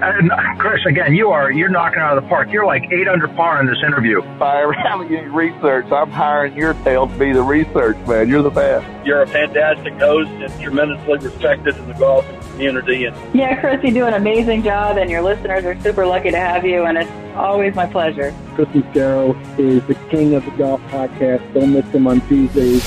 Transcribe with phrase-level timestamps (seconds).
[0.00, 2.50] And Chris, again, you are you're knocking out of the park.
[2.52, 4.22] You're like eight under par in this interview.
[4.22, 8.28] If I ever have any research, I'm hiring your tail to be the research man.
[8.28, 8.86] You're the best.
[9.04, 13.06] You're a fantastic host and tremendously respected in the golf community.
[13.06, 16.38] And yeah, Chris, you do an amazing job, and your listeners are super lucky to
[16.38, 16.84] have you.
[16.84, 18.32] And it's always my pleasure.
[18.54, 21.54] Chris Mascaro is the king of the golf podcast.
[21.54, 22.84] Don't miss him on Tuesdays.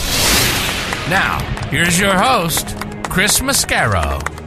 [1.09, 1.39] Now,
[1.69, 2.77] here's your host,
[3.09, 4.40] Chris Mascaro.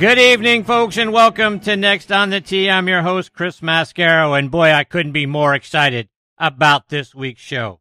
[0.00, 2.70] Good evening, folks, and welcome to Next on the Tee.
[2.70, 7.42] I'm your host, Chris Mascaro, and boy, I couldn't be more excited about this week's
[7.42, 7.80] show.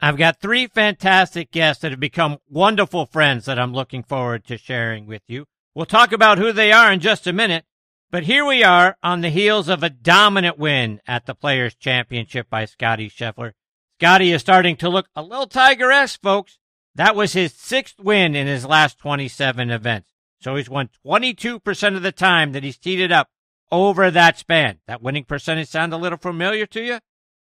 [0.00, 4.58] I've got three fantastic guests that have become wonderful friends that I'm looking forward to
[4.58, 5.44] sharing with you.
[5.72, 7.64] We'll talk about who they are in just a minute,
[8.10, 12.50] but here we are on the heels of a dominant win at the Players Championship
[12.50, 13.52] by Scotty Scheffler.
[14.00, 16.58] Scotty is starting to look a little Tiger-esque, folks.
[16.96, 20.10] That was his sixth win in his last 27 events.
[20.40, 23.28] So he's won 22% of the time that he's teed it up
[23.70, 24.78] over that span.
[24.86, 26.98] That winning percentage sound a little familiar to you?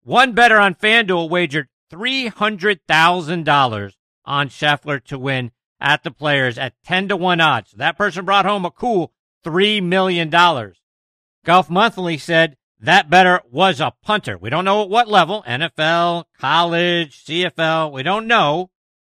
[0.04, 3.92] One better on FanDuel wagered $300,000
[4.26, 7.72] on Scheffler to win at the players at 10 to 1 odds.
[7.72, 9.12] So that person brought home a cool
[9.44, 10.30] $3 million.
[11.44, 14.38] Golf Monthly said that better was a punter.
[14.38, 18.70] We don't know at what level, NFL, college, CFL, we don't know.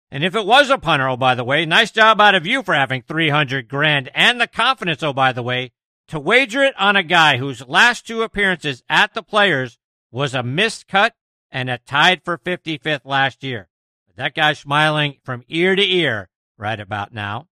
[0.09, 2.63] And if it was a punter, oh, by the way, nice job out of you
[2.63, 5.72] for having 300 grand and the confidence, oh, by the way,
[6.08, 9.77] to wager it on a guy whose last two appearances at the players
[10.11, 11.14] was a missed cut
[11.52, 13.67] and a tied for 55th last year.
[14.15, 17.48] That guy's smiling from ear to ear right about now.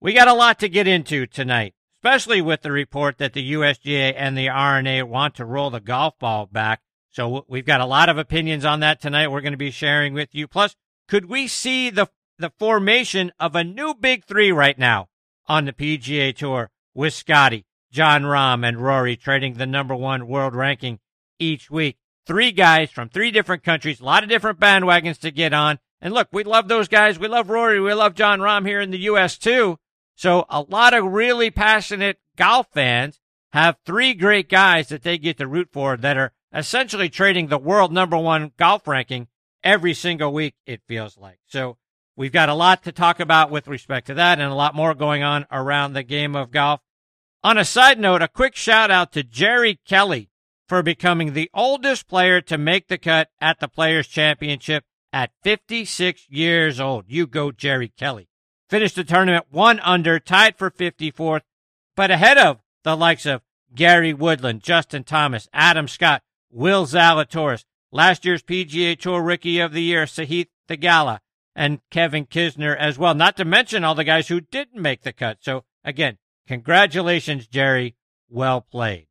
[0.00, 4.14] We got a lot to get into tonight, especially with the report that the USGA
[4.16, 6.80] and the R&A want to roll the golf ball back.
[7.10, 9.28] So we've got a lot of opinions on that tonight.
[9.28, 10.48] We're going to be sharing with you.
[10.48, 10.76] Plus,
[11.08, 15.08] could we see the the formation of a new big three right now
[15.46, 20.54] on the PGA Tour with Scotty, Jon Rahm, and Rory trading the number one world
[20.54, 20.98] ranking
[21.38, 21.98] each week?
[22.26, 25.78] Three guys from three different countries, a lot of different bandwagons to get on.
[26.00, 27.18] And look, we love those guys.
[27.18, 27.80] We love Rory.
[27.80, 29.38] We love Jon Rahm here in the U.S.
[29.38, 29.78] too.
[30.16, 33.20] So a lot of really passionate golf fans
[33.52, 37.58] have three great guys that they get to root for that are essentially trading the
[37.58, 39.28] world number one golf ranking
[39.64, 41.38] every single week, it feels like.
[41.46, 41.78] So
[42.16, 44.94] we've got a lot to talk about with respect to that and a lot more
[44.94, 46.80] going on around the game of golf.
[47.42, 50.30] On a side note, a quick shout out to Jerry Kelly
[50.68, 56.26] for becoming the oldest player to make the cut at the Players Championship at 56
[56.28, 57.04] years old.
[57.08, 58.28] You go, Jerry Kelly.
[58.70, 61.42] Finished the tournament one under, tied for 54th,
[61.94, 63.42] but ahead of the likes of
[63.74, 67.64] Gary Woodland, Justin Thomas, Adam Scott, Will Zalatoris,
[67.94, 71.20] last year's PGA Tour Rookie of the Year, Sahith Theegala,
[71.54, 75.12] and Kevin Kisner as well, not to mention all the guys who didn't make the
[75.12, 75.38] cut.
[75.40, 77.94] So again, congratulations, Jerry.
[78.28, 79.06] Well played.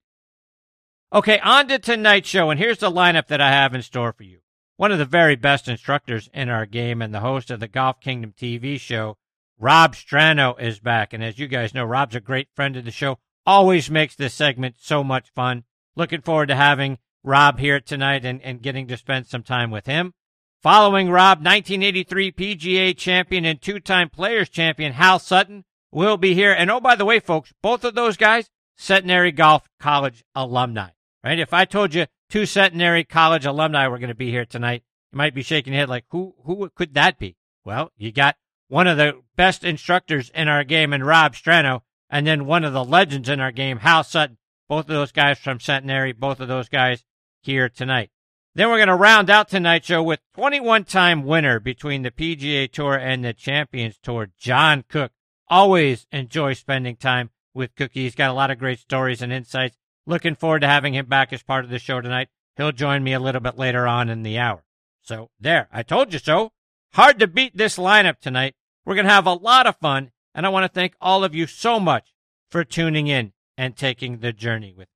[1.13, 4.23] Okay, on to tonight's show, and here's the lineup that I have in store for
[4.23, 4.39] you.
[4.75, 8.01] One of the very best instructors in our game and the host of the Golf
[8.01, 9.17] Kingdom TV show,
[9.59, 11.13] Rob Strano, is back.
[11.13, 14.33] And as you guys know, Rob's a great friend of the show, always makes this
[14.33, 15.63] segment so much fun.
[15.95, 19.85] Looking forward to having Rob here tonight and, and getting to spend some time with
[19.85, 20.13] him.
[20.61, 26.53] Following Rob, 1983 PGA champion and two-time players champion Hal Sutton will be here.
[26.53, 30.89] And oh, by the way, folks, both of those guys, Centenary Golf College alumni,
[31.23, 31.39] right?
[31.39, 35.17] If I told you two Centenary College alumni were going to be here tonight, you
[35.17, 37.35] might be shaking your head like, who, who could that be?
[37.65, 42.25] Well, you got one of the best instructors in our game in Rob Strano, and
[42.25, 44.37] then one of the legends in our game, Hal Sutton.
[44.69, 47.03] Both of those guys from Centenary, both of those guys
[47.43, 48.09] here tonight.
[48.55, 52.71] Then we're going to round out tonight's show with 21 time winner between the PGA
[52.71, 55.11] Tour and the Champions Tour, John Cook.
[55.47, 58.03] Always enjoy spending time with Cookie.
[58.03, 59.77] He's got a lot of great stories and insights.
[60.05, 62.29] Looking forward to having him back as part of the show tonight.
[62.55, 64.63] He'll join me a little bit later on in the hour.
[65.01, 66.51] So there, I told you so.
[66.93, 68.55] Hard to beat this lineup tonight.
[68.85, 71.33] We're going to have a lot of fun, and I want to thank all of
[71.33, 72.13] you so much
[72.51, 74.89] for tuning in and taking the journey with.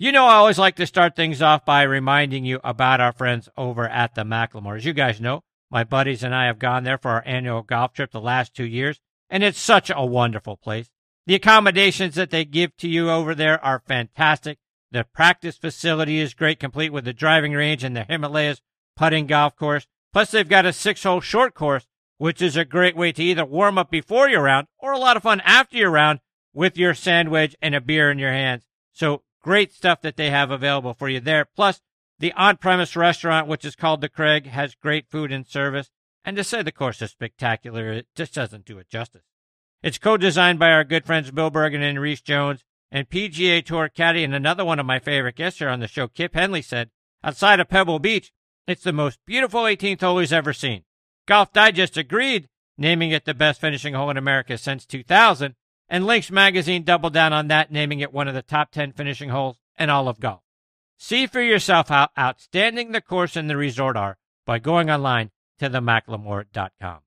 [0.00, 3.48] You know, I always like to start things off by reminding you about our friends
[3.56, 4.76] over at the McLemore.
[4.76, 5.42] As you guys know,
[5.72, 8.64] my buddies and I have gone there for our annual golf trip the last two
[8.64, 9.00] years.
[9.28, 10.90] and it's such a wonderful place.
[11.26, 14.58] The accommodations that they give to you over there are fantastic.
[14.92, 18.62] The practice facility is great, complete with the driving range and the Himalayas
[18.96, 19.88] putting golf course.
[20.12, 23.44] Plus, they've got a six hole short course, which is a great way to either
[23.44, 26.20] warm up before your round or a lot of fun after your round
[26.54, 28.64] with your sandwich and a beer in your hands.
[28.92, 31.46] So great stuff that they have available for you there.
[31.46, 31.80] Plus,
[32.18, 35.88] the on premise restaurant, which is called the Craig, has great food and service.
[36.22, 39.22] And to say the course is spectacular, it just doesn't do it justice.
[39.82, 42.62] It's co-designed by our good friends Bill Bergin and Rees Jones,
[42.92, 46.08] and PGA Tour caddy and another one of my favorite guests here on the show,
[46.08, 46.90] Kip Henley, said,
[47.24, 48.30] outside of Pebble Beach,
[48.66, 50.84] it's the most beautiful 18th hole he's ever seen.
[51.26, 55.54] Golf Digest agreed, naming it the best finishing hole in America since 2000,
[55.88, 59.30] and Links Magazine doubled down on that, naming it one of the top 10 finishing
[59.30, 60.42] holes in all of golf.
[60.98, 65.70] See for yourself how outstanding the course and the resort are by going online to
[65.70, 66.98] themclemore.com.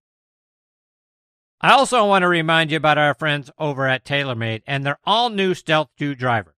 [1.63, 5.29] I also want to remind you about our friends over at TaylorMade and their all
[5.29, 6.55] new Stealth 2 driver.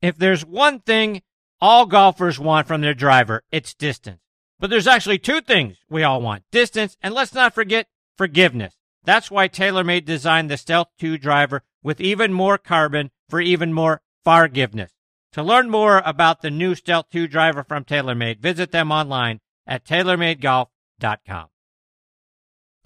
[0.00, 1.22] If there's one thing
[1.60, 4.20] all golfers want from their driver, it's distance.
[4.60, 8.77] But there's actually two things we all want distance, and let's not forget forgiveness.
[9.04, 14.02] That's why TaylorMade designed the Stealth 2 driver with even more carbon for even more
[14.24, 14.92] forgiveness.
[15.32, 19.84] To learn more about the new Stealth 2 driver from TaylorMade, visit them online at
[19.84, 21.48] TaylorMadeGolf.com.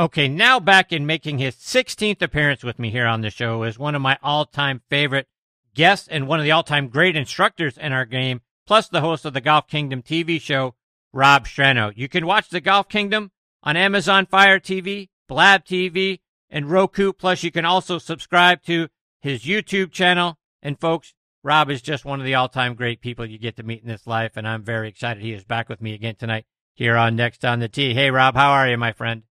[0.00, 3.78] Okay, now back in making his 16th appearance with me here on the show is
[3.78, 5.28] one of my all-time favorite
[5.74, 9.32] guests and one of the all-time great instructors in our game, plus the host of
[9.32, 10.74] the Golf Kingdom TV show,
[11.12, 11.92] Rob Strano.
[11.94, 13.30] You can watch the Golf Kingdom
[13.62, 16.20] on Amazon Fire TV, Blab TV,
[16.50, 17.10] and Roku.
[17.10, 18.88] Plus, you can also subscribe to
[19.18, 20.36] his YouTube channel.
[20.62, 23.80] And folks, Rob is just one of the all-time great people you get to meet
[23.80, 26.44] in this life, and I'm very excited he is back with me again tonight
[26.74, 27.94] here on Next on the Tee.
[27.94, 29.22] Hey, Rob, how are you, my friend?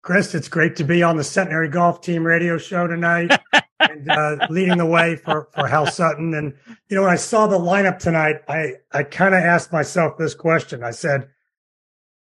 [0.00, 3.30] Chris, it's great to be on the Centenary Golf Team radio show tonight
[3.80, 6.32] and uh, leading the way for, for Hal Sutton.
[6.32, 6.54] And,
[6.88, 10.34] you know, when I saw the lineup tonight, I, I kind of asked myself this
[10.34, 10.82] question.
[10.82, 11.28] I said,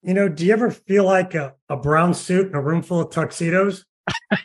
[0.03, 3.01] you know, do you ever feel like a, a brown suit in a room full
[3.01, 3.85] of tuxedos?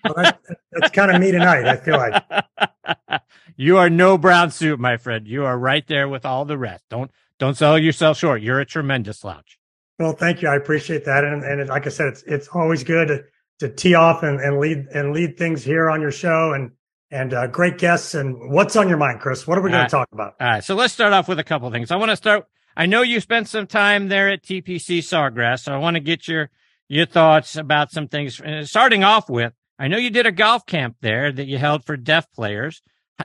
[0.05, 0.41] Well, that,
[0.73, 3.23] that's kind of me tonight, I feel like.
[3.57, 5.27] you are no brown suit, my friend.
[5.27, 6.85] You are right there with all the rest.
[6.89, 8.43] Don't don't sell yourself short.
[8.43, 9.59] You're a tremendous slouch.
[9.99, 10.49] Well, thank you.
[10.49, 11.25] I appreciate that.
[11.25, 13.25] And, and like I said, it's, it's always good to,
[13.61, 16.73] to tee off and, and lead and lead things here on your show and,
[17.11, 18.15] and uh, great guests.
[18.15, 19.47] And what's on your mind, Chris?
[19.47, 20.35] What are we going to talk about?
[20.41, 20.65] All right.
[20.65, 21.91] So let's start off with a couple of things.
[21.91, 22.47] I want to start.
[22.79, 26.29] I know you spent some time there at TPC Sawgrass, so I want to get
[26.29, 26.49] your,
[26.89, 28.41] your thoughts about some things.
[28.41, 31.85] Uh, starting off with, I know you did a golf camp there that you held
[31.85, 32.81] for deaf players.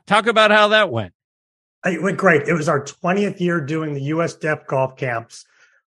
[0.07, 1.13] Talk about how that went.
[1.85, 2.47] It went great.
[2.47, 4.33] It was our 20th year doing the U.S.
[4.33, 5.45] Deaf Golf Camps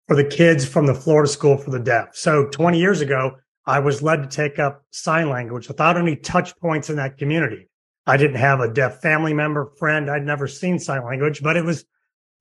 [0.10, 2.10] for the kids from the Florida School for the Deaf.
[2.12, 6.54] So 20 years ago, I was led to take up sign language without any touch
[6.58, 7.70] points in that community.
[8.06, 10.10] I didn't have a deaf family member, friend.
[10.10, 11.86] I'd never seen sign language, but it was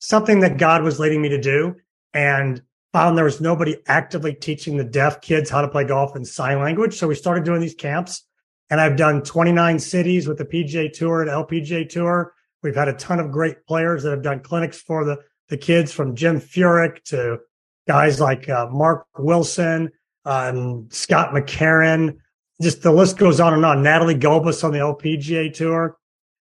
[0.02, 1.76] something that God was leading me to do
[2.12, 2.60] and
[2.92, 6.58] found there was nobody actively teaching the deaf kids how to play golf in sign
[6.58, 6.98] language.
[6.98, 8.24] So we started doing these camps
[8.68, 12.34] and I've done 29 cities with the PGA Tour and LPGA Tour.
[12.64, 15.18] We've had a ton of great players that have done clinics for the,
[15.48, 17.38] the kids from Jim Furyk to
[17.86, 19.92] guys like uh, Mark Wilson,
[20.24, 22.16] um, Scott McCarron,
[22.60, 23.84] just the list goes on and on.
[23.84, 25.96] Natalie Gulbis on the LPGA tour.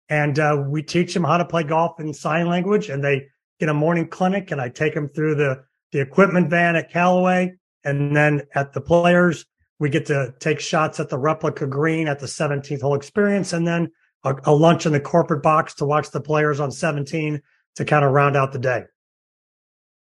[0.08, 3.26] And uh, we teach them how to play golf in sign language and they
[3.58, 7.54] get a morning clinic and I take them through the, the equipment van at Callaway.
[7.84, 9.46] And then at the players,
[9.78, 13.66] we get to take shots at the replica green at the 17th hole experience and
[13.66, 13.90] then
[14.24, 17.40] a, a lunch in the corporate box to watch the players on 17
[17.76, 18.84] to kind of round out the day.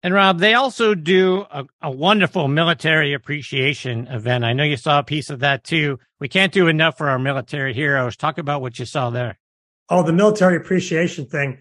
[0.01, 4.45] And Rob, they also do a, a, wonderful military appreciation event.
[4.45, 5.99] I know you saw a piece of that too.
[6.21, 8.15] We can't do enough for our military heroes.
[8.15, 9.37] Talk about what you saw there.
[9.89, 11.57] Oh, the military appreciation thing.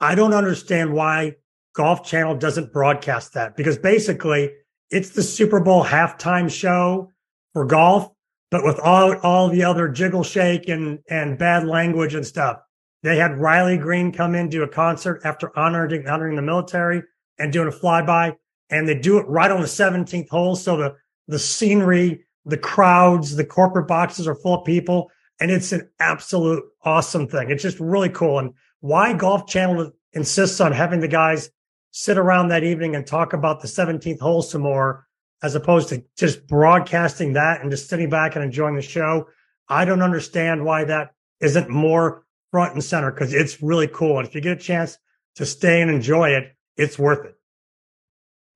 [0.00, 1.36] I don't understand why
[1.74, 4.50] Golf Channel doesn't broadcast that because basically
[4.90, 7.10] it's the Super Bowl halftime show
[7.52, 8.10] for golf,
[8.50, 12.58] but with all, all the other jiggle shake and, and bad language and stuff.
[13.02, 17.02] They had Riley Green come in, do a concert after honoring, honoring the military
[17.38, 18.34] and doing a flyby,
[18.70, 20.56] and they do it right on the 17th hole.
[20.56, 20.96] So the
[21.28, 26.64] the scenery, the crowds, the corporate boxes are full of people, and it's an absolute
[26.82, 27.50] awesome thing.
[27.50, 28.38] It's just really cool.
[28.38, 31.50] And why Golf Channel insists on having the guys
[31.90, 35.06] sit around that evening and talk about the 17th hole some more,
[35.42, 39.26] as opposed to just broadcasting that and just sitting back and enjoying the show.
[39.68, 44.18] I don't understand why that isn't more front and center because it's really cool.
[44.18, 44.98] And if you get a chance
[45.36, 47.34] to stay and enjoy it, it's worth it.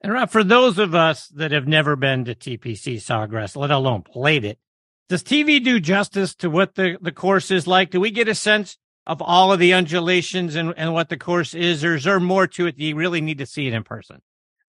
[0.01, 4.03] And Rob, for those of us that have never been to TPC Sawgrass, let alone
[4.03, 4.59] played it,
[5.09, 7.91] Does TV do justice to what the, the course is like?
[7.91, 11.55] Do we get a sense of all of the undulations and, and what the course
[11.55, 12.77] is, or is there more to it?
[12.77, 14.21] Do you really need to see it in person?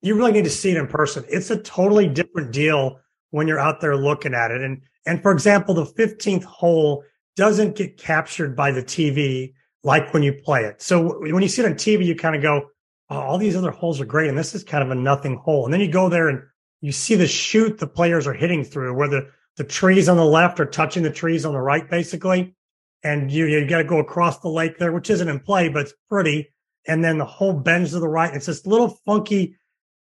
[0.01, 1.23] You really need to see it in person.
[1.29, 2.99] It's a totally different deal
[3.29, 4.61] when you're out there looking at it.
[4.61, 7.03] And and for example, the 15th hole
[7.35, 10.81] doesn't get captured by the TV like when you play it.
[10.81, 12.69] So when you see it on TV, you kind of go,
[13.09, 14.29] oh, all these other holes are great.
[14.29, 15.65] And this is kind of a nothing hole.
[15.65, 16.41] And then you go there and
[16.81, 20.25] you see the chute the players are hitting through where the, the trees on the
[20.25, 22.55] left are touching the trees on the right, basically.
[23.03, 25.83] And you, you got to go across the lake there, which isn't in play, but
[25.83, 26.53] it's pretty.
[26.87, 28.33] And then the whole bends to the right.
[28.33, 29.55] It's this little funky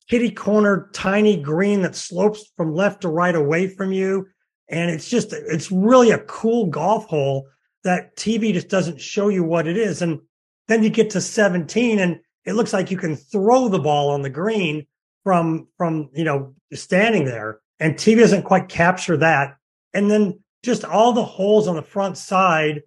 [0.10, 4.28] kitty corner, tiny green that slopes from left to right away from you.
[4.70, 7.48] And it's just, it's really a cool golf hole
[7.84, 10.02] that TV just doesn't show you what it is.
[10.02, 10.20] And
[10.68, 14.22] then you get to 17 and it looks like you can throw the ball on
[14.22, 14.86] the green
[15.24, 19.56] from, from, you know, standing there and TV doesn't quite capture that.
[19.94, 22.82] And then just all the holes on the front side,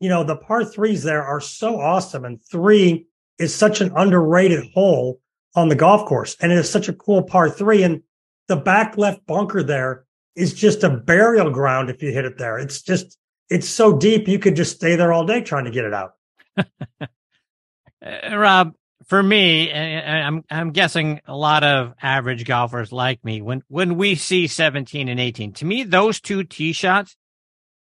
[0.00, 2.24] you know, the par threes there are so awesome.
[2.24, 3.06] And three
[3.38, 5.20] is such an underrated hole
[5.54, 6.36] on the golf course.
[6.40, 7.82] And it is such a cool par three.
[7.82, 8.02] And
[8.48, 10.04] the back left bunker there
[10.36, 12.58] is just a burial ground if you hit it there.
[12.58, 13.18] It's just,
[13.50, 16.12] it's so deep you could just stay there all day trying to get it out.
[17.00, 17.06] uh,
[18.36, 18.74] Rob,
[19.06, 24.14] for me, I'm I'm guessing a lot of average golfers like me, when when we
[24.14, 27.16] see 17 and 18, to me those two tee shots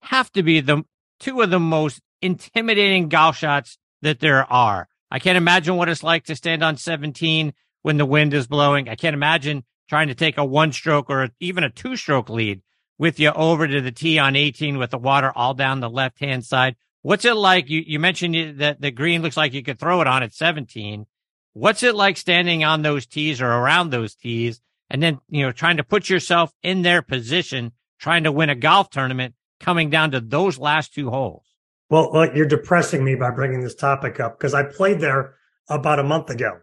[0.01, 0.83] have to be the
[1.19, 4.87] two of the most intimidating golf shots that there are.
[5.11, 8.89] I can't imagine what it's like to stand on 17 when the wind is blowing.
[8.89, 12.61] I can't imagine trying to take a one stroke or even a two stroke lead
[12.97, 16.19] with you over to the tee on 18 with the water all down the left
[16.19, 16.75] hand side.
[17.01, 17.69] What's it like?
[17.69, 21.05] You, you mentioned that the green looks like you could throw it on at 17.
[21.53, 25.51] What's it like standing on those tees or around those tees and then, you know,
[25.51, 30.11] trying to put yourself in their position, trying to win a golf tournament coming down
[30.11, 31.43] to those last two holes?
[31.89, 35.35] Well, look, you're depressing me by bringing this topic up because I played there
[35.69, 36.59] about a month ago.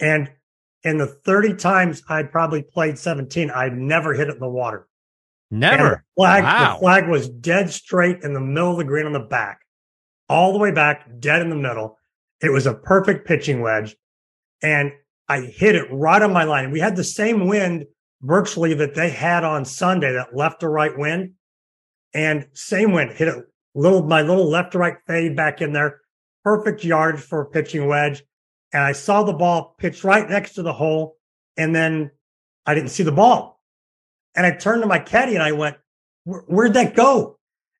[0.00, 0.30] And
[0.82, 4.88] in the 30 times I'd probably played 17, I'd never hit it in the water.
[5.50, 6.04] Never.
[6.16, 6.74] The flag, wow.
[6.74, 9.60] the flag was dead straight in the middle of the green on the back,
[10.28, 11.98] all the way back, dead in the middle.
[12.40, 13.96] It was a perfect pitching wedge.
[14.62, 14.92] And
[15.28, 16.70] I hit it right on my line.
[16.70, 17.86] We had the same wind
[18.22, 21.32] virtually that they had on Sunday, that left to right wind.
[22.14, 23.44] And same wind, hit a
[23.74, 26.00] little, my little left to right fade back in there.
[26.44, 28.22] Perfect yardage for a pitching wedge.
[28.72, 31.16] And I saw the ball pitch right next to the hole.
[31.56, 32.10] And then
[32.66, 33.60] I didn't see the ball.
[34.36, 35.76] And I turned to my caddy and I went,
[36.24, 37.38] where'd that go?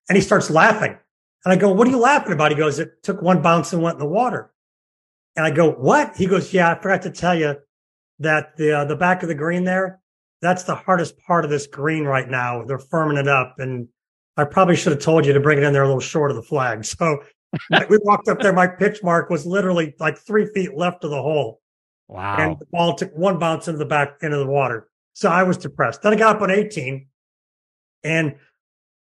[0.09, 0.97] And he starts laughing.
[1.43, 2.51] And I go, what are you laughing about?
[2.51, 4.51] He goes, it took one bounce and went in the water.
[5.35, 6.15] And I go, what?
[6.15, 7.57] He goes, yeah, I forgot to tell you
[8.19, 10.01] that the, uh, the back of the green there,
[10.41, 12.63] that's the hardest part of this green right now.
[12.63, 13.55] They're firming it up.
[13.59, 13.87] And
[14.37, 16.37] I probably should have told you to bring it in there a little short of
[16.37, 16.85] the flag.
[16.99, 17.19] So
[17.89, 18.51] we walked up there.
[18.51, 21.61] My pitch mark was literally like three feet left of the hole.
[22.09, 22.35] Wow.
[22.37, 24.89] And the ball took one bounce into the back into the water.
[25.13, 26.01] So I was depressed.
[26.01, 27.07] Then I got up on 18
[28.03, 28.35] and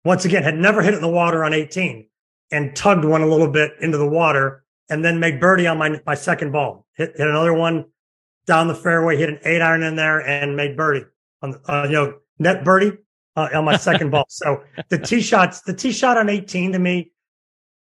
[0.05, 2.09] once again had never hit it in the water on 18
[2.51, 6.01] and tugged one a little bit into the water and then made birdie on my,
[6.05, 6.87] my second ball.
[6.97, 7.85] Hit, hit another one
[8.47, 11.07] down the fairway, hit an eight iron in there and made birdie
[11.41, 12.99] on, uh, you know, net birdie
[13.37, 14.27] uh, on my second ball.
[14.29, 17.13] So the tee shots, the tee shot on 18 to me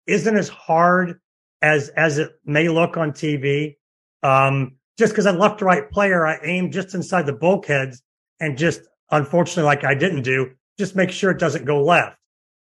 [0.06, 1.20] isn't as hard
[1.62, 3.76] as, as it may look on TV.
[4.22, 8.02] Um, just because I'm left to right player, I aim just inside the bulkheads
[8.38, 12.16] and just unfortunately, like I didn't do, just make sure it doesn't go left.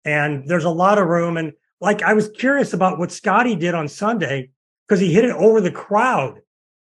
[0.04, 1.37] And there's a lot of room.
[1.37, 4.50] And like I was curious about what Scotty did on Sunday
[4.87, 6.40] because he hit it over the crowd.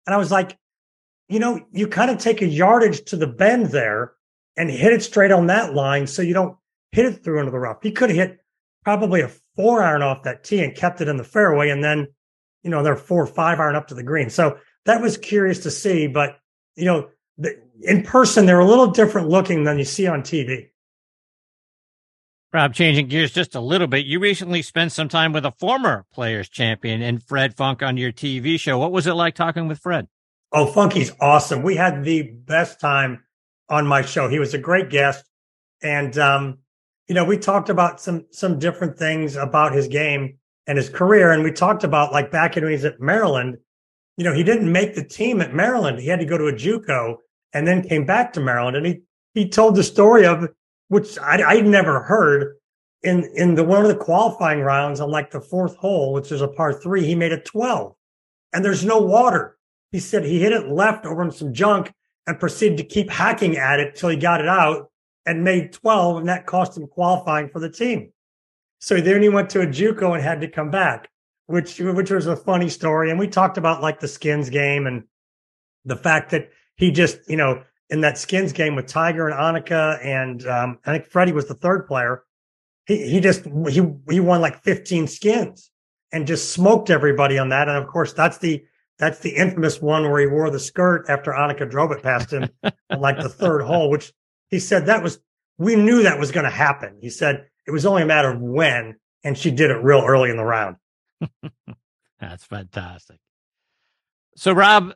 [0.07, 0.59] And I was like,
[1.29, 4.13] you know, you kind of take a yardage to the bend there
[4.57, 6.57] and hit it straight on that line so you don't
[6.93, 7.79] hit it through into the rough.
[7.83, 8.39] He could have hit
[8.85, 12.09] probably a four iron off that tee and kept it in the fairway and then,
[12.63, 14.31] you know, they're four or five iron up to the green.
[14.31, 16.37] So that was curious to see, but
[16.77, 20.69] you know, the, in person, they're a little different looking than you see on TV.
[22.53, 24.07] Rob, changing gears just a little bit.
[24.07, 28.11] You recently spent some time with a former players champion and Fred Funk on your
[28.11, 28.77] TV show.
[28.77, 30.09] What was it like talking with Fred?
[30.53, 31.63] Oh, Funky's awesome.
[31.63, 33.23] We had the best time
[33.71, 34.29] on my show.
[34.29, 35.25] He was a great guest.
[35.83, 36.59] And, um,
[37.09, 41.31] you know, we talked about some, some different things about his game and his career.
[41.31, 43.57] And we talked about like back when he was at Maryland,
[44.17, 45.99] you know, he didn't make the team at Maryland.
[45.99, 47.17] He had to go to a JUCO
[47.53, 48.77] and then came back to Maryland.
[48.77, 49.01] And he,
[49.33, 50.49] he told the story of
[50.89, 52.57] which I, I'd never heard
[53.03, 56.43] in, in the one of the qualifying rounds on like the fourth hole, which is
[56.43, 57.95] a par three, he made a 12
[58.53, 59.57] and there's no water.
[59.93, 61.93] He said he hit it left over in some junk
[62.27, 64.91] and proceeded to keep hacking at it till he got it out
[65.27, 68.13] and made 12, and that cost him qualifying for the team.
[68.81, 71.09] So then he went to a JUCO and had to come back,
[71.47, 73.11] which which was a funny story.
[73.11, 75.05] And we talked about like the skins game and
[75.85, 80.03] the fact that he just, you know, in that skins game with Tiger and Annika,
[80.05, 82.23] and um, I think Freddie was the third player.
[82.87, 85.71] He he just he he won like 15 skins
[86.13, 87.69] and just smoked everybody on that.
[87.69, 88.65] And of course, that's the
[89.01, 92.51] that's the infamous one where he wore the skirt after Annika drove it past him
[92.97, 94.13] like the third hole, which
[94.49, 95.19] he said that was
[95.59, 96.99] we knew that was going to happen.
[97.01, 100.31] He said it was only a matter of when, and she did it real early
[100.31, 100.77] in the round.
[102.21, 103.19] That's fantastic.
[104.37, 104.93] So, Rob,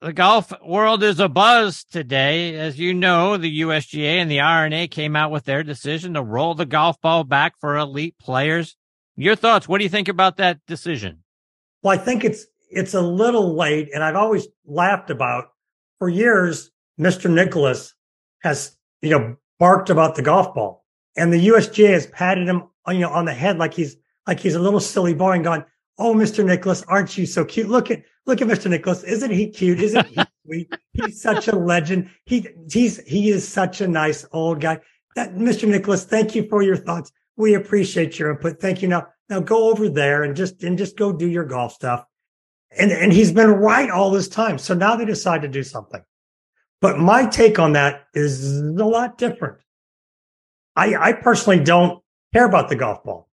[0.00, 2.56] the golf world is a buzz today.
[2.56, 6.54] As you know, the USGA and the R&A came out with their decision to roll
[6.54, 8.76] the golf ball back for elite players.
[9.16, 9.68] Your thoughts?
[9.68, 11.22] What do you think about that decision?
[11.82, 15.46] Well, I think it's it's a little late, and I've always laughed about
[15.98, 16.70] for years.
[17.00, 17.30] Mr.
[17.30, 17.94] Nicklaus
[18.42, 20.84] has you know barked about the golf ball,
[21.16, 23.96] and the USGA has patted him you know on the head like he's
[24.26, 25.64] like he's a little silly boy and gone,
[25.98, 26.44] "Oh, Mr.
[26.44, 27.68] Nicklaus, aren't you so cute?
[27.68, 28.68] Look at look at Mr.
[28.68, 29.04] Nicklaus.
[29.04, 29.80] Isn't he cute?
[29.80, 30.72] Isn't he sweet?
[30.92, 32.10] He's such a legend.
[32.24, 34.80] He he's he is such a nice old guy.
[35.14, 35.68] That Mr.
[35.68, 37.12] Nicklaus, thank you for your thoughts.
[37.36, 38.60] We appreciate your input.
[38.60, 38.88] Thank you.
[38.88, 42.04] Now now go over there and just and just go do your golf stuff.
[42.78, 44.58] And and he's been right all this time.
[44.58, 46.02] So now they decide to do something.
[46.80, 49.58] But my take on that is a lot different.
[50.74, 52.02] I I personally don't
[52.34, 53.28] care about the golf ball.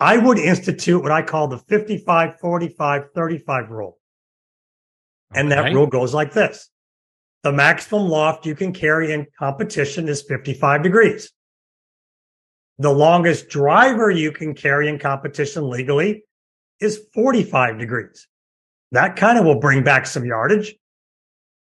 [0.00, 3.98] I would institute what I call the 55 45 35 rule.
[5.32, 6.68] And that rule goes like this.
[7.42, 11.30] The maximum loft you can carry in competition is 55 degrees.
[12.78, 16.24] The longest driver you can carry in competition legally
[16.80, 18.26] is 45 degrees.
[18.92, 20.74] That kind of will bring back some yardage.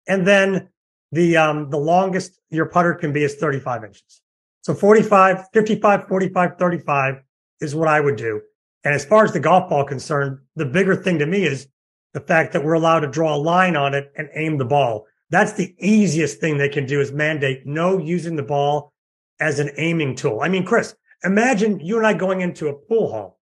[0.09, 0.69] And then
[1.13, 4.23] the um the longest your putter can be is 35 inches.
[4.63, 7.23] So 45, 55, 45, 35
[7.61, 8.41] is what I would do.
[8.85, 11.69] And as far as the golf ball concerned, the bigger thing to me is
[12.13, 15.07] the fact that we're allowed to draw a line on it and aim the ball.
[15.31, 18.93] That's the easiest thing they can do is mandate no using the ball
[19.39, 20.41] as an aiming tool.
[20.43, 23.41] I mean, Chris, imagine you and I going into a pool hall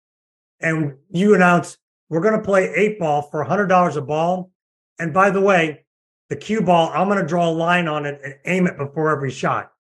[0.60, 1.76] and you announce
[2.14, 4.52] we're going to play eight ball for $100 a ball.
[5.00, 5.84] And by the way,
[6.28, 9.10] the cue ball, I'm going to draw a line on it and aim it before
[9.10, 9.72] every shot.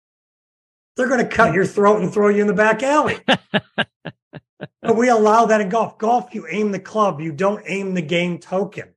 [0.96, 3.18] They're going to cut your throat and throw you in the back alley.
[3.26, 5.98] but we allow that in golf.
[5.98, 8.94] Golf, you aim the club, you don't aim the game token.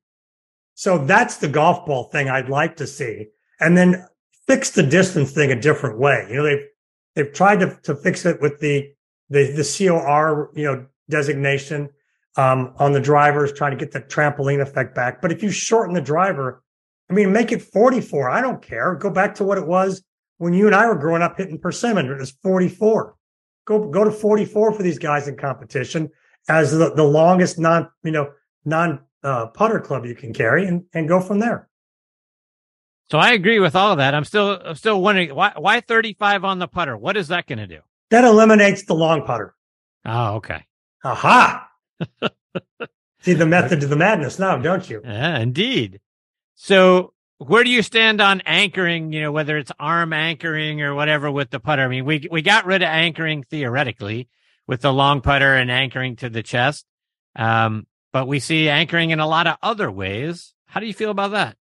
[0.74, 3.28] So that's the golf ball thing I'd like to see.
[3.60, 4.08] And then
[4.48, 6.26] fix the distance thing a different way.
[6.30, 6.66] You know, they've
[7.16, 8.94] they've tried to, to fix it with the
[9.30, 11.90] the the COR, you know, designation
[12.38, 15.22] um, on the drivers, trying to get the trampoline effect back.
[15.22, 16.64] But if you shorten the driver,
[17.10, 18.30] I mean, make it 44.
[18.30, 18.96] I don't care.
[18.96, 20.04] Go back to what it was
[20.38, 22.10] when you and I were growing up hitting persimmon.
[22.10, 23.16] It was 44.
[23.66, 26.10] Go go to 44 for these guys in competition
[26.48, 28.32] as the, the longest non, you know,
[28.64, 31.68] non uh, putter club you can carry and, and go from there.
[33.10, 34.14] So I agree with all of that.
[34.16, 36.98] I'm still I'm still wondering why why 35 on the putter.
[36.98, 37.80] What is that going to do?
[38.10, 39.56] That eliminates the long putter.
[40.06, 40.66] Oh, okay.
[41.04, 41.65] Aha.
[43.22, 45.02] See the method to the madness now, don't you?
[45.04, 46.00] Yeah, indeed.
[46.56, 51.32] So where do you stand on anchoring, you know, whether it's arm anchoring or whatever
[51.32, 51.82] with the putter?
[51.82, 54.30] I mean, we we got rid of anchoring theoretically
[54.68, 56.86] with the long putter and anchoring to the chest.
[57.36, 60.54] Um, but we see anchoring in a lot of other ways.
[60.68, 61.58] How do you feel about that?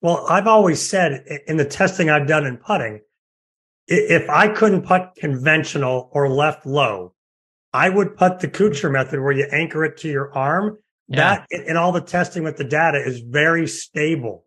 [0.00, 3.00] Well, I've always said in the testing I've done in putting,
[3.88, 7.14] if I couldn't putt conventional or left low,
[7.78, 10.78] I would put the Kuchar method where you anchor it to your arm.
[11.06, 11.44] Yeah.
[11.50, 14.44] That in all the testing with the data is very stable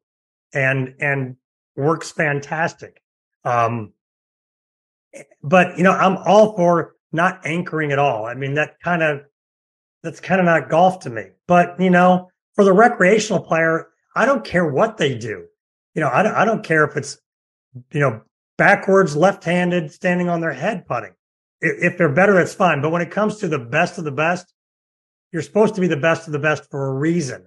[0.54, 1.38] and and
[1.78, 3.02] works fantastic.
[3.46, 3.94] Um,
[5.42, 8.26] but you know, I'm all for not anchoring at all.
[8.26, 9.22] I mean, that kind of
[10.04, 11.28] that's kind of not golf to me.
[11.48, 15.46] But you know, for the recreational player, I don't care what they do.
[15.96, 17.18] You know, I don't, I don't care if it's
[17.94, 18.24] you know
[18.58, 21.14] backwards, left-handed, standing on their head putting.
[21.62, 22.82] If, they're better, that's fine.
[22.82, 24.52] But when it comes to the best of the best,
[25.32, 27.46] you're supposed to be the best of the best for a reason,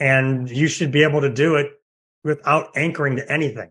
[0.00, 1.70] and you should be able to do it
[2.24, 3.70] without anchoring to anything.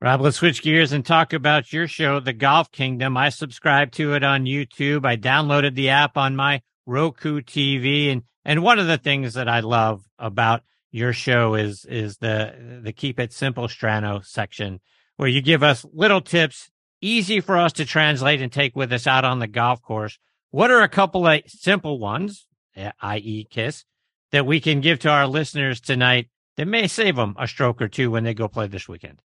[0.00, 3.16] Rob, let's switch gears and talk about your show, The Golf Kingdom.
[3.16, 5.06] I subscribe to it on YouTube.
[5.06, 9.48] I downloaded the app on my Roku TV, and and one of the things that
[9.48, 14.80] I love about your show is is the the Keep It Simple Strano section,
[15.16, 16.70] where you give us little tips,
[17.06, 20.18] easy for us to translate and take with us out on the golf course.
[20.50, 23.84] What are a couple of simple ones, eh, i.e., Kiss,
[24.32, 27.88] that we can give to our listeners tonight that may save them a stroke or
[27.88, 29.20] two when they go play this weekend?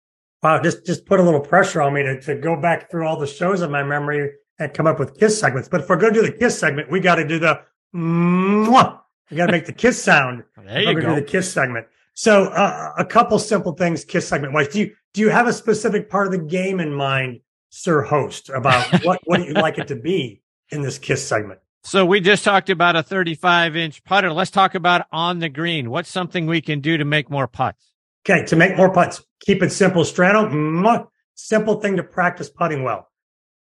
[0.43, 3.19] Wow, just just put a little pressure on me to, to go back through all
[3.19, 5.69] the shows in my memory and come up with kiss segments.
[5.69, 7.61] But if we're going to do the kiss segment, we got to do the
[7.95, 9.01] mwah.
[9.31, 10.45] We got to make the kiss sound.
[10.65, 11.09] There you We're go.
[11.11, 11.87] do the kiss segment.
[12.15, 14.69] So uh, a couple simple things kiss segment wise.
[14.69, 18.49] Do you do you have a specific part of the game in mind, Sir Host,
[18.51, 21.61] about what what you'd like it to be in this kiss segment?
[21.85, 24.33] So we just talked about a 35 inch putter.
[24.33, 25.91] Let's talk about on the green.
[25.91, 27.93] What's something we can do to make more putts?
[28.29, 30.03] Okay, to make more putts, keep it simple.
[30.03, 33.09] Strano, mwah, simple thing to practice putting well.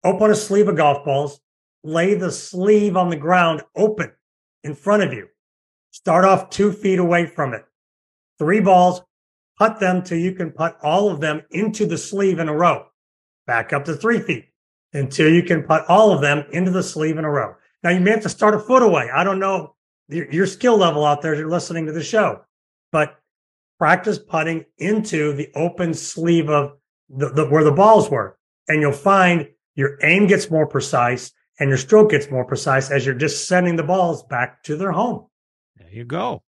[0.04, 1.40] Open a sleeve of golf balls,
[1.84, 4.12] lay the sleeve on the ground open
[4.64, 5.28] in front of you.
[5.92, 7.64] Start off two feet away from it.
[8.38, 9.02] Three balls,
[9.58, 12.89] putt them till you can putt all of them into the sleeve in a row.
[13.50, 14.46] Back up to three feet
[14.94, 17.56] until you can put all of them into the sleeve in a row.
[17.82, 19.10] Now you may have to start a foot away.
[19.12, 19.74] I don't know
[20.08, 22.42] your, your skill level out there as you're listening to the show,
[22.92, 23.20] but
[23.80, 26.74] practice putting into the open sleeve of
[27.10, 28.38] the, the, where the balls were.
[28.68, 33.04] And you'll find your aim gets more precise and your stroke gets more precise as
[33.04, 35.26] you're just sending the balls back to their home.
[35.76, 36.44] There you go.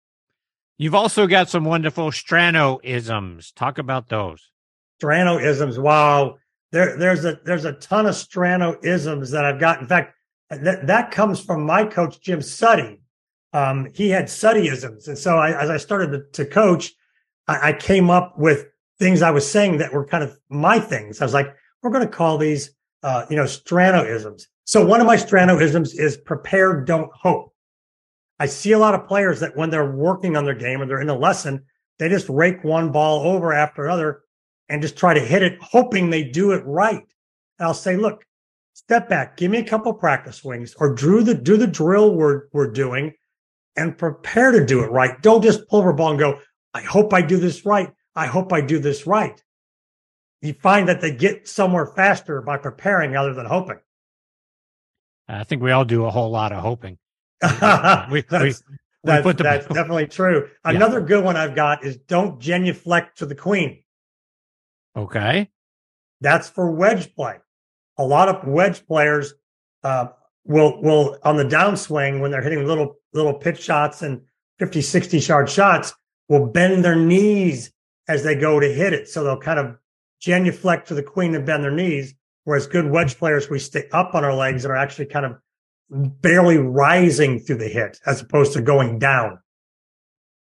[0.76, 3.52] You've also got some wonderful Strano-isms.
[3.52, 4.50] Talk about those.
[5.02, 5.78] Strano isms.
[5.78, 6.36] Wow.
[6.72, 9.80] There, there's a, there's a ton of Strano isms that I've got.
[9.80, 10.14] In fact,
[10.50, 13.00] that, that comes from my coach, Jim Suttie.
[13.52, 15.08] Um, he had Suttieisms.
[15.08, 16.92] And so I, as I started to, to coach,
[17.48, 18.66] I, I came up with
[18.98, 21.20] things I was saying that were kind of my things.
[21.20, 22.70] I was like, we're going to call these,
[23.02, 24.44] uh, you know, Stranoisms.
[24.64, 27.52] So one of my Stranoisms is prepare, don't hope.
[28.38, 31.00] I see a lot of players that when they're working on their game or they're
[31.00, 31.64] in a lesson,
[31.98, 34.22] they just rake one ball over after another
[34.70, 37.02] and just try to hit it, hoping they do it right.
[37.58, 38.24] And I'll say, look,
[38.72, 42.44] step back, give me a couple practice swings or drew the, do the drill we're,
[42.52, 43.12] we're doing
[43.76, 45.20] and prepare to do it right.
[45.22, 46.38] Don't just pull over ball and go,
[46.72, 47.90] I hope I do this right.
[48.14, 49.42] I hope I do this right.
[50.40, 53.78] You find that they get somewhere faster by preparing rather than hoping.
[55.28, 56.96] I think we all do a whole lot of hoping.
[57.42, 60.48] We- that's we- that's, the- that's definitely true.
[60.64, 63.82] Another good one I've got is don't genuflect to the queen.
[64.96, 65.50] Okay.
[66.20, 67.36] That's for wedge play.
[67.98, 69.34] A lot of wedge players
[69.82, 70.08] uh,
[70.44, 74.22] will will on the downswing when they're hitting little little pitch shots and
[74.58, 75.94] 50, 60 yard shots
[76.28, 77.72] will bend their knees
[78.08, 79.08] as they go to hit it.
[79.08, 79.76] So they'll kind of
[80.20, 82.14] genuflect to the queen and bend their knees.
[82.44, 85.36] Whereas good wedge players, we stay up on our legs and are actually kind of
[85.90, 89.38] barely rising through the hit as opposed to going down.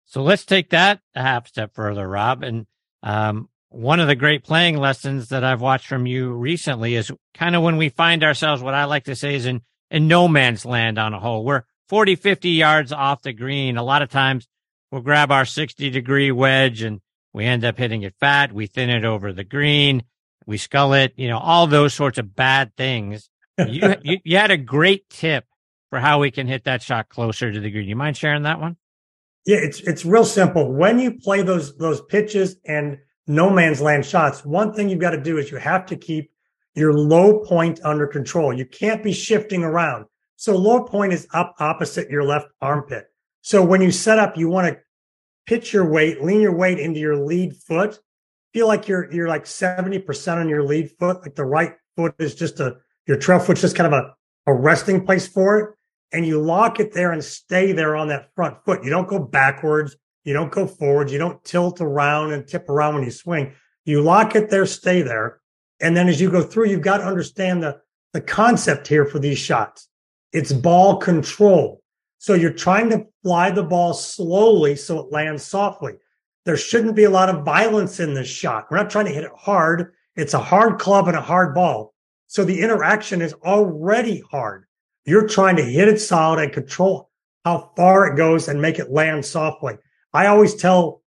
[0.06, 2.44] So let's take that a half step further, Rob.
[2.44, 2.66] And
[3.04, 7.56] um, one of the great playing lessons that I've watched from you recently is kind
[7.56, 10.66] of when we find ourselves, what I like to say is in, in no man's
[10.66, 11.46] land on a hole.
[11.46, 13.78] We're 40, 50 yards off the green.
[13.78, 14.48] A lot of times
[14.92, 17.00] we'll grab our 60 degree wedge and
[17.32, 18.52] we end up hitting it fat.
[18.52, 20.04] We thin it over the green.
[20.48, 23.30] We scull it, you know, all those sorts of bad things.
[23.58, 25.46] You, you, you had a great tip
[25.92, 27.88] for how we can hit that shot closer to the green.
[27.88, 28.78] You mind sharing that one?
[29.46, 30.72] Yeah, it's it's real simple.
[30.72, 35.12] When you play those those pitches and no man's land shots, one thing you've got
[35.12, 36.32] to do is you have to keep
[36.74, 38.52] your low point under control.
[38.52, 40.06] You can't be shifting around.
[40.36, 43.06] So low point is up opposite your left armpit.
[43.42, 44.80] So when you set up, you want to
[45.46, 48.00] pitch your weight, lean your weight into your lead foot.
[48.52, 51.22] Feel like you're you're like 70% on your lead foot.
[51.22, 54.16] Like the right foot is just a your trail foot's just kind of a,
[54.52, 55.76] a resting place for it.
[56.12, 58.84] And you lock it there and stay there on that front foot.
[58.84, 59.96] You don't go backwards.
[60.24, 61.10] You don't go forward.
[61.10, 63.54] You don't tilt around and tip around when you swing.
[63.86, 65.40] You lock it there, stay there.
[65.82, 67.80] And then as you go through, you've got to understand the,
[68.14, 69.88] the concept here for these shots.
[70.34, 71.82] It's ball control.
[72.18, 75.94] So you're trying to fly the ball slowly so it lands softly.
[76.46, 78.68] There shouldn't be a lot of violence in this shot.
[78.70, 79.94] We're not trying to hit it hard.
[80.16, 81.94] It's a hard club and a hard ball.
[82.28, 84.66] So the interaction is already hard.
[85.06, 87.10] You're trying to hit it solid and control
[87.46, 89.76] how far it goes and make it land softly.
[90.14, 91.02] I always tell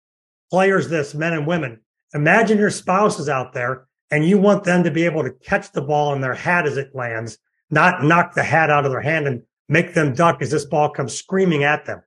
[0.50, 1.80] players this, men and women,
[2.14, 5.72] imagine your spouse is out there and you want them to be able to catch
[5.72, 7.38] the ball in their hat as it lands,
[7.70, 10.90] not knock the hat out of their hand and make them duck as this ball
[10.90, 12.02] comes screaming at them.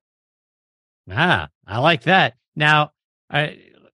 [1.12, 2.36] Ah, I like that.
[2.56, 2.92] Now,
[3.30, 3.48] uh,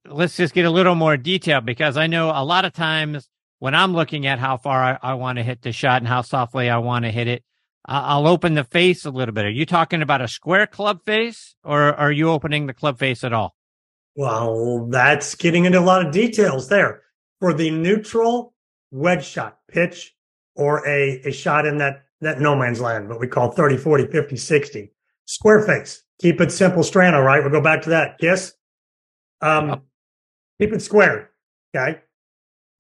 [0.06, 3.76] let's just get a little more detail because I know a lot of times when
[3.76, 6.70] I'm looking at how far I, I want to hit the shot and how softly
[6.70, 7.51] I want to hit it, I-
[7.86, 9.46] I'll open the face a little bit.
[9.46, 13.24] Are you talking about a square club face or are you opening the club face
[13.24, 13.56] at all?
[14.16, 17.02] Well, that's getting into a lot of details there.
[17.40, 18.54] For the neutral
[18.92, 20.14] wedge shot, pitch,
[20.56, 24.08] or a, a shot in that, that no man's land, what we call 30, 40,
[24.08, 24.92] 50, 60.
[25.26, 26.04] Square face.
[26.22, 27.42] Keep it simple, Strano, right?
[27.42, 28.18] We'll go back to that.
[28.20, 28.54] Yes.
[29.42, 29.82] Um, Yep.
[30.60, 31.32] keep it square.
[31.76, 32.00] Okay.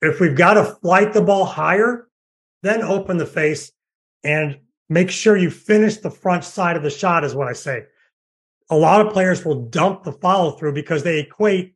[0.03, 2.07] If we've got to flight the ball higher,
[2.61, 3.71] then open the face
[4.23, 4.59] and
[4.91, 7.85] make sure you finish the front side of the shot, is what I say.
[8.69, 11.75] A lot of players will dump the follow through because they equate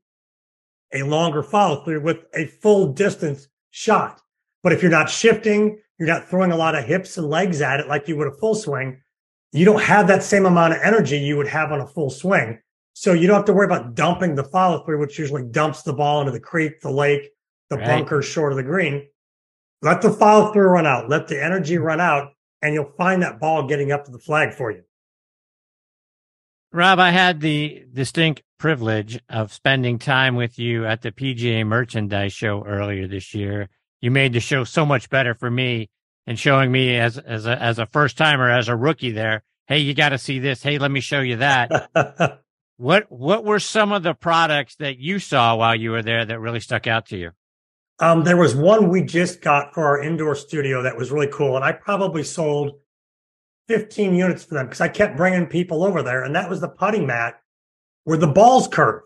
[0.94, 4.22] a longer follow through with a full distance shot.
[4.64, 7.80] But if you're not shifting, you're not throwing a lot of hips and legs at
[7.80, 9.02] it like you would a full swing,
[9.54, 12.60] you don't have that same amount of energy you would have on a full swing.
[12.96, 15.94] So you don't have to worry about dumping the follow through, which usually dumps the
[15.94, 17.32] ball into the creek, the lake,
[17.70, 17.86] the Right.
[17.88, 19.08] bunker short of the green.
[19.82, 21.08] Let the follow through run out.
[21.10, 22.35] Let the energy run out,
[22.66, 24.82] and you'll find that ball getting up to the flag for you.
[26.74, 32.34] Rob, I had the distinct privilege of spending time with you at the PGA Merchandise
[32.34, 33.70] Show earlier this year.
[34.02, 35.90] You made the show so much better for me
[36.26, 39.44] and showing me as as a as a first timer, as a rookie there.
[39.68, 40.64] Hey, you got to see this.
[40.64, 42.42] Hey, let me show you that.
[42.78, 46.40] what what were some of the products that you saw while you were there that
[46.40, 47.32] really stuck out to you?
[48.00, 51.56] Um, there was one we just got for our indoor studio that was really cool,
[51.56, 52.74] and I probably sold
[53.68, 56.68] 15 units for them because I kept bringing people over there, and that was the
[56.68, 57.40] putting mat
[58.04, 59.02] where the balls curve.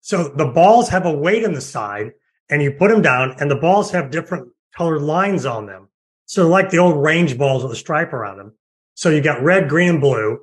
[0.00, 2.12] So the balls have a weight in the side,
[2.48, 5.88] and you put them down, and the balls have different colored lines on them.
[6.26, 8.54] So like the old range balls with a stripe around them.
[8.94, 10.38] So you got red, green, and blue,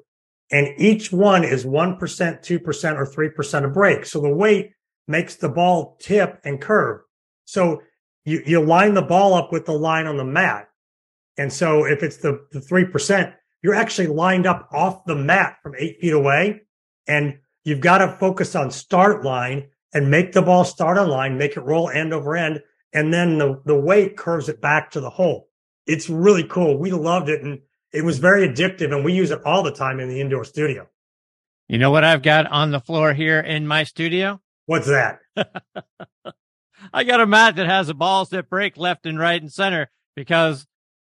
[0.51, 4.05] and each one is 1%, 2%, or 3% of break.
[4.05, 4.71] So the weight
[5.07, 7.01] makes the ball tip and curve.
[7.47, 7.81] So
[8.25, 10.67] you, you line the ball up with the line on the mat.
[11.37, 13.33] And so if it's the, the 3%,
[13.63, 16.63] you're actually lined up off the mat from eight feet away.
[17.07, 21.37] And you've got to focus on start line and make the ball start on line,
[21.37, 22.61] make it roll end over end.
[22.93, 25.47] And then the, the weight curves it back to the hole.
[25.85, 26.77] It's really cool.
[26.77, 27.43] We loved it.
[27.43, 27.61] And
[27.93, 28.93] it was very addictive.
[28.93, 30.85] And we use it all the time in the indoor studio.
[31.69, 34.41] You know what I've got on the floor here in my studio?
[34.65, 35.19] What's that?
[36.93, 39.89] I got a mat that has the balls that break left and right and center
[40.15, 40.65] because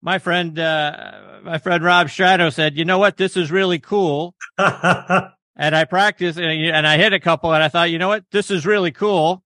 [0.01, 3.17] my friend, uh, my friend Rob Strano said, you know what?
[3.17, 4.35] This is really cool.
[4.57, 8.25] and I practiced and, and I hit a couple and I thought, you know what?
[8.31, 9.43] This is really cool.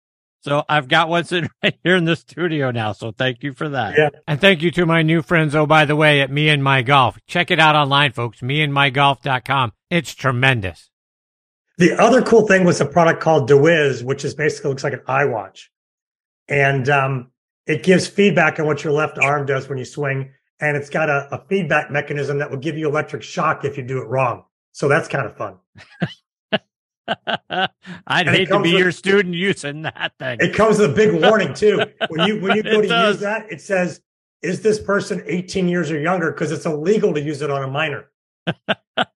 [0.44, 2.92] So I've got one sitting right here in the studio now.
[2.92, 3.94] So thank you for that.
[3.96, 4.10] Yeah.
[4.28, 5.54] And thank you to my new friends.
[5.54, 7.18] Oh, by the way, at Me and My Golf.
[7.26, 8.42] Check it out online, folks.
[8.42, 9.72] me and my MeandMyGolf.com.
[9.90, 10.90] It's tremendous.
[11.78, 15.02] The other cool thing was a product called DeWiz, which is basically looks like an
[15.08, 15.68] iWatch.
[16.48, 17.30] And um,
[17.66, 20.30] it gives feedback on what your left arm does when you swing.
[20.60, 23.82] And it's got a, a feedback mechanism that will give you electric shock if you
[23.82, 24.44] do it wrong.
[24.72, 25.56] So that's kind of fun.
[27.06, 30.38] I'd And hate to be with- your student using that thing.
[30.40, 31.80] It comes with a big warning too.
[32.08, 33.14] When you when you go to does.
[33.16, 34.00] use that, it says,
[34.42, 37.68] "Is this person 18 years or younger?" Because it's illegal to use it on a
[37.68, 38.10] minor.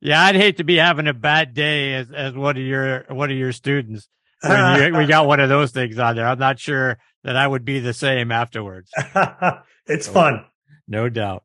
[0.00, 3.32] Yeah, I'd hate to be having a bad day as, as one of your one
[3.32, 4.08] of your students.
[4.42, 6.26] When you, we got one of those things on there.
[6.26, 8.90] I'm not sure that I would be the same afterwards.
[9.86, 10.44] it's fun.
[10.86, 11.44] No doubt.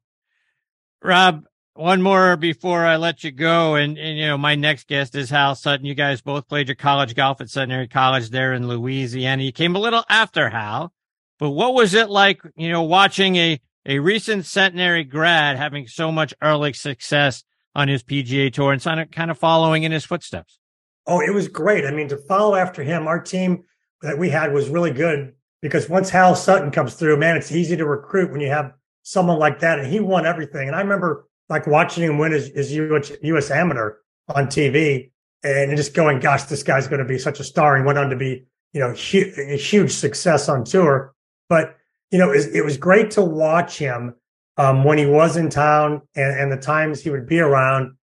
[1.02, 3.76] Rob, one more before I let you go.
[3.76, 5.86] And, and, you know, my next guest is Hal Sutton.
[5.86, 9.44] You guys both played your college golf at Centenary College there in Louisiana.
[9.44, 10.94] You came a little after Hal,
[11.40, 16.12] but what was it like, you know, watching a, a recent Centenary grad having so
[16.12, 17.44] much early success
[17.76, 20.60] on his PGA tour and kind of following in his footsteps?
[21.06, 21.86] Oh, it was great.
[21.86, 23.64] I mean, to follow after him, our team
[24.02, 27.76] that we had was really good because once Hal Sutton comes through, man, it's easy
[27.78, 29.80] to recruit when you have someone like that.
[29.80, 30.68] And he won everything.
[30.68, 33.96] And I remember like watching him win his, his US, US amateur
[34.30, 35.12] on TV
[35.44, 37.78] and just going, gosh, this guy's going to be such a star.
[37.78, 41.14] He went on to be, you know, a huge success on tour.
[41.50, 41.76] But,
[42.12, 44.16] you know, it was great to watch him
[44.58, 47.96] um, when he was in town and, and the times he would be around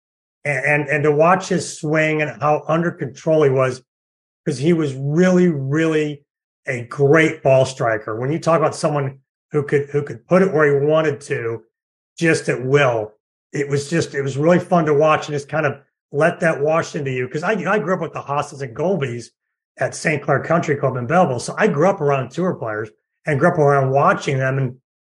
[0.45, 3.84] and, and to watch his swing and how under control he was
[4.43, 6.23] because he was really really
[6.67, 8.19] a great ball striker.
[8.19, 9.19] When you talk about someone
[9.52, 11.63] who could who could put it where he wanted to
[12.17, 13.13] just at will
[13.52, 15.80] it was just it was really fun to watch and just kind of
[16.12, 17.28] let that wash into you.
[17.28, 19.28] Because I, I grew up with the Haases and Goalbys
[19.78, 20.21] at St.
[20.21, 21.39] Clair Country Club in Belleville.
[21.39, 22.89] So I grew up around tour players
[23.25, 24.78] and grew up around watching them and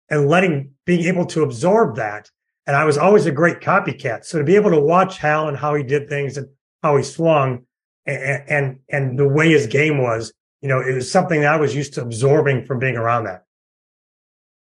[0.10, 2.30] and letting being able to absorb that
[2.68, 4.26] and I was always a great copycat.
[4.26, 6.48] So to be able to watch Hal and how he did things and
[6.84, 7.66] how he swung
[8.06, 11.58] and, and, and the way his game was, you know, it was something that I
[11.58, 13.46] was used to absorbing from being around that.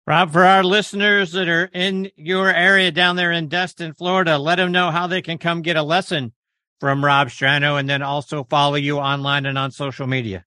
[0.07, 4.57] Rob, for our listeners that are in your area down there in Destin, Florida, let
[4.57, 6.33] them know how they can come get a lesson
[6.81, 10.45] from Rob Strano and then also follow you online and on social media.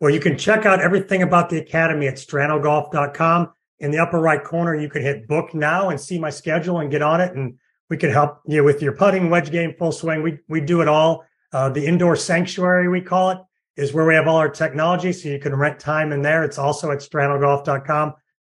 [0.00, 3.52] Well, you can check out everything about the academy at stranogolf.com.
[3.80, 6.90] In the upper right corner, you can hit book now and see my schedule and
[6.90, 7.34] get on it.
[7.34, 10.22] And we can help you with your putting, wedge game, full swing.
[10.22, 11.24] We, we do it all.
[11.52, 13.38] Uh, the indoor sanctuary, we call it,
[13.76, 15.12] is where we have all our technology.
[15.12, 16.44] So you can rent time in there.
[16.44, 18.14] It's also at stranogolf.com.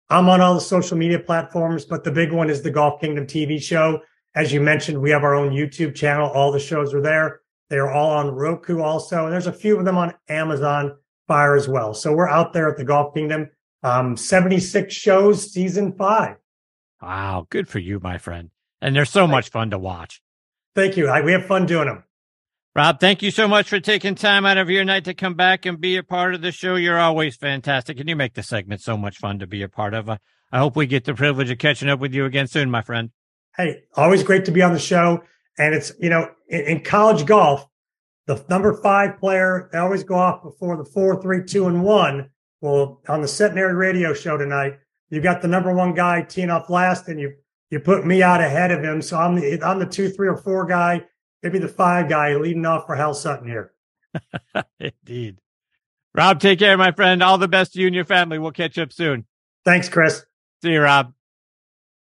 [0.09, 3.25] I'm on all the social media platforms, but the big one is the Golf Kingdom
[3.25, 4.01] TV show.
[4.35, 6.29] As you mentioned, we have our own YouTube channel.
[6.29, 7.41] All the shows are there.
[7.69, 9.23] They are all on Roku also.
[9.23, 11.93] And there's a few of them on Amazon Fire as well.
[11.93, 13.49] So we're out there at the Golf Kingdom.
[13.83, 16.37] Um, 76 shows, season five.
[17.01, 17.47] Wow.
[17.49, 18.51] Good for you, my friend.
[18.81, 20.21] And they're so much fun to watch.
[20.75, 21.07] Thank you.
[21.07, 22.03] I, we have fun doing them.
[22.73, 25.65] Rob, thank you so much for taking time out of your night to come back
[25.65, 26.75] and be a part of the show.
[26.75, 29.93] You're always fantastic, and you make the segment so much fun to be a part
[29.93, 30.09] of.
[30.09, 30.19] I
[30.53, 33.09] hope we get the privilege of catching up with you again soon, my friend.
[33.57, 35.21] Hey, always great to be on the show.
[35.57, 37.67] And it's, you know, in, in college golf,
[38.25, 42.29] the number five player, they always go off before the four, three, two, and one.
[42.61, 46.69] Well, on the Centenary radio show tonight, you got the number one guy teeing off
[46.69, 47.33] last, and you
[47.69, 49.01] you put me out ahead of him.
[49.01, 51.05] So I'm the I'm the two, three, or four guy
[51.43, 53.73] maybe the five guy leading off for Hal Sutton here.
[54.79, 55.37] Indeed.
[56.13, 57.23] Rob, take care, my friend.
[57.23, 58.37] All the best to you and your family.
[58.37, 59.25] We'll catch up soon.
[59.63, 60.25] Thanks, Chris.
[60.61, 61.13] See you, Rob.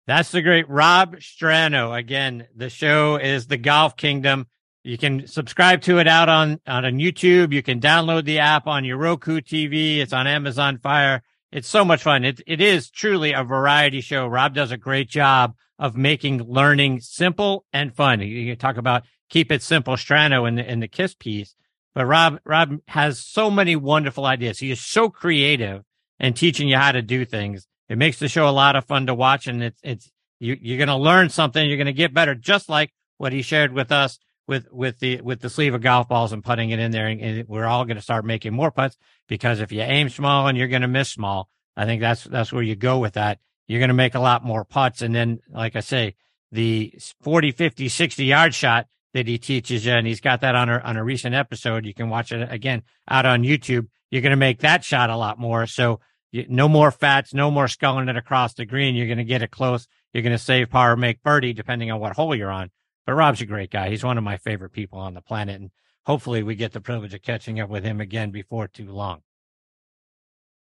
[0.06, 1.96] That's the great Rob Strano.
[1.96, 4.46] Again, the show is the Golf Kingdom.
[4.84, 7.54] You can subscribe to it out on, on YouTube.
[7.54, 9.98] You can download the app on your Roku TV.
[9.98, 11.22] It's on Amazon Fire.
[11.50, 12.22] It's so much fun.
[12.22, 14.26] It, it is truly a variety show.
[14.26, 18.20] Rob does a great job of making learning simple and fun.
[18.20, 21.54] You talk about keep it simple Strano in the, in the Kiss piece.
[21.94, 24.58] But Rob, Rob has so many wonderful ideas.
[24.58, 25.82] He is so creative
[26.20, 27.66] and teaching you how to do things.
[27.88, 30.78] It makes the show a lot of fun to watch and it's, it's, you, you're
[30.78, 31.66] going to learn something.
[31.66, 35.20] You're going to get better, just like what he shared with us with, with the,
[35.20, 37.07] with the sleeve of golf balls and putting it in there.
[37.07, 38.96] And, and we're all going to start making more putts
[39.28, 42.52] because if you aim small and you're going to miss small, I think that's, that's
[42.52, 43.38] where you go with that.
[43.66, 45.02] You're going to make a lot more putts.
[45.02, 46.14] And then, like I say,
[46.52, 50.68] the 40, 50, 60 yard shot that he teaches you, and he's got that on
[50.68, 51.87] a on a recent episode.
[51.87, 53.87] You can watch it again out on YouTube.
[54.11, 55.66] You're going to make that shot a lot more.
[55.66, 58.94] So you, no more fats, no more sculling it across the green.
[58.94, 59.87] You're going to get it close.
[60.12, 62.70] You're going to save par, make birdie, depending on what hole you're on.
[63.06, 63.90] But Rob's a great guy.
[63.90, 65.70] He's one of my favorite people on the planet, and
[66.04, 69.22] hopefully we get the privilege of catching up with him again before too long.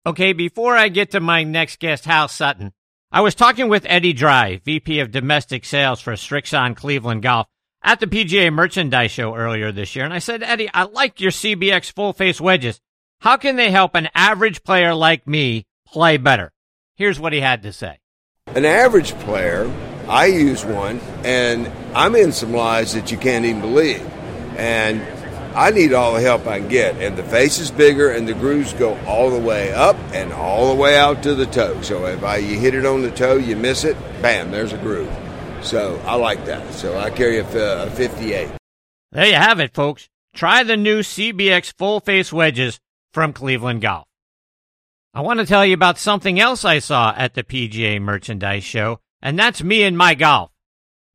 [0.05, 2.73] Okay, before I get to my next guest, Hal Sutton,
[3.11, 7.47] I was talking with Eddie Dry, VP of Domestic Sales for Srixon Cleveland Golf
[7.83, 11.31] at the PGA Merchandise Show earlier this year, and I said, Eddie, I like your
[11.31, 12.79] CBX full face wedges.
[13.19, 16.51] How can they help an average player like me play better?
[16.95, 17.99] Here's what he had to say.
[18.47, 19.71] An average player,
[20.07, 24.05] I use one, and I'm in some lies that you can't even believe.
[24.57, 25.01] And
[25.55, 26.95] I need all the help I can get.
[26.97, 30.73] And the face is bigger, and the grooves go all the way up and all
[30.73, 31.81] the way out to the toe.
[31.81, 34.77] So if I, you hit it on the toe, you miss it, bam, there's a
[34.77, 35.11] groove.
[35.61, 36.73] So I like that.
[36.73, 38.49] So I carry a, a 58.
[39.11, 40.09] There you have it, folks.
[40.33, 42.79] Try the new CBX full face wedges
[43.13, 44.05] from Cleveland Golf.
[45.13, 49.01] I want to tell you about something else I saw at the PGA Merchandise Show,
[49.21, 50.51] and that's me and my golf.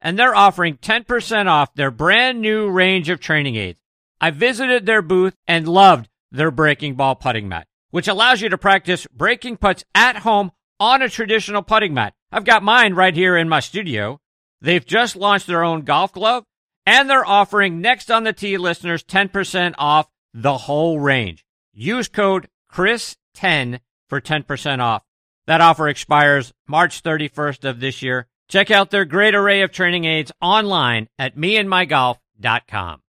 [0.00, 3.80] And they're offering 10% off their brand new range of training aids.
[4.20, 8.58] I visited their booth and loved their breaking ball putting mat, which allows you to
[8.58, 12.14] practice breaking putts at home on a traditional putting mat.
[12.30, 14.20] I've got mine right here in my studio.
[14.60, 16.44] They've just launched their own golf glove
[16.84, 21.44] and they're offering next on the tee listeners 10% off the whole range.
[21.72, 25.02] Use code CHRIS10 for 10% off.
[25.46, 28.26] That offer expires March 31st of this year.
[28.48, 33.02] Check out their great array of training aids online at meandmygolf.com.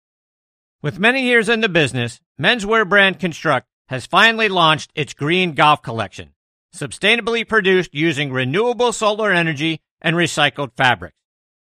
[0.82, 5.82] With many years in the business, menswear brand Conxstruct has finally launched its green golf
[5.82, 6.34] collection,
[6.74, 11.16] sustainably produced using renewable solar energy and recycled fabrics.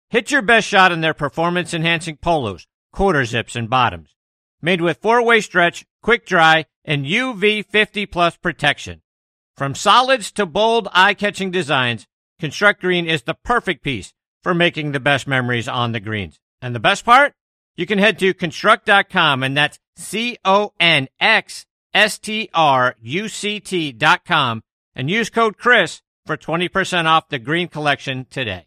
[0.08, 4.14] Hit your best shot in their performance enhancing polos, quarter zips, and bottoms.
[4.62, 9.02] Made with four way stretch, quick dry, and UV 50 plus protection.
[9.56, 12.06] From solids to bold, eye catching designs,
[12.40, 16.40] Conxstruct Green is the perfect piece for making the best memories on the greens.
[16.62, 17.34] And the best part?
[17.76, 23.28] You can head to conxstruct.com and that's C O N X S T R U
[23.28, 24.62] C T dot com
[24.94, 28.66] and use code Chris for 20% off the green collection today.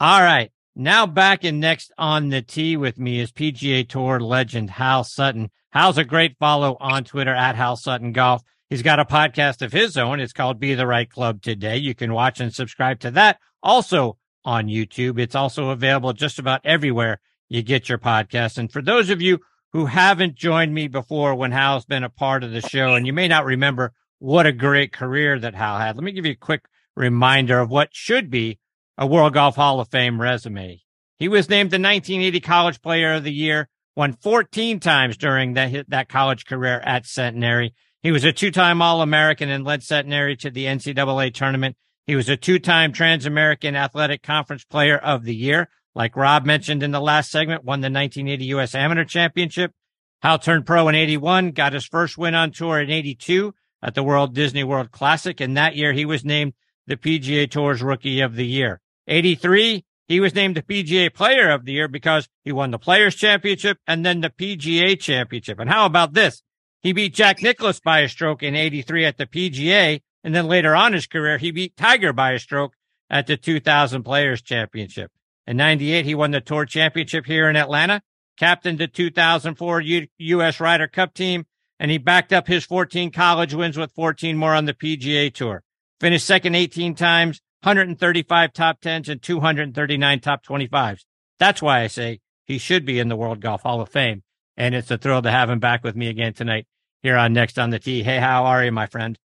[0.00, 0.50] All right.
[0.76, 5.50] Now back and next on the tee with me is PGA Tour legend Hal Sutton.
[5.70, 8.42] Hal's a great follow on Twitter at Hal Sutton Golf.
[8.70, 10.20] He's got a podcast of his own.
[10.20, 11.76] It's called Be the Right Club Today.
[11.76, 15.18] You can watch and subscribe to that also on YouTube.
[15.18, 18.58] It's also available just about everywhere you get your podcast.
[18.58, 19.40] And for those of you
[19.72, 23.12] who haven't joined me before when Hal's been a part of the show, and you
[23.12, 26.36] may not remember what a great career that Hal had, let me give you a
[26.36, 26.64] quick
[26.96, 28.58] reminder of what should be
[28.96, 30.80] a World Golf Hall of Fame resume.
[31.18, 35.88] He was named the 1980 College Player of the Year, won 14 times during that,
[35.88, 37.74] that college career at Centenary.
[38.04, 41.74] He was a two-time All-American and led Centenary to the NCAA tournament.
[42.06, 45.70] He was a two-time Trans-American Athletic Conference Player of the Year.
[45.94, 48.74] Like Rob mentioned in the last segment, won the 1980 U.S.
[48.74, 49.72] Amateur Championship.
[50.20, 54.02] Hal turned pro in 81, got his first win on tour in 82 at the
[54.02, 55.40] Walt Disney World Classic.
[55.40, 56.52] And that year he was named
[56.86, 58.82] the PGA Tour's Rookie of the Year.
[59.08, 63.14] 83, he was named the PGA Player of the Year because he won the Players
[63.14, 65.58] Championship and then the PGA Championship.
[65.58, 66.42] And how about this?
[66.84, 70.02] He beat Jack Nicklaus by a stroke in 83 at the PGA.
[70.22, 72.74] And then later on his career, he beat Tiger by a stroke
[73.08, 75.10] at the 2000 Players Championship.
[75.46, 78.02] In 98, he won the Tour Championship here in Atlanta,
[78.36, 80.60] captained the 2004 U- U.S.
[80.60, 81.46] Ryder Cup team,
[81.80, 85.62] and he backed up his 14 college wins with 14 more on the PGA Tour.
[86.00, 91.04] Finished second 18 times, 135 top 10s, and 239 top 25s.
[91.38, 94.22] That's why I say he should be in the World Golf Hall of Fame.
[94.56, 96.66] And it's a thrill to have him back with me again tonight
[97.04, 98.02] here on Next on the Tee.
[98.02, 99.16] Hey, how are you, my friend?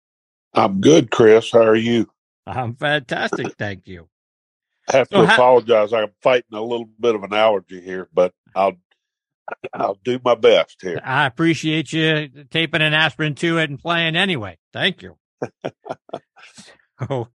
[0.54, 1.50] I'm good, Chris.
[1.50, 2.08] How are you?
[2.46, 3.54] I'm fantastic.
[3.58, 4.08] Thank you.
[4.88, 5.92] I have to so apologize.
[5.92, 8.74] I'm fighting a little bit of an allergy here, but I'll
[9.72, 11.00] I'll do my best here.
[11.02, 14.58] I appreciate you taping an aspirin to it and playing anyway.
[14.72, 15.16] Thank you.
[17.02, 17.28] Oh, so,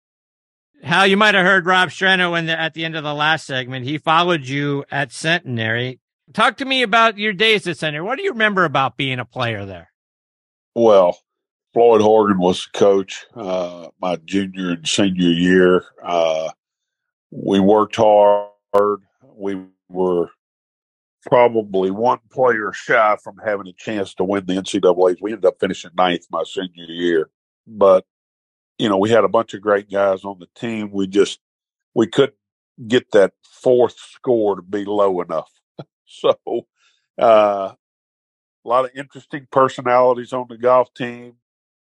[0.83, 3.47] Hal, you might have heard Rob Strano in the, at the end of the last
[3.47, 3.87] segment.
[3.87, 6.01] He followed you at Centenary.
[6.33, 8.05] Talk to me about your days at Centenary.
[8.05, 9.92] What do you remember about being a player there?
[10.75, 11.19] Well,
[11.75, 15.85] Floyd Horgan was the coach uh, my junior and senior year.
[16.03, 16.51] Uh,
[17.31, 19.01] we worked hard.
[19.35, 20.31] We were
[21.27, 25.23] probably one player shy from having a chance to win the NCAA's.
[25.23, 27.31] We ended up finishing ninth my senior year,
[27.67, 28.05] but
[28.79, 30.91] you know we had a bunch of great guys on the team.
[30.93, 31.41] We just
[31.95, 32.37] we couldn't
[32.87, 35.51] get that fourth score to be low enough.
[36.07, 36.37] so
[37.19, 37.73] uh,
[38.65, 41.35] a lot of interesting personalities on the golf team.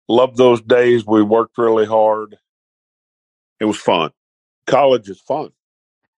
[0.08, 1.06] Loved those days.
[1.06, 2.38] We worked really hard.
[3.60, 4.12] It was fun.
[4.68, 5.52] College is fun.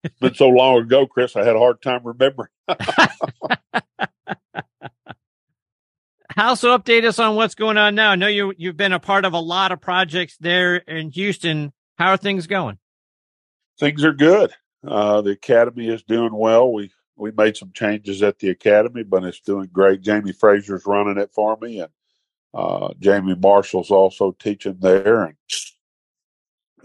[0.03, 1.35] It's been so long ago, Chris.
[1.35, 2.49] I had a hard time remembering.
[6.37, 8.11] Also, update us on what's going on now.
[8.11, 11.73] I know you you've been a part of a lot of projects there in Houston.
[11.97, 12.77] How are things going?
[13.79, 14.53] Things are good.
[14.87, 16.71] Uh, the academy is doing well.
[16.71, 20.01] We we made some changes at the academy, but it's doing great.
[20.01, 21.91] Jamie Fraser's running it for me, and
[22.53, 25.35] uh, Jamie Marshall's also teaching there, and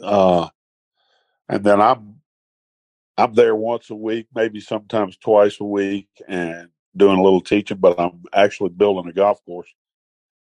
[0.03, 0.49] uh,
[1.49, 2.17] and then I'm
[3.19, 7.79] I'm there once a week, maybe sometimes twice a week, and doing a little teaching.
[7.79, 9.69] But I'm actually building a golf course,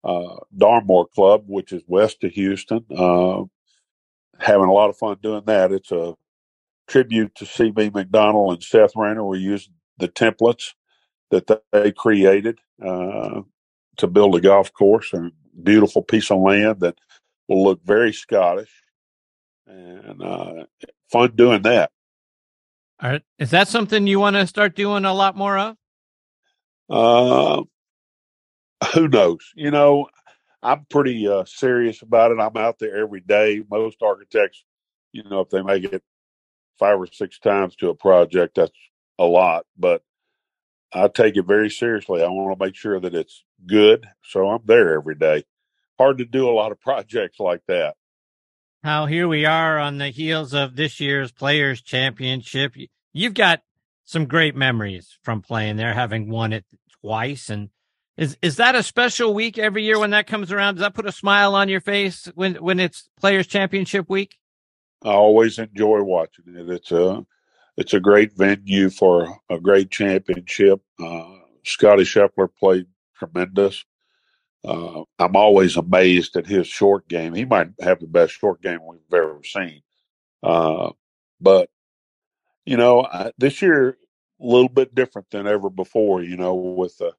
[0.03, 2.85] uh, Darmore Club, which is west of Houston.
[2.95, 3.43] Uh,
[4.39, 5.71] having a lot of fun doing that.
[5.71, 6.15] It's a
[6.89, 9.23] tribute to CB Macdonald and Seth Rayner.
[9.23, 10.73] We used the templates
[11.31, 13.41] that they created uh,
[13.97, 15.31] to build a golf course, a
[15.61, 16.95] beautiful piece of land that
[17.47, 18.71] will look very Scottish,
[19.67, 20.65] and uh,
[21.11, 21.91] fun doing that.
[23.01, 23.21] All right.
[23.37, 25.77] Is that something you want to start doing a lot more of?
[26.89, 27.63] Uh,
[28.93, 29.51] who knows?
[29.55, 30.07] You know,
[30.61, 32.39] I'm pretty uh, serious about it.
[32.39, 33.63] I'm out there every day.
[33.69, 34.65] Most architects,
[35.13, 36.03] you know, if they make it
[36.79, 38.71] five or six times to a project, that's
[39.19, 39.65] a lot.
[39.77, 40.01] But
[40.93, 42.23] I take it very seriously.
[42.23, 44.07] I want to make sure that it's good.
[44.23, 45.43] So I'm there every day.
[45.97, 47.95] Hard to do a lot of projects like that.
[48.83, 52.75] How here we are on the heels of this year's Players Championship.
[53.11, 53.61] You've got
[54.05, 56.65] some great memories from playing there, having won it
[57.01, 57.49] twice.
[57.49, 57.69] And
[58.15, 60.75] is is that a special week every year when that comes around?
[60.75, 64.37] Does that put a smile on your face when when it's Players Championship week?
[65.03, 66.69] I always enjoy watching it.
[66.69, 67.25] It's a
[67.77, 70.81] it's a great venue for a great championship.
[71.01, 73.85] Uh, Scotty Scheffler played tremendous.
[74.65, 77.33] Uh, I'm always amazed at his short game.
[77.33, 79.81] He might have the best short game we've ever seen.
[80.43, 80.91] Uh,
[81.39, 81.69] but
[82.65, 83.95] you know, I, this year a
[84.45, 86.21] little bit different than ever before.
[86.21, 87.13] You know, with the,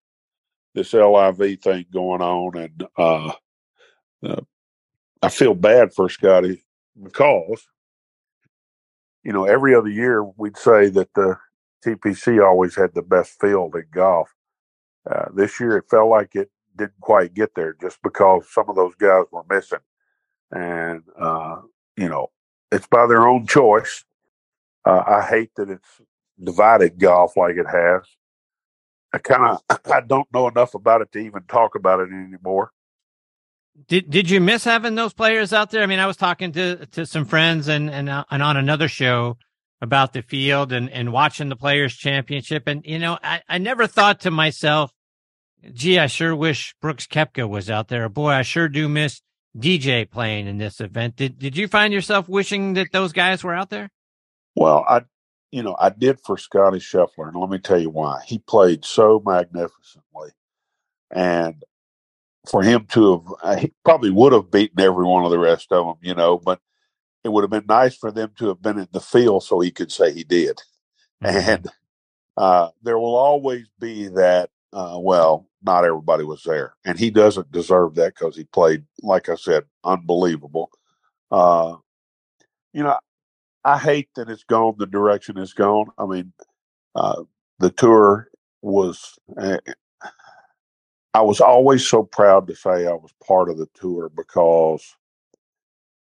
[0.74, 3.32] this LIV thing going on, and uh,
[5.22, 6.62] I feel bad for Scotty
[7.02, 7.66] because
[9.22, 11.36] you know, every other year we'd say that the
[11.84, 14.34] TPC always had the best field in golf.
[15.10, 18.76] Uh, this year it felt like it didn't quite get there just because some of
[18.76, 19.78] those guys were missing.
[20.52, 21.60] And, uh,
[21.96, 22.28] you know,
[22.72, 24.04] it's by their own choice.
[24.84, 26.00] Uh, I hate that it's
[26.42, 28.02] divided golf like it has.
[29.12, 32.72] I kind of I don't know enough about it to even talk about it anymore.
[33.88, 35.82] Did did you miss having those players out there?
[35.82, 38.88] I mean, I was talking to to some friends and and uh, and on another
[38.88, 39.36] show
[39.80, 42.64] about the field and, and watching the Players Championship.
[42.66, 44.92] And, you know, I, I never thought to myself,
[45.72, 48.08] gee, I sure wish Brooks Koepka was out there.
[48.08, 49.22] Boy, I sure do miss
[49.56, 51.16] DJ playing in this event.
[51.16, 53.90] Did did you find yourself wishing that those guys were out there?
[54.54, 55.02] Well, I
[55.50, 58.22] you know, I did for Scotty Scheffler, and let me tell you why.
[58.24, 60.30] He played so magnificently.
[61.10, 61.64] And
[62.48, 65.72] for him to have, uh, he probably would have beaten every one of the rest
[65.72, 66.60] of them, you know, but
[67.24, 69.70] it would have been nice for them to have been in the field so he
[69.70, 70.60] could say he did.
[71.22, 71.50] Mm-hmm.
[71.50, 71.68] And
[72.38, 76.72] uh, there will always be that, uh, well, not everybody was there.
[76.86, 80.70] And he doesn't deserve that because he played, like I said, unbelievable.
[81.30, 81.76] Uh,
[82.72, 82.98] you know,
[83.66, 85.88] I hate that it's gone the direction it's gone.
[85.98, 86.32] I mean,
[86.94, 87.24] uh,
[87.58, 88.28] the tour
[88.62, 89.18] was.
[91.14, 94.96] I was always so proud to say I was part of the tour because,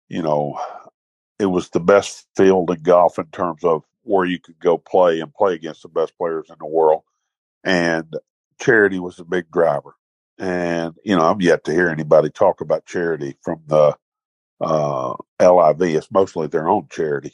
[0.08, 0.60] you know,
[1.38, 5.20] it was the best field in golf in terms of where you could go play
[5.20, 7.02] and play against the best players in the world.
[7.64, 8.16] And
[8.60, 9.96] charity was a big driver.
[10.38, 13.96] And, you know, I'm yet to hear anybody talk about charity from the
[14.60, 15.82] uh, LIV.
[15.82, 17.32] It's mostly their own charity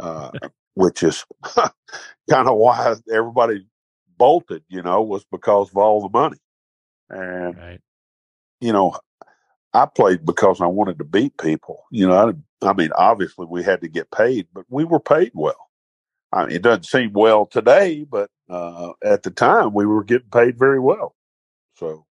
[0.00, 0.30] uh,
[0.74, 1.24] which is
[2.30, 3.66] kind of why everybody
[4.18, 6.38] bolted, you know, was because of all the money.
[7.08, 7.80] And, right.
[8.60, 8.98] you know,
[9.72, 11.84] I played because I wanted to beat people.
[11.90, 15.32] You know, I, I, mean, obviously we had to get paid, but we were paid
[15.34, 15.70] well.
[16.32, 20.30] I mean, it doesn't seem well today, but uh, at the time we were getting
[20.30, 21.14] paid very well.
[21.76, 22.06] So,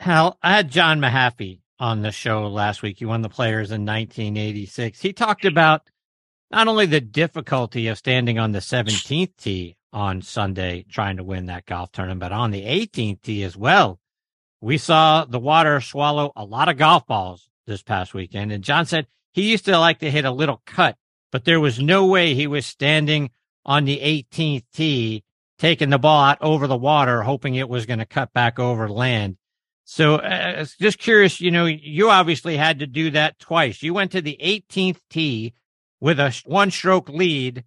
[0.00, 2.98] Hal, I had John Mahaffey on the show last week.
[2.98, 5.00] He won the Players in 1986.
[5.00, 5.82] He talked about
[6.50, 11.46] not only the difficulty of standing on the 17th tee on Sunday trying to win
[11.46, 13.98] that golf tournament, but on the 18th tee as well.
[14.60, 18.52] We saw the water swallow a lot of golf balls this past weekend.
[18.52, 20.96] And John said he used to like to hit a little cut,
[21.30, 23.30] but there was no way he was standing
[23.64, 25.24] on the 18th tee,
[25.58, 28.88] taking the ball out over the water, hoping it was going to cut back over
[28.88, 29.36] land.
[29.84, 33.82] So, uh, just curious, you know, you obviously had to do that twice.
[33.82, 35.54] You went to the 18th tee
[36.00, 37.64] with a one stroke lead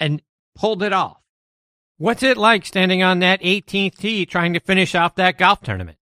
[0.00, 0.22] and
[0.54, 1.21] pulled it off.
[2.02, 5.98] What's it like standing on that 18th tee trying to finish off that golf tournament?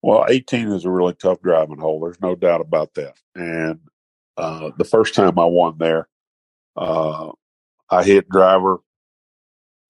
[0.00, 2.00] Well, 18 is a really tough driving hole.
[2.00, 3.12] There's no doubt about that.
[3.34, 3.80] And
[4.38, 6.08] uh, the first time I won there,
[6.74, 7.32] uh,
[7.90, 8.78] I hit driver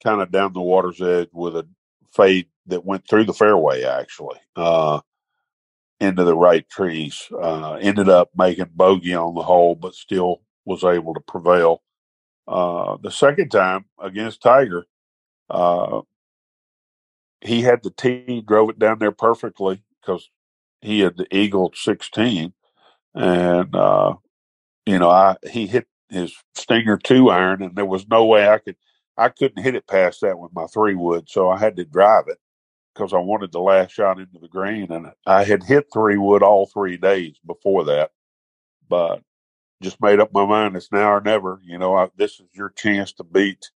[0.03, 1.68] kind of down the water's edge with a
[2.12, 4.99] fade that went through the fairway, actually, uh,
[6.01, 7.28] into the right trees.
[7.40, 11.84] Uh, ended up making bogey on the hole, but still was able to prevail.
[12.49, 14.86] Uh, the second time against Tiger,
[15.51, 16.01] uh,
[17.42, 20.30] he had the tee, drove it down there perfectly because
[20.80, 22.55] he had the eagle 16.
[23.14, 24.14] And, uh,
[24.86, 28.59] you know, I, he hit his stinger two iron and there was no way I
[28.59, 28.76] could,
[29.18, 31.28] I couldn't hit it past that with my three wood.
[31.28, 32.38] So I had to drive it
[32.94, 34.90] because I wanted the last shot into the green.
[34.90, 38.12] And I had hit three wood all three days before that.
[38.88, 39.22] But
[39.83, 40.76] just made up my mind.
[40.76, 41.61] It's now or never.
[41.64, 43.70] You know, I, this is your chance to beat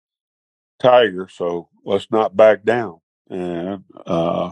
[0.79, 1.27] Tiger.
[1.29, 2.99] So let's not back down.
[3.29, 4.51] And uh,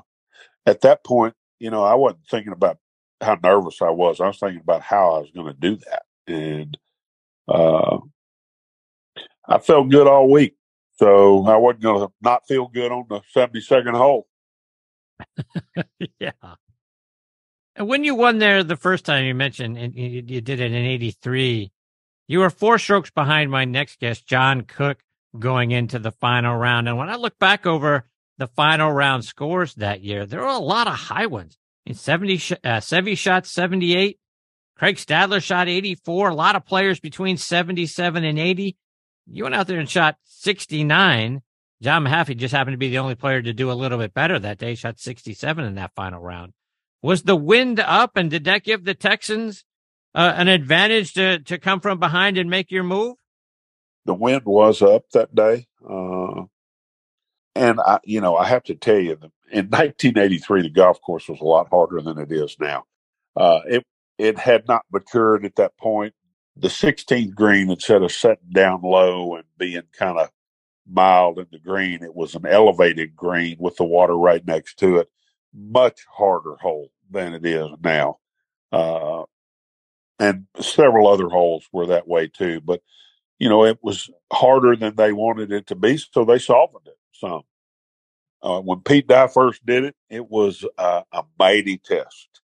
[0.65, 2.77] at that point, you know, I wasn't thinking about
[3.21, 4.21] how nervous I was.
[4.21, 6.03] I was thinking about how I was going to do that.
[6.27, 6.77] And
[7.47, 7.97] uh,
[9.47, 10.55] I felt good all week.
[10.97, 14.27] So I wasn't going to not feel good on the 72nd hole.
[16.19, 16.31] yeah.
[17.79, 20.73] And when you won there the first time you mentioned, and you, you did it
[20.73, 21.71] in 83,
[22.27, 24.99] you were four strokes behind my next guest, John Cook,
[25.39, 26.89] going into the final round.
[26.89, 28.03] And when I look back over
[28.37, 31.57] the final round scores that year, there were a lot of high ones.
[31.85, 34.19] In 70, uh, shot 78.
[34.75, 36.29] Craig Stadler shot 84.
[36.29, 38.75] A lot of players between 77 and 80.
[39.25, 41.41] You went out there and shot 69.
[41.81, 44.37] John Mahaffey just happened to be the only player to do a little bit better
[44.37, 46.51] that day, shot 67 in that final round.
[47.01, 49.63] Was the wind up, and did that give the Texans
[50.13, 53.15] uh, an advantage to to come from behind and make your move?
[54.05, 56.43] The wind was up that day, uh,
[57.55, 59.13] and I, you know, I have to tell you,
[59.51, 62.85] in 1983, the golf course was a lot harder than it is now.
[63.35, 63.85] Uh, it
[64.17, 66.13] it had not matured at that point.
[66.57, 70.29] The 16th green, instead of setting down low and being kind of
[70.85, 74.97] mild in the green, it was an elevated green with the water right next to
[74.97, 75.09] it
[75.53, 78.17] much harder hole than it is now.
[78.71, 79.23] Uh,
[80.19, 82.61] and several other holes were that way too.
[82.61, 82.81] But,
[83.39, 86.97] you know, it was harder than they wanted it to be, so they softened it
[87.13, 87.41] some.
[88.41, 92.41] Uh, when Pete Dye first did it, it was uh, a mighty test.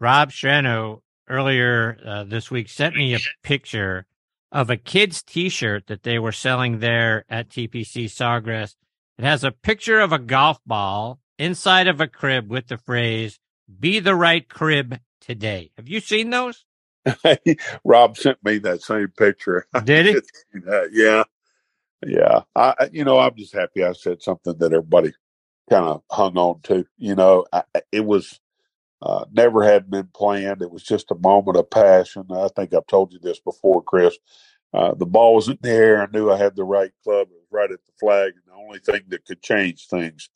[0.00, 4.06] Rob Strano earlier uh, this week sent me a picture
[4.52, 8.76] of a kid's T-shirt that they were selling there at TPC Sawgrass.
[9.18, 13.38] It has a picture of a golf ball inside of a crib with the phrase
[13.78, 16.64] "Be the right crib today." Have you seen those?
[17.84, 19.66] Rob sent me that same picture.
[19.84, 20.60] Did he?
[20.92, 21.24] yeah,
[22.06, 22.40] yeah.
[22.54, 25.12] I, you know, I'm just happy I said something that everybody
[25.70, 26.84] kind of hung on to.
[26.96, 27.62] You know, I,
[27.92, 28.40] it was
[29.00, 30.62] uh, never had been planned.
[30.62, 32.26] It was just a moment of passion.
[32.30, 34.16] I think I've told you this before, Chris.
[34.74, 36.02] Uh, the ball was in the air.
[36.02, 37.28] I knew I had the right club.
[37.30, 38.32] It was right at the flag.
[38.34, 40.28] And the only thing that could change things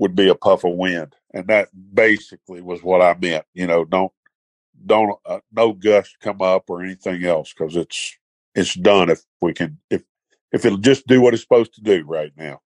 [0.00, 1.14] would be a puff of wind.
[1.34, 3.44] And that basically was what I meant.
[3.52, 4.10] You know, don't,
[4.84, 8.16] don't, uh, no gust come up or anything else because it's,
[8.54, 10.02] it's done if we can, if,
[10.52, 12.62] if it'll just do what it's supposed to do right now.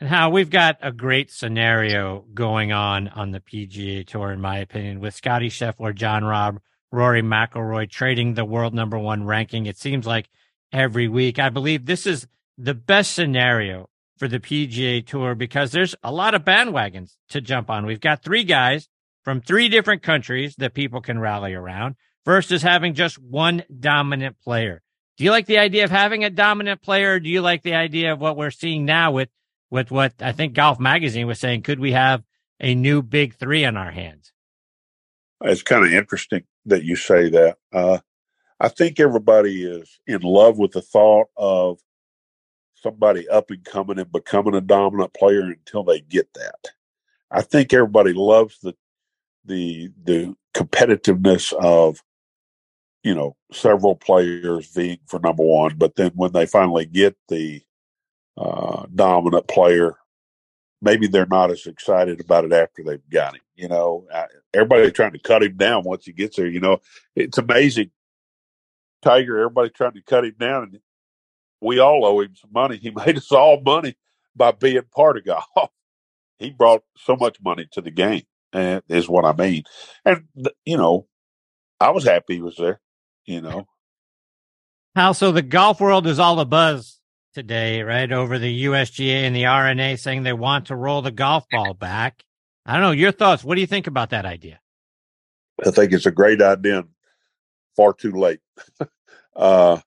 [0.00, 4.58] And how we've got a great scenario going on on the PGA Tour, in my
[4.58, 6.58] opinion, with Scotty Scheffler, Jon Rahm,
[6.90, 9.66] Rory McIlroy trading the world number one ranking.
[9.66, 10.30] It seems like
[10.72, 11.38] every week.
[11.38, 16.34] I believe this is the best scenario for the PGA Tour because there's a lot
[16.34, 17.86] of bandwagons to jump on.
[17.86, 18.88] We've got three guys
[19.24, 24.82] from three different countries that people can rally around versus having just one dominant player.
[25.16, 27.20] Do you like the idea of having a dominant player?
[27.20, 29.28] do you like the idea of what we're seeing now with
[29.70, 31.62] with what I think Golf Magazine was saying.
[31.62, 32.22] Could we have
[32.60, 34.32] a new big three on our hands?
[35.40, 37.56] It's kind of interesting that you say that.
[37.72, 37.98] Uh,
[38.60, 41.80] I think everybody is in love with the thought of
[42.84, 46.68] somebody up and coming and becoming a dominant player until they get that.
[47.30, 48.76] I think everybody loves the
[49.44, 52.00] the the competitiveness of
[53.02, 57.62] you know several players being for number one, but then when they finally get the
[58.36, 59.96] uh, dominant player,
[60.80, 63.42] maybe they're not as excited about it after they've got him.
[63.56, 64.06] You know,
[64.52, 66.46] everybody's trying to cut him down once he gets there.
[66.46, 66.80] You know,
[67.16, 67.90] it's amazing.
[69.02, 70.80] Tiger, everybody trying to cut him down, and
[71.64, 72.76] we all owe him some money.
[72.82, 73.96] He made us all money
[74.36, 75.44] by being part of golf.
[76.38, 79.64] he brought so much money to the game, and is what I mean.
[80.04, 80.24] And
[80.64, 81.06] you know,
[81.80, 82.80] I was happy he was there.
[83.24, 83.66] You know,
[84.94, 85.32] how so?
[85.32, 87.00] The golf world is all a buzz
[87.34, 91.44] today, right, over the USGA and the R&A saying they want to roll the golf
[91.50, 92.22] ball back.
[92.64, 93.42] I don't know your thoughts.
[93.44, 94.60] What do you think about that idea?
[95.64, 96.84] I think it's a great idea.
[97.76, 98.40] Far too late.
[99.36, 99.80] uh,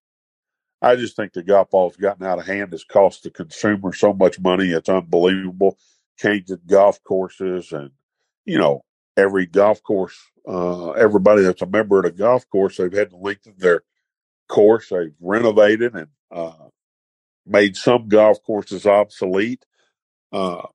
[0.81, 2.73] I just think the golf ball's gotten out of hand.
[2.73, 4.71] It's cost the consumer so much money.
[4.71, 5.77] It's unbelievable.
[6.19, 7.91] Changing golf courses and,
[8.45, 8.83] you know,
[9.17, 10.17] every golf course,
[10.47, 13.83] uh, everybody that's a member of the golf course, they've had to lengthen their
[14.49, 14.89] course.
[14.89, 16.69] They've renovated and, uh,
[17.45, 19.65] made some golf courses obsolete.
[20.31, 20.67] Uh,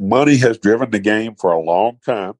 [0.00, 2.34] money has driven the game for a long time,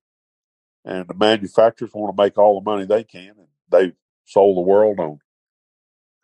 [0.84, 3.96] and the manufacturers want to make all the money they can, and they've
[4.26, 5.20] sold the world on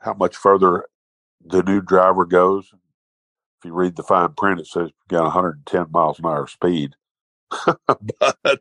[0.05, 0.87] how much further
[1.45, 2.71] the new driver goes.
[2.73, 6.95] If you read the fine print, it says you got 110 miles an hour speed.
[7.87, 8.61] but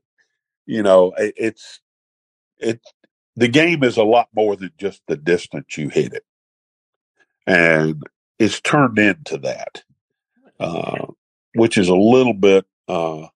[0.66, 1.82] you know, it, it's
[2.60, 2.82] it.
[3.36, 6.24] The game is a lot more than just the distance you hit it,
[7.48, 8.04] and
[8.38, 9.84] it's turned into that,
[10.60, 11.08] uh,
[11.56, 13.28] which is a little bit uh,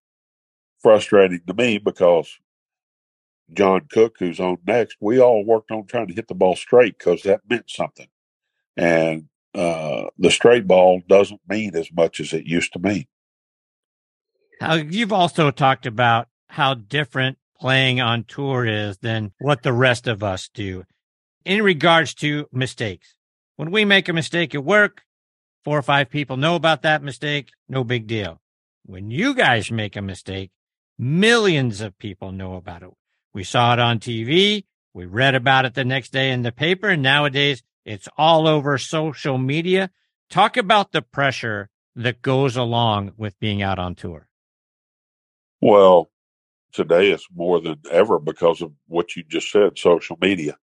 [0.80, 2.38] frustrating to me because
[3.54, 6.98] John Cook, who's on next, we all worked on trying to hit the ball straight
[6.98, 8.08] because that meant something.
[8.76, 13.06] And uh, the straight ball doesn't mean as much as it used to mean.
[14.62, 20.24] You've also talked about how different playing on tour is than what the rest of
[20.24, 20.84] us do
[21.46, 23.16] in regards to mistakes.
[23.56, 25.04] When we make a mistake at work,
[25.64, 28.40] four or five people know about that mistake, no big deal.
[28.86, 30.52] When you guys make a mistake,
[30.98, 32.90] millions of people know about it.
[33.38, 34.64] We saw it on TV.
[34.96, 36.90] We read about it the next day in the paper.
[36.90, 39.92] And nowadays it's all over social media.
[40.32, 44.28] Talk about the pressure that goes along with being out on tour.
[45.62, 46.10] Well,
[46.74, 50.58] today it's more than ever because of what you just said, social media.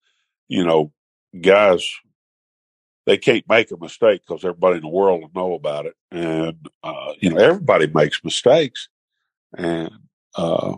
[0.48, 0.92] You know,
[1.40, 1.88] guys
[3.06, 5.94] they can't make a mistake because everybody in the world will know about it.
[6.10, 8.90] And, uh, you know, everybody makes mistakes.
[9.56, 9.92] And,
[10.36, 10.78] uh,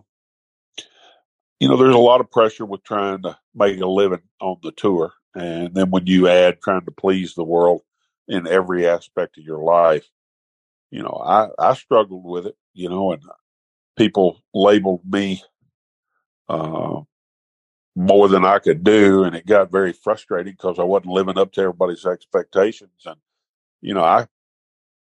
[1.65, 4.71] you know, there's a lot of pressure with trying to make a living on the
[4.73, 5.13] tour.
[5.33, 7.81] And then when you add trying to please the world
[8.27, 10.07] in every aspect of your life,
[10.91, 13.23] you know, I, I struggled with it, you know, and
[13.97, 15.41] people labeled me,
[16.49, 17.01] uh,
[17.95, 19.23] more than I could do.
[19.23, 23.07] And it got very frustrating because I wasn't living up to everybody's expectations.
[23.07, 23.15] And,
[23.81, 24.27] you know, I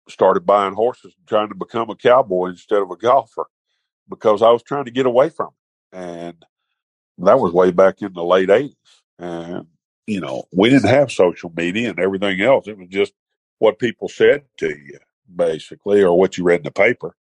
[0.09, 3.47] started buying horses and trying to become a cowboy instead of a golfer
[4.09, 5.60] because I was trying to get away from it.
[5.93, 6.45] And
[7.19, 8.75] that was way back in the late 80s.
[9.19, 9.67] And,
[10.07, 12.67] you know, we didn't have social media and everything else.
[12.67, 13.13] It was just
[13.59, 14.99] what people said to you,
[15.35, 17.15] basically, or what you read in the paper.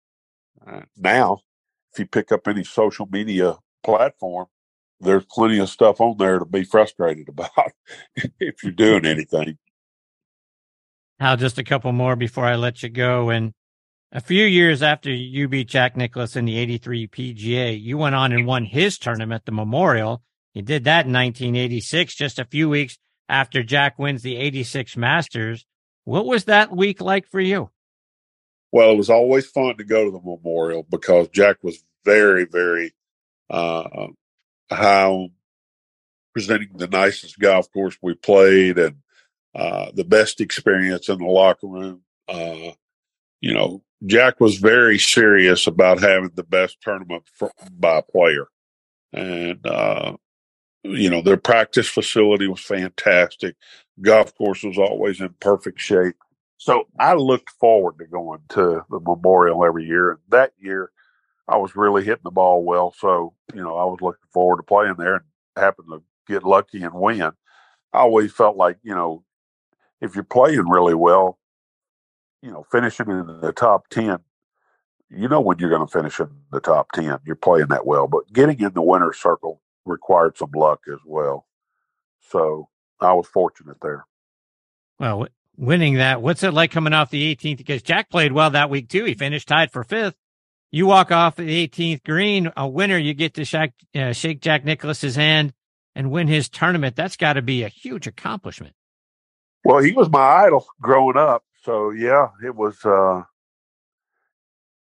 [0.65, 1.39] Uh, now,
[1.91, 4.47] if you pick up any social media platform,
[5.01, 7.71] there's plenty of stuff on there to be frustrated about
[8.39, 9.57] if you're doing anything.
[11.19, 13.29] Hal, just a couple more before I let you go.
[13.29, 13.53] And
[14.11, 18.31] a few years after you beat Jack Nicklaus in the 83 PGA, you went on
[18.31, 20.23] and won his tournament, the Memorial.
[20.53, 22.97] You did that in 1986, just a few weeks
[23.27, 25.65] after Jack wins the 86 Masters.
[26.05, 27.69] What was that week like for you?
[28.71, 32.93] Well, it was always fun to go to the Memorial because Jack was very, very
[33.49, 34.07] uh,
[34.71, 35.29] high
[36.33, 38.97] presenting the nicest golf course we played and
[39.55, 42.01] uh, the best experience in the locker room.
[42.27, 42.71] Uh,
[43.41, 48.47] you know, Jack was very serious about having the best tournament for, by player.
[49.13, 50.15] And, uh,
[50.83, 53.55] you know, their practice facility was fantastic.
[54.01, 56.15] Golf course was always in perfect shape.
[56.57, 60.11] So I looked forward to going to the Memorial every year.
[60.11, 60.91] And that year,
[61.47, 62.93] I was really hitting the ball well.
[62.97, 65.23] So, you know, I was looking forward to playing there and
[65.57, 67.31] happened to get lucky and win.
[67.91, 69.23] I always felt like, you know,
[69.99, 71.38] if you're playing really well,
[72.41, 74.19] you know, finishing in the top 10,
[75.09, 77.19] you know when you're going to finish in the top 10.
[77.25, 78.07] You're playing that well.
[78.07, 81.45] But getting in the winner's circle required some luck as well.
[82.29, 82.69] So
[82.99, 84.05] I was fortunate there.
[84.99, 85.27] Well,
[85.57, 87.57] winning that, what's it like coming off the 18th?
[87.57, 89.05] Because Jack played well that week too.
[89.05, 90.15] He finished tied for fifth.
[90.71, 94.63] You walk off the 18th green, a winner, you get to shake, uh, shake Jack
[94.63, 95.53] Nicklaus's hand
[95.95, 96.95] and win his tournament.
[96.95, 98.75] That's got to be a huge accomplishment.
[99.63, 101.43] Well, he was my idol growing up.
[101.69, 103.21] So yeah, it was uh,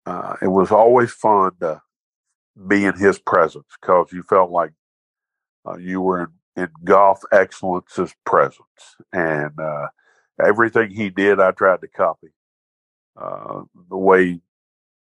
[0.08, 1.80] uh, it was always fun to
[2.68, 4.72] be in his presence because you felt like
[5.64, 6.22] uh, you were
[6.56, 9.90] in, in golf excellence's presence, and uh,
[10.44, 12.30] everything he did, I tried to copy.
[13.16, 14.42] Uh, the way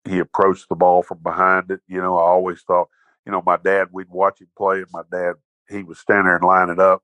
[0.05, 2.91] he approached the ball from behind it, you know, I always thought,
[3.25, 5.37] you know, my dad, we'd watch him play, and my dad,
[5.71, 7.03] he would stand there and line it up,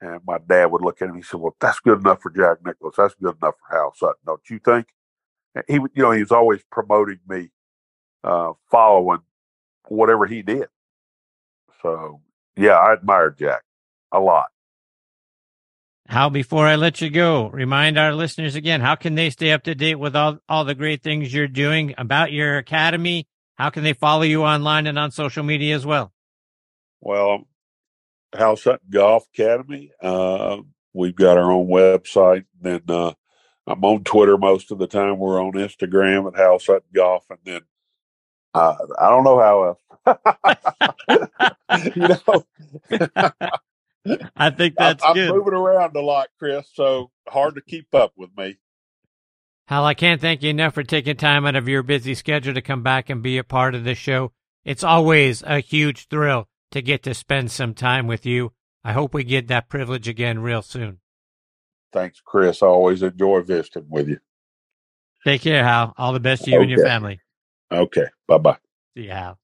[0.00, 1.16] and my dad would look at him.
[1.16, 2.94] He said, "Well, that's good enough for Jack Nicklaus.
[2.96, 4.88] That's good enough for Hal Sutton, don't you think?"
[5.54, 7.50] And he, you know, he was always promoting me,
[8.22, 9.20] uh, following
[9.88, 10.68] whatever he did.
[11.82, 12.20] So,
[12.56, 13.62] yeah, I admired Jack
[14.12, 14.46] a lot.
[16.06, 19.62] How before I let you go, remind our listeners again, how can they stay up
[19.64, 23.26] to date with all, all the great things you're doing about your academy?
[23.54, 26.12] How can they follow you online and on social media as well?
[27.00, 27.46] Well,
[28.34, 29.90] Hal Sutton Golf Academy.
[30.00, 30.58] Uh,
[30.92, 32.44] we've got our own website.
[32.60, 33.12] Then uh,
[33.66, 35.18] I'm on Twitter most of the time.
[35.18, 37.60] We're on Instagram at House Sutton Golf, and then
[38.54, 39.80] uh, I don't know how else.
[41.96, 42.44] you know,
[44.36, 45.30] I think that's I'm, good.
[45.30, 46.68] I'm moving around a lot, Chris.
[46.74, 48.58] So hard to keep up with me.
[49.66, 52.60] Hal, I can't thank you enough for taking time out of your busy schedule to
[52.60, 54.32] come back and be a part of the show.
[54.62, 58.52] It's always a huge thrill to get to spend some time with you.
[58.82, 60.98] I hope we get that privilege again real soon.
[61.92, 62.64] Thanks, Chris.
[62.64, 64.18] I always enjoy visiting with you.
[65.24, 65.94] Take care, Hal.
[65.96, 66.62] All the best to you okay.
[66.64, 67.20] and your family.
[67.70, 68.06] Okay.
[68.26, 68.56] Bye bye.
[68.96, 69.38] See you, Hal.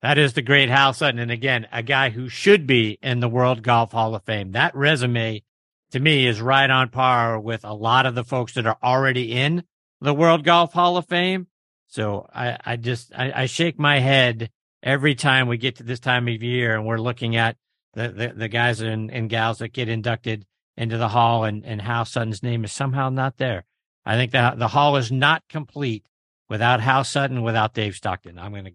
[0.00, 1.20] That is the great Hal Sutton.
[1.20, 4.52] And again, a guy who should be in the World Golf Hall of Fame.
[4.52, 5.42] That resume
[5.90, 9.32] to me is right on par with a lot of the folks that are already
[9.32, 9.64] in
[10.00, 11.48] the World Golf Hall of Fame.
[11.88, 14.50] So I, I just, I, I shake my head
[14.82, 17.56] every time we get to this time of year and we're looking at
[17.94, 21.82] the, the, the guys and, and gals that get inducted into the hall and, and
[21.82, 23.64] Hal Sutton's name is somehow not there.
[24.04, 26.06] I think that the hall is not complete
[26.48, 28.38] without Hal Sutton, without Dave Stockton.
[28.38, 28.72] I'm going to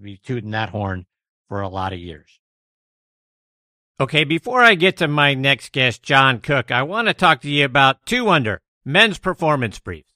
[0.00, 1.06] be tooting that horn
[1.48, 2.40] for a lot of years.
[4.00, 7.50] Okay, before I get to my next guest, John Cook, I want to talk to
[7.50, 10.12] you about Two Under men's performance briefs.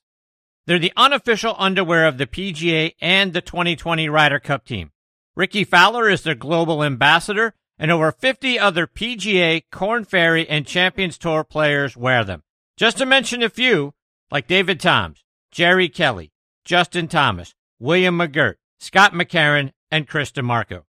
[0.67, 4.93] They're the unofficial underwear of the PGA and the 2020 Ryder Cup team.
[5.35, 11.17] Rickie Fowler is their global ambassador, and over 50 other PGA, Korn Ferry, and Champions
[11.17, 12.43] Tour players wear them.
[12.77, 13.95] Just to mention a few,
[14.31, 16.33] like David Toms, Jerry Kelly,
[16.65, 20.83] Justin Thomas, William McGirt, Scott McCarron, and Chris DiMarco.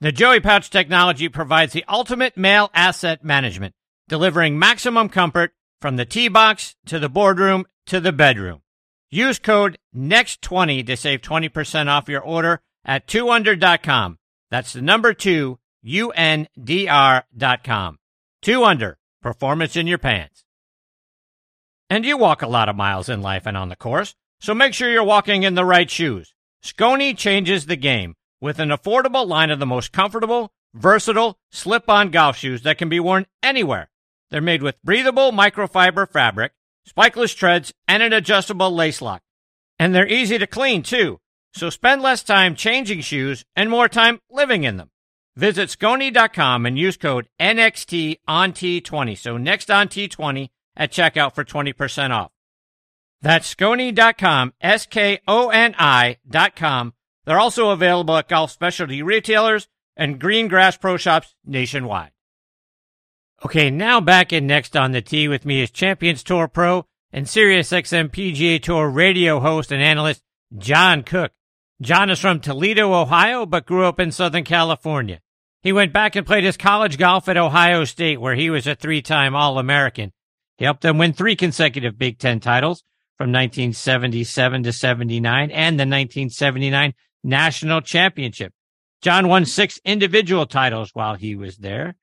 [0.00, 3.74] The Joey Pouch technology provides the ultimate male asset management,
[4.08, 8.62] delivering maximum comfort from the tee box to the boardroom to the bedroom.
[9.10, 14.18] Use code NEXT20 to save 20% off your order at 2under.com.
[14.50, 17.18] That's the number 2 UNDR.com.
[18.42, 20.44] 2 Under, performance in your pants.
[21.90, 24.74] And you walk a lot of miles in life and on the course, so make
[24.74, 26.34] sure you're walking in the right shoes.
[26.62, 32.10] Skoni changes the game with an affordable line of the most comfortable, versatile, slip on
[32.10, 33.90] golf shoes that can be worn anywhere.
[34.30, 36.52] They're made with breathable microfiber fabric,
[36.88, 39.22] spikeless treads, and an adjustable lace lock.
[39.78, 41.20] And they're easy to clean, too.
[41.54, 44.90] So spend less time changing shoes and more time living in them.
[45.36, 49.16] Visit Skoni.com and use code NXT on T20.
[49.16, 52.32] So next on T20 at checkout for 20% off.
[53.22, 55.22] That's Skoni.com, S-K-O-N-I.com.
[57.24, 62.10] They're also available at golf specialty retailers and green grass pro shops nationwide.
[63.44, 67.26] Okay, now back in next on the tee with me is Champions Tour Pro and
[67.26, 70.22] SiriusXM PGA Tour radio host and analyst
[70.56, 71.32] John Cook.
[71.82, 75.20] John is from Toledo, Ohio, but grew up in Southern California.
[75.62, 78.74] He went back and played his college golf at Ohio State, where he was a
[78.74, 80.12] three-time All-American.
[80.56, 82.84] He helped them win three consecutive Big Ten titles
[83.18, 86.94] from 1977 to 79 and the 1979
[87.24, 88.52] National Championship.
[89.02, 91.96] John won six individual titles while he was there.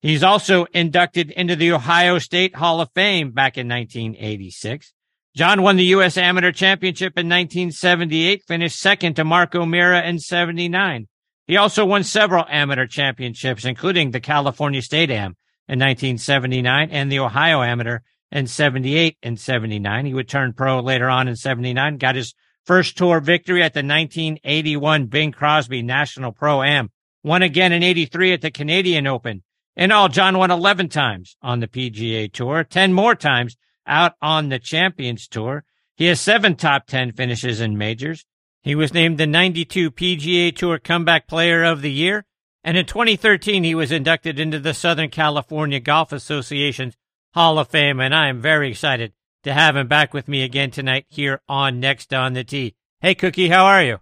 [0.00, 4.94] He's also inducted into the Ohio State Hall of Fame back in 1986.
[5.38, 6.18] John won the U.S.
[6.18, 11.06] Amateur Championship in 1978, finished second to Mark O'Meara in 79.
[11.46, 15.36] He also won several amateur championships, including the California State Am
[15.68, 18.00] in 1979 and the Ohio Amateur
[18.32, 20.06] in 78 and 79.
[20.06, 22.34] He would turn pro later on in 79, got his
[22.64, 26.90] first tour victory at the 1981 Bing Crosby National Pro Am,
[27.22, 29.44] won again in 83 at the Canadian Open.
[29.76, 33.56] In all, John won 11 times on the PGA Tour, 10 more times
[33.88, 35.64] out on the Champions Tour.
[35.96, 38.24] He has seven top 10 finishes in majors.
[38.62, 42.24] He was named the 92 PGA Tour Comeback Player of the Year.
[42.62, 46.96] And in 2013, he was inducted into the Southern California Golf Association's
[47.34, 48.00] Hall of Fame.
[48.00, 49.12] And I am very excited
[49.44, 52.74] to have him back with me again tonight here on Next on the Tee.
[53.00, 53.98] Hey, Cookie, how are you?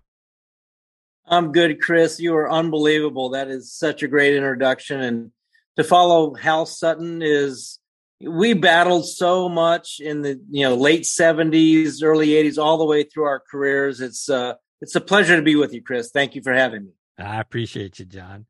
[1.29, 2.21] I'm good, Chris.
[2.21, 3.31] You are unbelievable.
[3.31, 5.01] That is such a great introduction.
[5.01, 5.31] And
[5.77, 7.79] to follow Hal Sutton is
[8.21, 13.03] we battled so much in the you know late 70s early 80s all the way
[13.03, 14.01] through our careers.
[14.01, 16.11] It's uh it's a pleasure to be with you chris.
[16.11, 16.91] Thank you for having me.
[17.19, 18.47] I appreciate you john.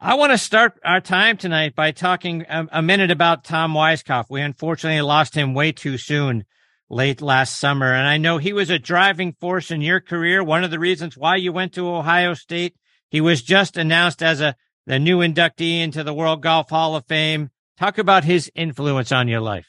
[0.00, 4.26] I want to start our time tonight by talking a, a minute about tom weiskopf.
[4.30, 6.44] We unfortunately lost him way too soon
[6.88, 10.42] late last summer and i know he was a driving force in your career.
[10.42, 12.76] One of the reasons why you went to ohio state
[13.10, 14.56] he was just announced as a
[14.86, 17.50] the new inductee into the world golf hall of fame
[17.82, 19.66] Talk about his influence on your life.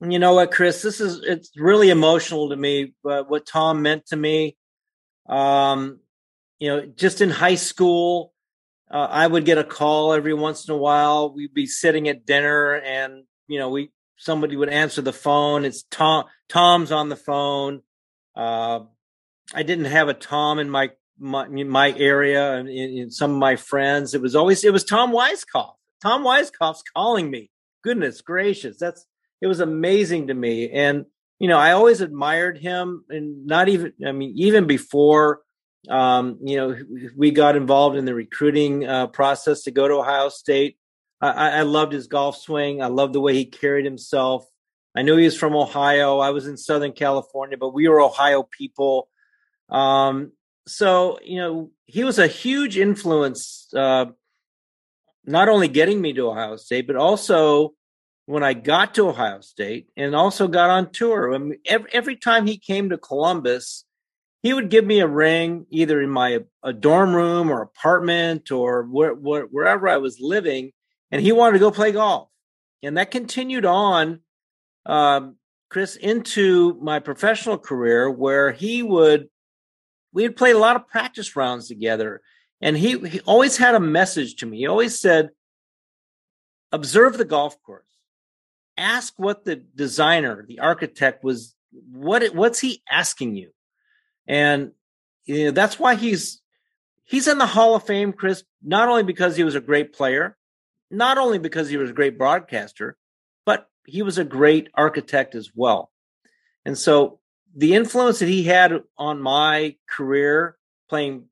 [0.00, 0.80] You know what, Chris?
[0.80, 2.94] This is it's really emotional to me.
[3.02, 4.56] But what Tom meant to me,
[5.28, 5.98] um,
[6.60, 8.32] you know, just in high school,
[8.88, 11.34] uh, I would get a call every once in a while.
[11.34, 15.64] We'd be sitting at dinner, and you know, we somebody would answer the phone.
[15.64, 16.26] It's Tom.
[16.48, 17.82] Tom's on the phone.
[18.36, 18.84] Uh,
[19.52, 23.36] I didn't have a Tom in my my, my area and in, in, some of
[23.36, 24.14] my friends.
[24.14, 25.74] It was always it was Tom Weiskopf.
[26.02, 27.50] Tom Weiskopf's calling me.
[27.84, 29.06] Goodness gracious, that's
[29.40, 30.70] it was amazing to me.
[30.70, 31.06] And
[31.38, 35.40] you know, I always admired him, and not even I mean, even before
[35.88, 36.76] um, you know
[37.16, 40.78] we got involved in the recruiting uh, process to go to Ohio State.
[41.20, 42.82] I, I loved his golf swing.
[42.82, 44.44] I loved the way he carried himself.
[44.96, 46.18] I knew he was from Ohio.
[46.18, 49.08] I was in Southern California, but we were Ohio people.
[49.68, 50.32] Um,
[50.66, 54.06] so you know, he was a huge influence uh,
[55.24, 57.74] not only getting me to Ohio State, but also
[58.26, 61.34] when I got to Ohio State and also got on tour.
[61.34, 63.84] I mean, every, every time he came to Columbus,
[64.42, 68.82] he would give me a ring either in my a dorm room or apartment or
[68.84, 70.72] where, where, wherever I was living,
[71.10, 72.28] and he wanted to go play golf.
[72.82, 74.20] And that continued on,
[74.86, 75.36] um,
[75.68, 79.28] Chris, into my professional career where he would,
[80.12, 82.20] we had played a lot of practice rounds together
[82.62, 84.58] and he, he always had a message to me.
[84.58, 85.30] He always said,
[86.70, 87.88] observe the golf course.
[88.78, 91.54] Ask what the designer, the architect was,
[91.90, 93.50] what what's he asking you?
[94.26, 94.72] And
[95.24, 96.40] you know, that's why he's
[97.04, 100.36] he's in the Hall of Fame, Chris, not only because he was a great player,
[100.90, 102.96] not only because he was a great broadcaster,
[103.44, 105.90] but he was a great architect as well.
[106.64, 107.18] And so
[107.54, 110.56] the influence that he had on my career
[110.88, 111.24] playing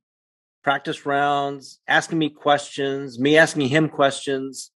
[0.63, 4.71] practice rounds, asking me questions, me asking him questions.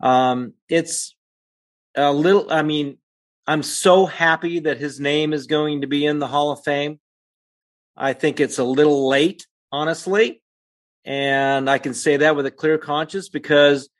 [0.00, 1.16] Um, it's
[1.94, 2.98] a little, I mean,
[3.46, 6.98] I'm so happy that his name is going to be in the Hall of Fame.
[7.96, 10.42] I think it's a little late, honestly.
[11.04, 13.90] And I can say that with a clear conscience because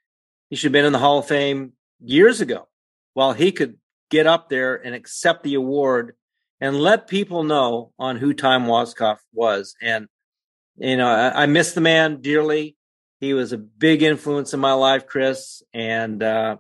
[0.49, 2.69] he should have been in the Hall of Fame years ago
[3.13, 3.77] while he could
[4.11, 6.15] get up there and accept the award
[6.61, 9.75] and let people know on who Tom Weiskopf was.
[9.83, 10.09] And
[10.77, 12.77] you know, I, I miss the man dearly.
[13.21, 16.57] He was a big influence in my life, Chris, and uh,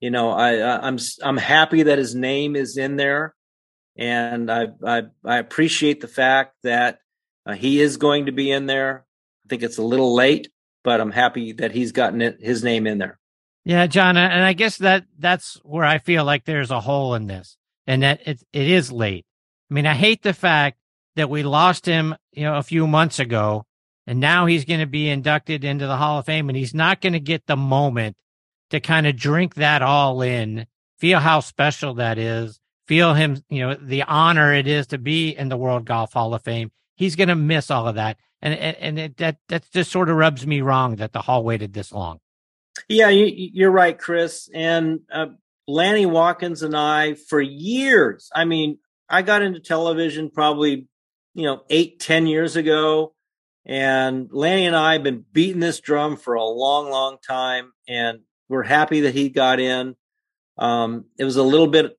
[0.00, 3.34] you know I, I'm I'm happy that his name is in there,
[3.96, 7.00] and I I, I appreciate the fact that
[7.44, 9.04] uh, he is going to be in there.
[9.44, 10.48] I think it's a little late,
[10.82, 13.18] but I'm happy that he's gotten it, his name in there.
[13.64, 17.26] Yeah, John, and I guess that that's where I feel like there's a hole in
[17.26, 19.26] this, and that it it is late.
[19.70, 20.77] I mean, I hate the fact
[21.18, 23.64] that we lost him, you know, a few months ago,
[24.06, 27.00] and now he's going to be inducted into the Hall of Fame, and he's not
[27.00, 28.16] going to get the moment
[28.70, 30.66] to kind of drink that all in,
[30.98, 35.30] feel how special that is, feel him, you know, the honor it is to be
[35.30, 36.70] in the World Golf Hall of Fame.
[36.96, 40.08] He's going to miss all of that, and and, and it, that that just sort
[40.08, 42.18] of rubs me wrong that the Hall waited this long.
[42.88, 44.48] Yeah, you, are right, Chris.
[44.54, 45.26] And uh,
[45.66, 50.86] Lanny Wadkins and I, for years, I mean, I got into television probably,
[51.34, 53.14] you know, eight, ten years ago.
[53.66, 57.72] And Lanny and I have been beating this drum for a long, long time.
[57.86, 59.94] And we're happy that he got in.
[60.56, 61.98] Um, it was a little bit,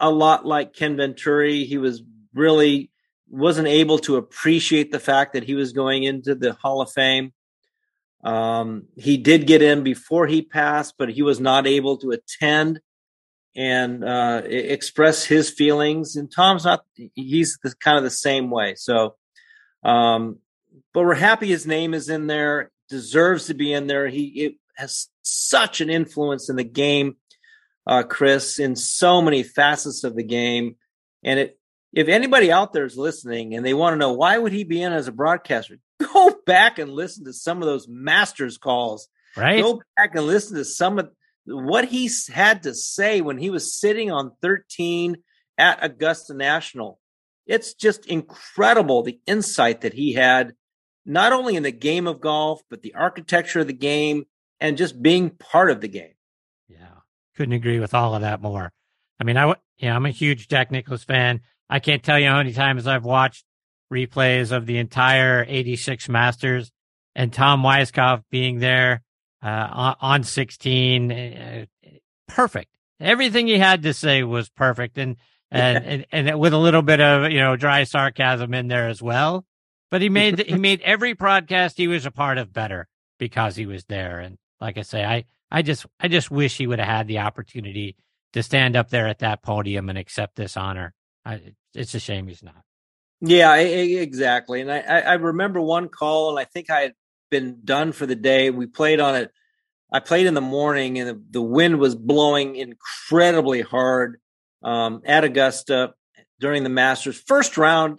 [0.00, 1.64] a lot like Ken Venturi.
[1.64, 2.02] He was
[2.34, 2.90] really
[3.28, 7.32] wasn't able to appreciate the fact that he was going into the Hall of Fame.
[8.24, 12.80] Um, he did get in before he passed, but he was not able to attend
[13.54, 16.16] and uh, express his feelings.
[16.16, 16.84] And Tom's not;
[17.14, 18.74] he's the, kind of the same way.
[18.76, 19.16] So,
[19.82, 20.38] um,
[20.94, 22.70] but we're happy his name is in there.
[22.88, 24.08] Deserves to be in there.
[24.08, 27.16] He has such an influence in the game,
[27.86, 30.76] uh, Chris, in so many facets of the game.
[31.22, 31.58] And it,
[31.92, 34.82] if anybody out there is listening and they want to know why would he be
[34.82, 35.78] in as a broadcaster,
[36.12, 39.08] go back and listen to some of those masters calls.
[39.36, 39.62] Right.
[39.62, 41.10] Go back and listen to some of
[41.44, 45.16] what he had to say when he was sitting on 13
[45.58, 46.98] at Augusta National.
[47.46, 50.54] It's just incredible the insight that he had,
[51.04, 54.24] not only in the game of golf, but the architecture of the game
[54.60, 56.14] and just being part of the game.
[56.68, 57.00] Yeah.
[57.36, 58.72] Couldn't agree with all of that more.
[59.18, 61.40] I mean, I, yeah, I'm a huge Jack Nicklaus fan.
[61.68, 63.44] I can't tell you how many times I've watched
[63.92, 66.70] replays of the entire 86 Masters
[67.14, 69.02] and Tom Weiskopf being there
[69.42, 71.12] uh, on 16.
[71.12, 71.64] Uh,
[72.28, 72.74] perfect.
[73.00, 74.98] Everything he had to say was perfect.
[74.98, 75.16] And,
[75.50, 79.02] and, and, and, with a little bit of, you know, dry sarcasm in there as
[79.02, 79.44] well.
[79.90, 82.88] But he made, he made every broadcast he was a part of better
[83.18, 84.20] because he was there.
[84.20, 87.18] And like I say, I, I just, I just wish he would have had the
[87.18, 87.96] opportunity
[88.32, 90.94] to stand up there at that podium and accept this honor.
[91.26, 92.62] I, it's a shame he's not.
[93.20, 94.62] Yeah, exactly.
[94.62, 96.94] And I, I remember one call, and I think I had
[97.32, 98.50] been done for the day.
[98.50, 99.32] We played on it.
[99.90, 104.20] I played in the morning, and the, the wind was blowing incredibly hard
[104.62, 105.94] um, at Augusta
[106.38, 107.98] during the Masters first round.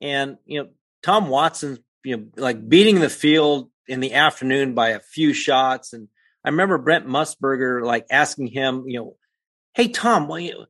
[0.00, 0.68] And you know,
[1.02, 5.92] Tom Watson, you know, like beating the field in the afternoon by a few shots.
[5.92, 6.08] And
[6.44, 9.16] I remember Brent Musburger like asking him, you know,
[9.74, 10.66] hey Tom, you,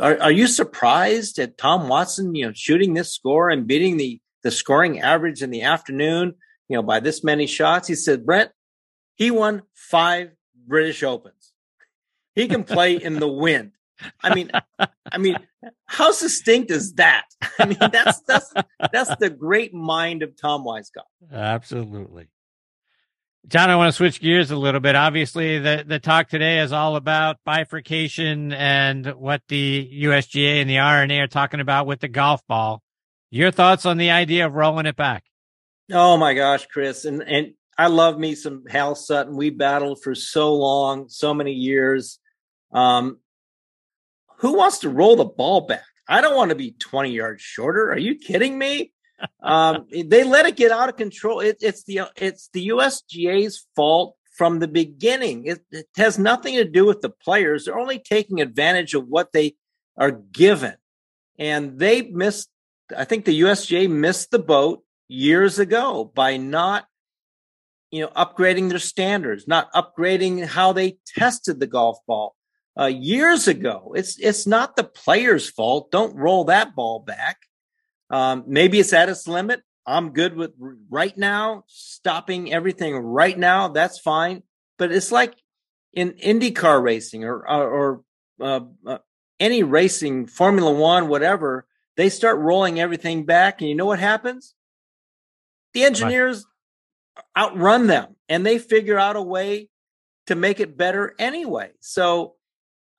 [0.00, 4.20] are, are you surprised at Tom Watson, you know, shooting this score and beating the
[4.42, 6.34] the scoring average in the afternoon,
[6.68, 7.88] you know, by this many shots?
[7.88, 8.50] He said, Brent,
[9.14, 10.30] he won five
[10.66, 11.52] British Opens.
[12.34, 13.72] He can play in the wind.
[14.22, 15.36] I mean, I mean,
[15.86, 17.24] how succinct is that?
[17.58, 18.52] I mean, that's that's
[18.92, 21.32] that's the great mind of Tom Weiskopf.
[21.32, 22.28] Absolutely.
[23.48, 24.94] John, I want to switch gears a little bit.
[24.94, 30.80] Obviously, the, the talk today is all about bifurcation and what the USGA and the
[30.80, 32.82] R&A are talking about with the golf ball.
[33.30, 35.24] Your thoughts on the idea of rolling it back?
[35.92, 37.04] Oh my gosh, Chris.
[37.04, 39.36] And, and I love me some Hal Sutton.
[39.36, 42.18] We battled for so long, so many years.
[42.72, 43.18] Um,
[44.38, 45.84] who wants to roll the ball back?
[46.08, 47.90] I don't want to be 20 yards shorter.
[47.90, 48.92] Are you kidding me?
[49.42, 51.40] um, they let it get out of control.
[51.40, 55.46] It, it's the it's the USGA's fault from the beginning.
[55.46, 57.64] It, it, has nothing to do with the players.
[57.64, 59.56] They're only taking advantage of what they
[59.96, 60.74] are given,
[61.38, 62.48] and they missed.
[62.96, 66.86] I think the USGA missed the boat years ago by not,
[67.90, 72.36] you know, upgrading their standards, not upgrading how they tested the golf ball.
[72.78, 75.90] Uh, years ago, it's it's not the players' fault.
[75.90, 77.38] Don't roll that ball back.
[78.10, 79.62] Um, maybe it's at its limit.
[79.84, 80.52] I'm good with
[80.88, 83.68] right now, stopping everything right now.
[83.68, 84.42] That's fine.
[84.78, 85.34] But it's like
[85.92, 88.02] in IndyCar racing or or, or
[88.40, 88.98] uh, uh,
[89.40, 91.66] any racing, Formula One, whatever.
[91.96, 94.54] They start rolling everything back, and you know what happens?
[95.78, 96.44] The engineers
[97.36, 99.68] outrun them, and they figure out a way
[100.26, 101.70] to make it better anyway.
[101.80, 102.34] So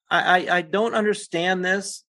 [0.09, 2.03] I, I, I don't understand this.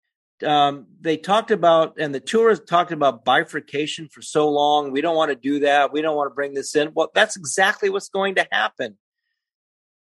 [0.44, 4.92] um, they talked about, and the tour talked about bifurcation for so long.
[4.92, 5.92] We don't want to do that.
[5.92, 6.92] We don't want to bring this in.
[6.94, 8.98] Well, that's exactly what's going to happen.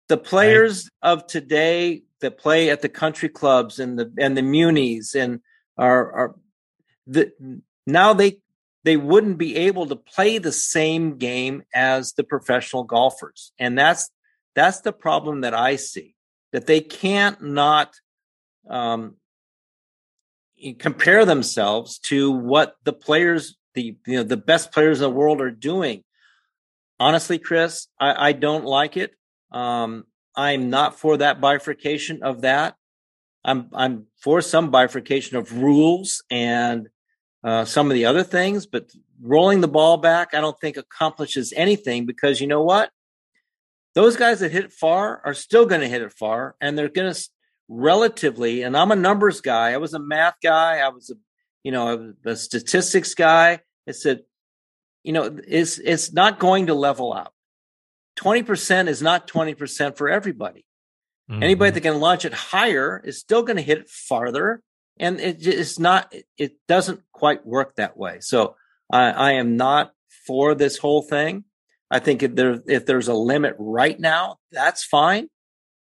[0.10, 1.12] The players right.
[1.12, 5.42] of today that play at the country clubs and the and the munis and
[5.78, 6.36] are are
[7.06, 7.32] the
[7.86, 8.40] now they
[8.84, 14.10] they wouldn't be able to play the same game as the professional golfers, and that's
[14.56, 16.16] that's the problem that I see
[16.52, 17.94] that they can't not
[18.70, 19.16] um,
[20.80, 25.42] compare themselves to what the players, the you know, the best players in the world
[25.42, 26.04] are doing.
[27.00, 29.12] Honestly, Chris, I, I don't like it.
[29.52, 30.06] Um,
[30.36, 32.76] I'm not for that bifurcation of that.
[33.44, 36.90] I'm I'm for some bifurcation of rules and
[37.48, 38.92] uh, some of the other things, but
[39.22, 42.92] rolling the ball back, I don't think accomplishes anything because you know what?
[43.96, 47.14] Those guys that hit far are still going to hit it far, and they're going
[47.14, 47.30] to
[47.70, 49.72] relatively, and I'm a numbers guy.
[49.72, 50.80] I was a math guy.
[50.80, 51.16] I was a,
[51.64, 53.62] you know, a statistics guy.
[53.86, 54.24] It said,
[55.06, 57.32] you know, it's it's not going to level out.
[58.18, 60.66] Twenty percent is not twenty percent for everybody.
[61.32, 61.44] Mm-hmm.
[61.44, 64.62] Anybody that can launch it higher is still going to hit it farther,
[65.00, 66.14] and it, it's not.
[66.38, 68.18] It doesn't quite work that way.
[68.22, 68.56] So
[68.92, 69.94] I, I am not
[70.26, 71.46] for this whole thing.
[71.90, 75.30] I think if there if there's a limit right now, that's fine.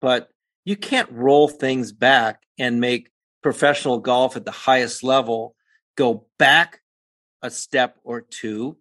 [0.01, 0.29] But
[0.65, 3.11] you can't roll things back and make
[3.43, 5.55] professional golf at the highest level
[5.97, 6.81] go back
[7.43, 8.77] a step or two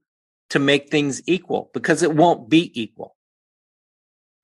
[0.49, 3.15] to make things equal because it won't be equal.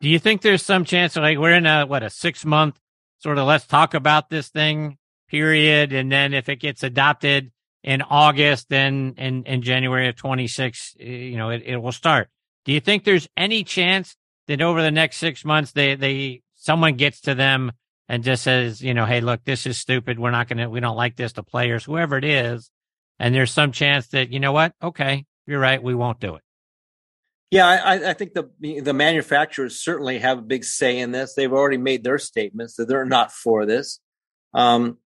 [0.02, 2.80] Do you think there's some chance like we're in a what a 6 month
[3.20, 4.98] sort of let's talk about this thing
[5.30, 7.52] period and then if it gets adopted
[7.84, 12.30] in August then in in January of 26 eh, you know it, it will start.
[12.66, 14.16] Do you think there's any chance
[14.48, 17.72] that over the next 6 months they they someone gets to them
[18.10, 20.20] and just says, you know, hey, look, this is stupid.
[20.20, 22.72] We're not going to, we don't like this, the players, whoever it is.
[23.20, 24.74] And there's some chance that, you know what?
[24.82, 25.82] Okay, you're right.
[25.82, 26.42] We won't do it.
[27.52, 28.52] Yeah, I, I think the
[28.84, 31.34] the manufacturers certainly have a big say in this.
[31.34, 34.00] They've already made their statements that they're not for this.
[34.54, 35.00] Um,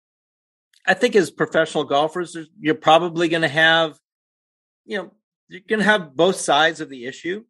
[0.85, 3.97] I think as professional golfers, you're probably going to have,
[4.85, 5.11] you know,
[5.47, 7.43] you're going to have both sides of the issue.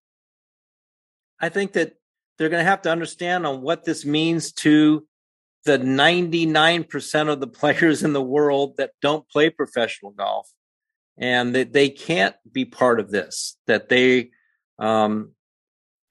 [1.39, 1.93] I think that
[2.37, 5.07] they're going to have to understand on what this means to
[5.65, 10.49] the 99% of the players in the world that don't play professional golf
[11.17, 14.31] and that they can't be part of this that they
[14.79, 15.31] um,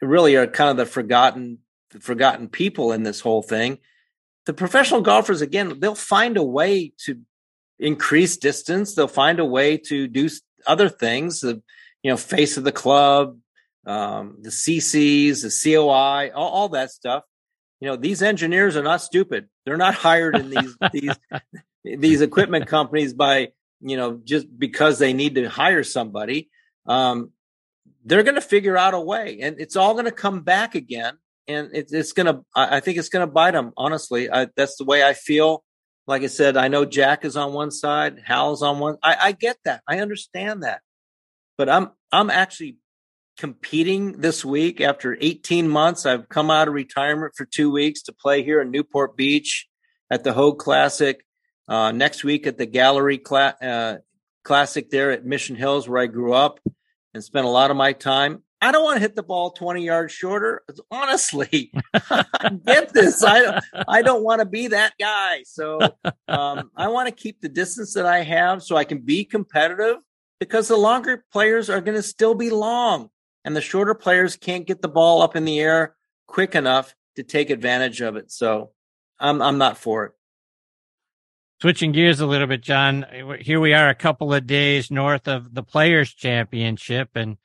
[0.01, 1.59] really are kind of the forgotten
[1.91, 3.79] the forgotten people in this whole thing
[4.47, 7.21] the professional golfers again they'll find a way to
[7.79, 10.29] increase distance they'll find a way to do
[10.67, 11.63] other things the
[12.03, 13.37] you know face of the club
[13.87, 17.25] um, the CCs, the COI, all, all, that stuff.
[17.81, 19.49] You know, these engineers are not stupid.
[19.65, 21.19] They're not hired in these these
[21.85, 26.51] these equipment companies by you know just because they need to hire somebody.
[26.87, 27.33] Um,
[28.05, 31.15] they're going to figure out a way, and it's all going to come back again.
[31.49, 33.73] And it, it's to, I think it's to bite them.
[33.77, 35.65] Honestly, I, that's the way I feel.
[36.07, 38.97] Like I said, I know Jack is on one side, Hal's on one.
[39.03, 39.83] I, I get that.
[39.87, 40.81] I understand that,
[41.57, 42.79] but I'm I'm actually
[43.39, 46.07] competing this week after 18 months.
[46.07, 49.69] I've come out of retirement for two weeks to play here in Newport Beach
[50.11, 51.25] at the Hoag Classic.
[51.69, 53.97] Uh, next week at the Galleri Cla- uh,
[54.43, 56.59] Classic there at Mission Hills, where I grew up
[57.15, 58.43] and spent a lot of my time.
[58.61, 60.63] I don't want to hit the ball 20 yards shorter.
[60.91, 61.73] Honestly,
[62.67, 63.25] get this.
[63.25, 65.45] I don't, I don't want to be that guy.
[65.45, 65.81] So
[66.29, 69.97] um, I want to keep the distance that I have so I can be competitive
[70.39, 73.09] because the longer players are going to still be long
[73.45, 77.23] and the shorter players can't get the ball up in the air quick enough to
[77.23, 78.31] take advantage of it.
[78.31, 78.71] So
[79.19, 80.13] I'm I'm not for it.
[81.61, 83.05] Switching gears a little bit, John.
[83.39, 87.37] Here we are, a couple of days north of the Players Championship, and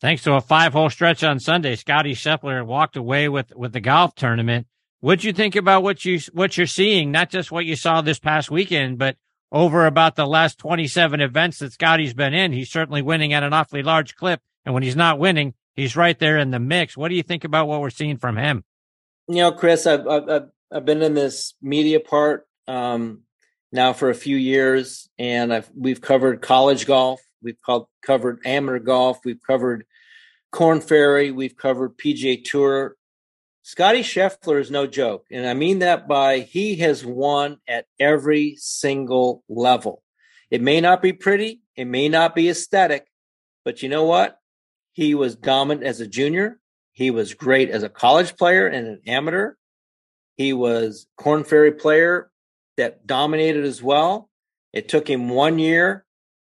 [0.00, 4.14] thanks to a five-hole stretch on Sunday, Scotty Scheffler walked away with with the golf
[4.14, 4.66] tournament.
[5.00, 7.10] What'd you think about what you what you're seeing?
[7.10, 9.16] Not just what you saw this past weekend, but
[9.52, 12.52] over about the last 27 events that Scotty's been in.
[12.52, 14.40] He's certainly winning at an awfully large clip.
[14.64, 16.96] And when he's not winning, he's right there in the mix.
[16.96, 18.64] What do you think about what we're seeing from him?
[19.28, 23.22] You know, Chris, I've I've, I've been in this media part um,
[23.72, 28.78] now for a few years, and I've we've covered college golf, we've called, covered amateur
[28.78, 29.84] golf, we've covered
[30.52, 32.96] Korn Ferry, we've covered PGA Tour.
[33.62, 38.56] Scotty Scheffler is no joke, and I mean that by he has won at every
[38.56, 40.02] single level.
[40.50, 43.06] It may not be pretty, it may not be aesthetic,
[43.64, 44.38] but you know what?
[44.92, 46.58] He was dominant as a junior.
[46.92, 49.54] He was great as a college player and an amateur.
[50.36, 52.30] He was Korn Ferry player
[52.76, 54.28] that dominated as well.
[54.72, 56.04] It took him one year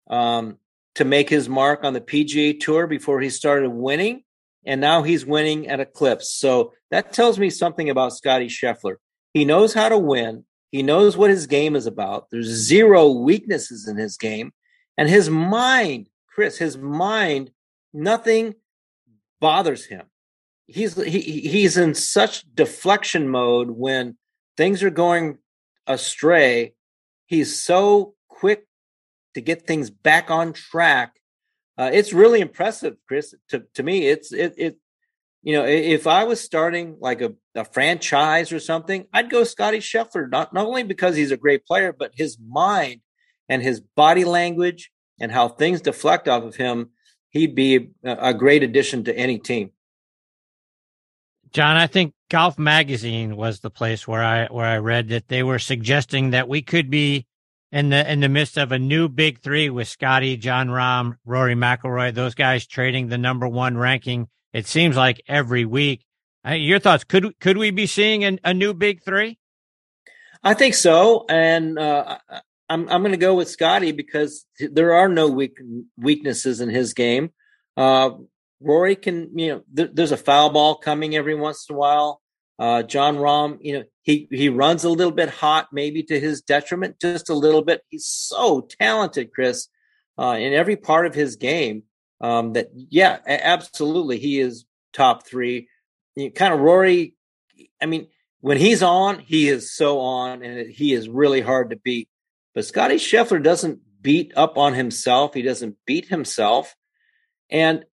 [0.09, 0.59] um,
[0.98, 4.24] to make his mark on the PGA Tour before he started winning,
[4.66, 6.32] and now he's winning at Eclipse.
[6.32, 8.96] So that tells me something about Scotty Scheffler.
[9.32, 10.44] He knows how to win.
[10.72, 12.26] He knows what his game is about.
[12.32, 14.50] There's zero weaknesses in his game,
[14.96, 17.52] and his mind, Chris, his mind,
[17.94, 18.56] nothing
[19.40, 20.06] bothers him.
[20.66, 24.18] He's he, he's in such deflection mode when
[24.56, 25.38] things are going
[25.86, 26.74] astray.
[27.26, 28.68] He's so quick
[29.34, 31.14] to get things back on track.
[31.76, 33.34] Uh, it's really impressive, Chris.
[33.50, 34.76] To to me, it's it it.
[35.42, 39.78] You know, if I was starting like a, a franchise or something, I'd go Scotty
[39.78, 40.28] Scheffler.
[40.28, 43.00] Not not only because he's a great player, but his mind
[43.48, 44.90] and his body language
[45.20, 46.90] and how things deflect off of him.
[47.30, 49.70] He'd be a, a great addition to any team.
[51.52, 55.42] John, I think Golf Magazine was the place where I where I read that they
[55.42, 57.26] were suggesting that we could be
[57.70, 61.55] in the in the midst of a new big three with Scotty, Jon Rahm, Rory
[61.55, 64.28] McIlroy, those guys trading the number one ranking.
[64.53, 66.05] It seems like every week.
[66.47, 67.05] Uh, your thoughts?
[67.05, 69.39] Could could we be seeing an, a new big three?
[70.43, 72.19] I think so, and uh,
[72.69, 75.59] I'm I'm going to go with Scotty because there are no weak
[75.97, 77.32] weaknesses in his game.
[77.77, 78.11] Uh,
[78.61, 82.20] Rory can, you know, th- there's a foul ball coming every once in a while.
[82.59, 86.40] Uh, Jon Rahm, you know, he he runs a little bit hot, maybe to his
[86.40, 87.82] detriment, just a little bit.
[87.90, 89.68] He's so talented, Chris,
[90.18, 91.82] uh, in every part of his game.
[92.18, 94.64] Um, that yeah, absolutely, he is
[94.94, 95.68] top three.
[96.16, 97.16] You kind of Rory.
[97.82, 98.09] I mean,
[98.40, 102.09] when he's on, he is so on, and he is really hard to beat.
[102.55, 105.35] But Scotty Scheffler doesn't beat up on himself.
[105.35, 106.74] He doesn't beat himself,
[107.51, 107.85] and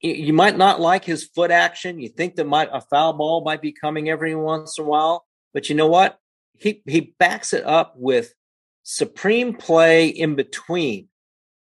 [0.00, 2.00] you might not like his foot action.
[2.00, 5.26] You think that might a foul ball might be coming every once in a while,
[5.52, 6.18] but you know what?
[6.58, 8.34] He he backs it up with
[8.82, 11.08] supreme play in between.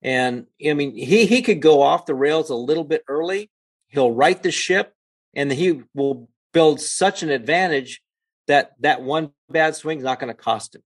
[0.02, 3.50] And I mean, he he could go off the rails a little bit early.
[3.88, 4.92] He'll right the ship,
[5.34, 8.02] and he will build such an advantage
[8.48, 10.82] that that one bad swing is not going to cost him.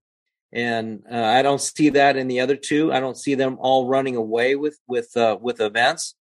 [0.53, 2.91] And uh, I don't see that in the other two.
[2.91, 6.15] I don't see them all running away with with uh, with events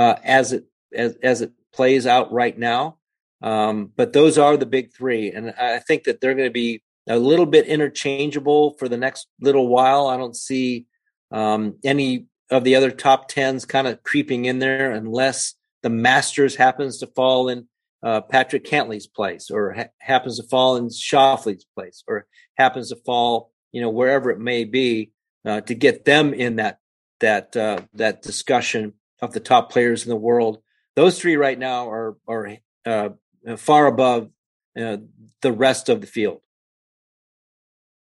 [0.00, 0.64] uh, as it
[0.94, 2.96] as as it plays out right now.
[3.42, 6.82] Um, but those are the big three, and I think that they're going to be
[7.06, 10.06] a little bit interchangeable for the next little while.
[10.06, 10.86] I don't see
[11.30, 16.56] um, any of the other top tens kind of creeping in there unless the Masters
[16.56, 17.68] happens to fall in
[18.02, 22.96] uh, Patrick Cantlay's place, or ha- happens to fall in Schauffele's place, or happens to
[22.96, 25.12] fall, you know, wherever it may be,
[25.44, 26.78] uh, to get them in that
[27.20, 30.62] that uh, that discussion of the top players in the world.
[30.96, 33.10] Those three right now are are uh,
[33.56, 34.30] far above
[34.78, 34.98] uh,
[35.42, 36.40] the rest of the field.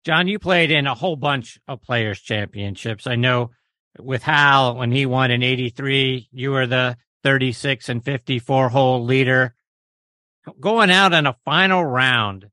[0.05, 3.07] John, you played in a whole bunch of players' championships.
[3.07, 3.51] I know
[3.99, 9.55] with Hal when he won in '83, you were the 36 and 54 hole leader.
[10.59, 12.47] Going out in a final round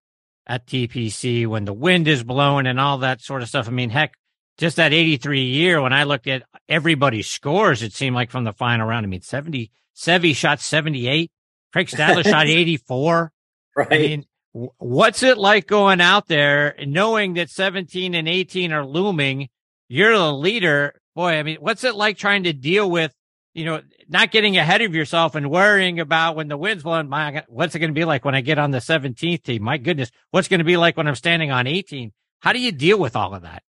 [0.45, 3.67] at TPC when the wind is blowing and all that sort of stuff.
[3.67, 4.13] I mean, heck,
[4.57, 8.53] just that 83 year, when I looked at everybody's scores, it seemed like from the
[8.53, 9.05] final round.
[9.05, 11.31] I mean, 70, Seve shot 78.
[11.73, 13.31] Craig Stadler shot 84.
[13.75, 13.87] Right.
[13.91, 19.49] I mean, what's it like going out there knowing that 17 and 18 are looming?
[19.87, 20.99] You're the leader.
[21.15, 23.13] Boy, I mean, what's it like trying to deal with,
[23.53, 27.09] you know, not getting ahead of yourself and worrying about when the wind's blowing?
[27.09, 29.63] My, what's it going to be like when I get on the 17th team?
[29.63, 32.11] My goodness, what's going to be like when I'm standing on 18?
[32.39, 33.63] How do you deal with all of that?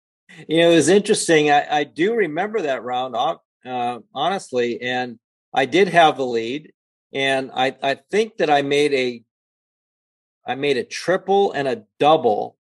[0.47, 1.49] You know, it was interesting.
[1.49, 5.19] I, I do remember that round, uh, honestly, and
[5.53, 6.71] I did have the lead,
[7.13, 9.23] and I, I think that I made a,
[10.45, 12.57] I made a triple and a double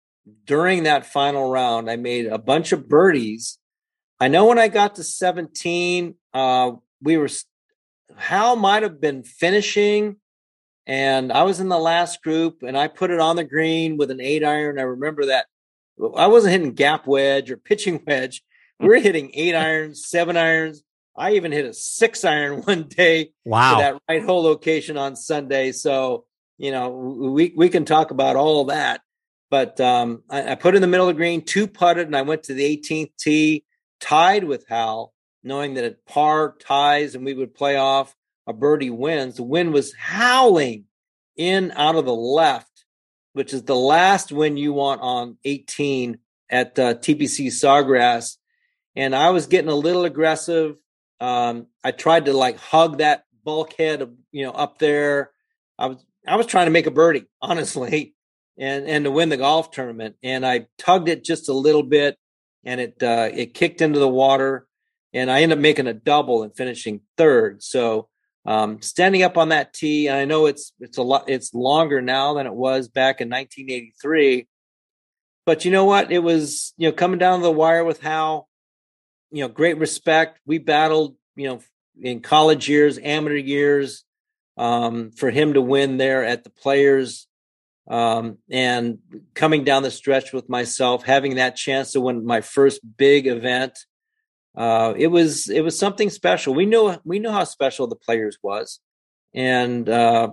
[0.46, 1.90] during that final round.
[1.90, 3.58] I made a bunch of birdies.
[4.20, 6.72] I know when I got to 17, uh,
[7.02, 7.30] we were,
[8.16, 10.18] Hal might have been finishing,
[10.86, 14.10] and I was in the last group, and I put it on the green with
[14.10, 14.80] an eight iron.
[14.80, 15.48] I remember that
[16.16, 18.44] I wasn't hitting gap wedge or pitching wedge.
[18.80, 20.84] We were hitting eight irons, seven irons.
[21.16, 23.32] I even hit a six iron one day.
[23.46, 23.80] Wow.
[23.80, 25.72] that right hole location on Sunday.
[25.72, 26.26] So,
[26.58, 29.02] you know, we, we can talk about all that.
[29.50, 32.24] But um, I, I, put in the middle of the green, two putted, and I
[32.24, 33.64] went to the 18th tee,
[34.02, 38.14] tied with Hal, knowing that at par ties and we would play off
[38.46, 39.36] a birdie wins.
[39.36, 40.84] The wind was howling
[41.38, 42.77] in out of the left
[43.38, 46.18] which is the last win you want on 18
[46.50, 48.38] at uh, TPC Sawgrass.
[48.96, 50.76] And I was getting a little aggressive.
[51.20, 55.30] Um, I tried to like hug that bulkhead, you know, up there.
[55.78, 58.16] I was I was trying to make a birdie, honestly,
[58.58, 60.16] and and to win the golf tournament.
[60.24, 62.18] And I tugged it just a little bit,
[62.64, 64.68] and it uh, it kicked into the water,
[65.14, 67.62] and I ended up making a double and finishing third.
[67.62, 68.10] So
[68.48, 72.02] um, standing up on that tee, and I know it's it's a lot it's longer
[72.02, 74.48] now than it was back in 1983.
[75.46, 76.12] But you know what?
[76.14, 78.48] It was you know coming down the wire with Hal,
[79.32, 80.40] you know, great respect.
[80.46, 81.62] We battled, you know,
[82.02, 84.06] in college years, amateur years,
[84.56, 87.28] um, for him to win there at the Players,
[87.90, 89.00] um, and
[89.34, 93.78] coming down the stretch with myself, having that chance to win my first big event.
[94.58, 96.56] Uh, it was it was something special.
[96.56, 98.80] We knew we knew how special the Players was,
[99.36, 100.32] and uh,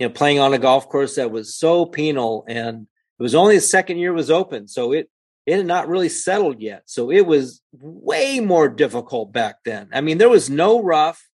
[0.00, 2.88] you know, playing on a golf course that was so penal, and
[3.18, 5.08] it was only the second year it was open, so it
[5.46, 6.82] it had not really settled yet.
[6.86, 9.88] So it was way more difficult back then.
[9.92, 11.28] I mean, there was no rough.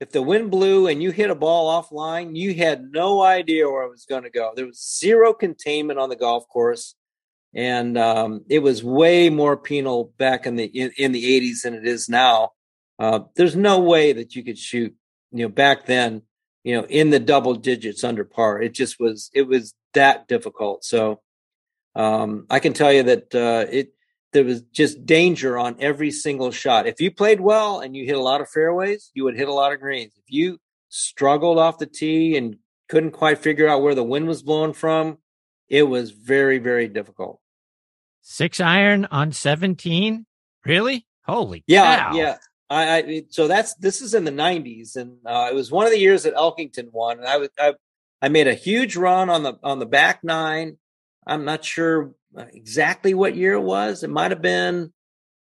[0.00, 3.84] If the wind blew and you hit a ball offline, you had no idea where
[3.84, 4.52] it was going to go.
[4.54, 6.94] There was zero containment on the golf course,
[7.56, 11.74] and um, it was way more penal back in the in, in the 80s than
[11.74, 12.50] it is now.
[12.98, 14.94] Uh, there's no way that you could shoot,
[15.32, 16.22] you know, back then,
[16.64, 18.60] you know, in the double digits under par.
[18.60, 19.30] It just was.
[19.34, 20.84] It was that difficult.
[20.84, 21.22] So
[21.94, 23.94] um, I can tell you that uh, it
[24.34, 26.86] there was just danger on every single shot.
[26.86, 29.54] If you played well and you hit a lot of fairways, you would hit a
[29.54, 30.12] lot of greens.
[30.18, 30.58] If you
[30.90, 32.56] struggled off the tee and
[32.90, 35.16] couldn't quite figure out where the wind was blowing from,
[35.70, 37.40] it was very very difficult.
[38.28, 40.26] Six iron on seventeen,
[40.64, 41.06] really?
[41.24, 42.16] Holy yeah, cow.
[42.16, 42.36] yeah.
[42.68, 45.92] I, I so that's this is in the '90s, and uh, it was one of
[45.92, 47.18] the years that Elkington won.
[47.18, 47.74] And I was I,
[48.20, 50.78] I made a huge run on the on the back nine
[51.26, 54.04] I'm not sure exactly what year it was.
[54.04, 54.92] It might have been,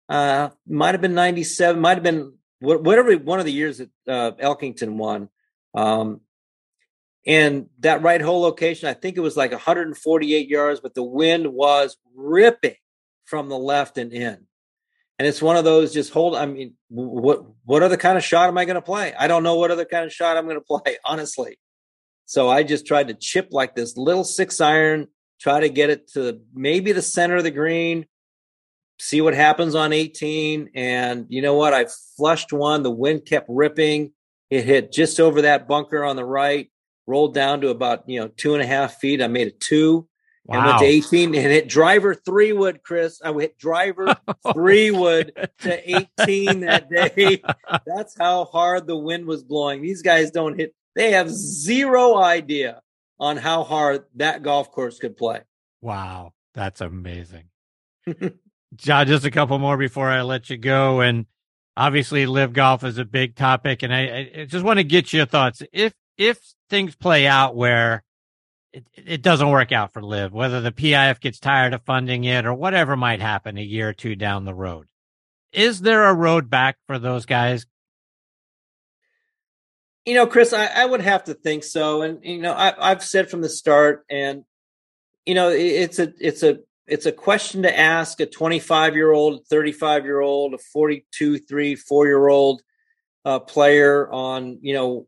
[0.10, 4.32] uh, might have been 97, might have been whatever one of the years that uh,
[4.32, 5.30] Elkington won.
[5.74, 6.22] Um,
[7.30, 11.48] and that right hole location, I think it was like 148 yards, but the wind
[11.48, 12.76] was ripping
[13.26, 14.48] from the left and in.
[15.18, 16.36] And it's one of those just hold.
[16.36, 19.14] I mean, what what other kind of shot am I going to play?
[19.14, 21.60] I don't know what other kind of shot I'm going to play, honestly.
[22.26, 25.08] So I just tried to chip like this little six iron
[25.40, 28.06] try to get it to maybe the center of the green,
[29.00, 30.72] see what happens on 18.
[30.76, 31.74] And you know what?
[31.74, 31.88] I
[32.18, 32.84] flushed one.
[32.84, 34.12] The wind kept ripping.
[34.50, 36.70] It hit just over that bunker on the right,
[37.10, 39.22] rolled down to about, you know, two and a half feet.
[39.22, 40.08] I made a two
[40.46, 40.58] wow.
[40.58, 43.20] and went to 18 and hit driver three wood, Chris.
[43.24, 47.42] I hit driver oh, three wood to 18 that day.
[47.86, 49.82] That's how hard the wind was blowing.
[49.82, 52.82] These guys don't hit, they have zero idea
[53.20, 55.42] on how hard that golf course could play.
[55.82, 57.46] Wow, that's amazing.
[58.76, 61.02] John, just a couple more before I let you go.
[61.02, 61.26] And
[61.76, 65.26] obviously, live golf is a big topic, and I, I just want to get your
[65.26, 65.62] thoughts.
[65.74, 66.38] If if
[66.70, 68.04] things play out where
[68.74, 72.46] it, it doesn't work out for LIV, whether the PIF gets tired of funding it
[72.46, 74.88] or whatever might happen a year or two down the road,
[75.52, 77.66] is there a road back for those guys?
[80.06, 82.02] You know, Chris, I, I, would have to think so.
[82.02, 84.44] And you know, I, have said from the start, and
[85.26, 89.12] you know, it, it's a it's a it's a question to ask a 25 year
[89.12, 92.62] old, 35 year old, a 42, three, four year old
[93.26, 95.08] uh, player on you know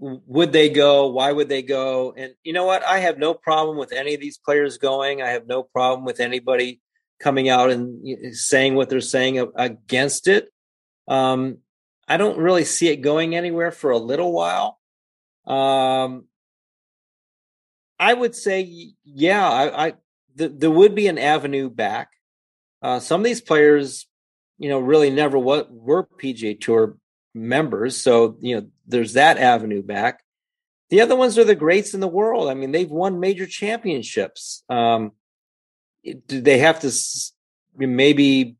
[0.00, 1.08] would they go?
[1.08, 2.14] Why would they go?
[2.16, 2.82] And you know what?
[2.84, 5.20] I have no problem with any of these players going.
[5.20, 6.80] I have no problem with anybody
[7.20, 10.48] coming out and saying what they're saying against it.
[11.06, 11.58] Um,
[12.08, 14.78] I don't really see it going anywhere for a little while.
[15.46, 16.24] Um,
[17.98, 19.92] I would say, yeah, I, I
[20.38, 22.08] th- there would be an avenue back.
[22.82, 24.06] Uh, some of these players,
[24.58, 26.96] you know, really never what were PGA Tour
[27.34, 30.22] members, so you know, there's that avenue back.
[30.90, 32.48] The other ones are the greats in the world.
[32.48, 34.64] I mean, they've won major championships.
[34.68, 35.12] Um,
[36.04, 36.92] do they have to
[37.76, 38.56] maybe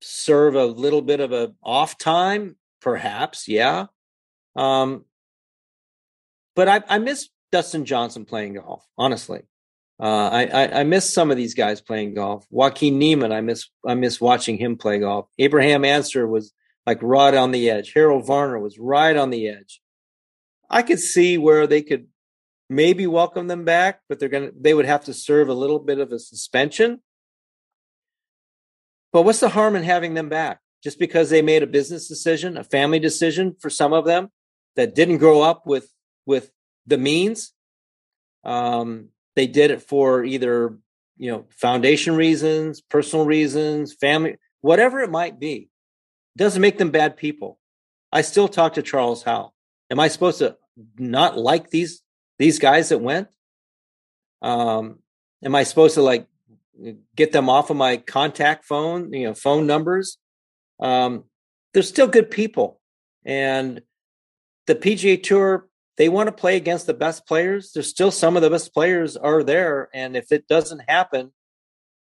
[0.00, 2.56] serve a little bit of a off time?
[2.80, 3.86] perhaps, yeah.
[4.56, 5.04] Um,
[6.56, 9.42] but I, I miss Dustin Johnson playing golf, honestly.
[9.98, 12.46] Uh, I, I, I, miss some of these guys playing golf.
[12.50, 15.28] Joaquin Niemann, I miss I miss watching him play golf.
[15.38, 16.54] Abraham Ancer was
[16.86, 17.92] like right on the edge.
[17.94, 19.80] Harold Varner was right on the edge.
[20.68, 22.06] I could see where they could
[22.68, 25.98] maybe welcome them back, but they're gonna they would have to serve a little bit
[25.98, 27.00] of a suspension.
[29.12, 30.60] But what's the harm in having them back?
[30.82, 34.30] just because they made a business decision, a family decision for some of them
[34.76, 35.92] that didn't grow up with
[36.26, 36.50] with
[36.86, 37.52] the means.
[38.44, 40.78] Um, they did it for either
[41.16, 45.69] you know foundation reasons, personal reasons, family, whatever it might be.
[46.36, 47.58] Doesn't make them bad people.
[48.12, 49.54] I still talk to Charles Howell.
[49.90, 50.56] Am I supposed to
[50.98, 52.02] not like these
[52.38, 53.28] these guys that went?
[54.42, 55.00] Um,
[55.44, 56.26] am I supposed to like
[57.16, 60.18] get them off of my contact phone, you know, phone numbers.
[60.78, 61.24] Um,
[61.72, 62.80] they're still good people,
[63.24, 63.82] and
[64.66, 65.66] the PGA Tour
[65.96, 67.72] they want to play against the best players.
[67.72, 71.32] There's still some of the best players are there, and if it doesn't happen,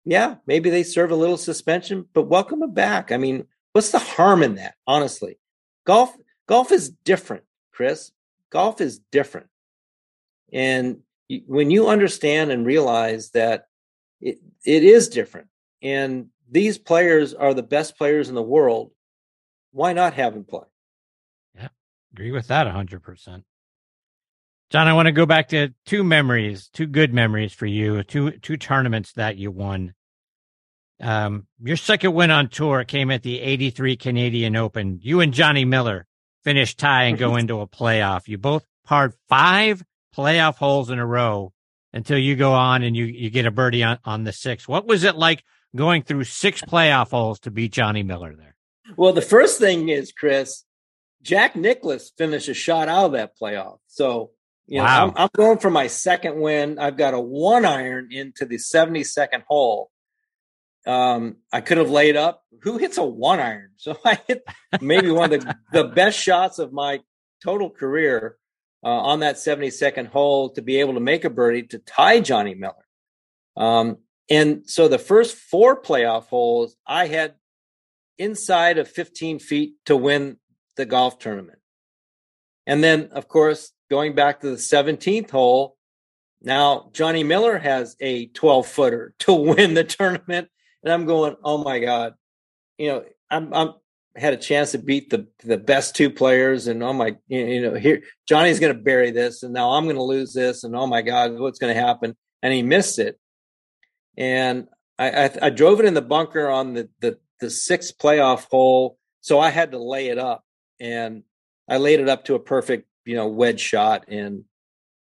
[0.05, 3.11] yeah, maybe they serve a little suspension, but welcome them back.
[3.11, 4.75] I mean, what's the harm in that?
[4.87, 5.37] Honestly,
[5.85, 6.15] golf
[6.47, 8.11] golf is different, Chris.
[8.49, 9.47] Golf is different,
[10.51, 10.99] and
[11.47, 13.67] when you understand and realize that
[14.21, 15.47] it, it is different,
[15.81, 18.91] and these players are the best players in the world,
[19.71, 20.65] why not have them play?
[21.55, 21.69] Yeah,
[22.13, 23.43] agree with that hundred percent.
[24.69, 28.31] John, I want to go back to two memories, two good memories for you, two
[28.31, 29.93] two tournaments that you won.
[31.01, 34.99] Um, your second win on tour came at the 83 Canadian Open.
[35.01, 36.05] You and Johnny Miller
[36.43, 38.27] finished tie and go into a playoff.
[38.27, 39.83] You both parred five
[40.15, 41.51] playoff holes in a row
[41.93, 44.67] until you go on and you, you get a birdie on, on the six.
[44.67, 45.43] What was it like
[45.75, 48.55] going through six playoff holes to beat Johnny Miller there?
[48.97, 50.63] Well, the first thing is, Chris,
[51.21, 53.77] Jack Nicklaus finished a shot out of that playoff.
[53.87, 54.31] So
[54.67, 55.07] you know, wow.
[55.07, 56.79] I'm, I'm, going for my second win.
[56.79, 59.89] I've got a one iron into the 72nd hole.
[60.85, 62.43] Um, I could have laid up.
[62.63, 63.71] Who hits a one iron?
[63.77, 64.43] So I hit
[64.79, 67.01] maybe one of the, the best shots of my
[67.43, 68.37] total career
[68.83, 72.55] uh, on that 72nd hole to be able to make a birdie to tie Johnny
[72.55, 72.85] Miller.
[73.57, 73.97] Um,
[74.29, 77.35] and so the first four playoff holes, I had
[78.17, 80.37] inside of 15 feet to win
[80.75, 81.59] the golf tournament.
[82.65, 85.77] And then, of course, going back to the 17th hole,
[86.41, 90.49] now Johnny Miller has a 12 footer to win the tournament.
[90.83, 92.13] And I'm going, oh my God.
[92.77, 93.73] You know, I'm, I'm
[94.15, 97.73] had a chance to beat the the best two players and oh my you know
[97.73, 100.85] here Johnny's going to bury this and now I'm going to lose this and oh
[100.85, 103.19] my god what's going to happen and he missed it
[104.15, 104.67] and
[104.99, 108.99] I, I, I drove it in the bunker on the the the sixth playoff hole
[109.21, 110.43] so I had to lay it up
[110.79, 111.23] and
[111.67, 114.43] I laid it up to a perfect you know wedge shot, and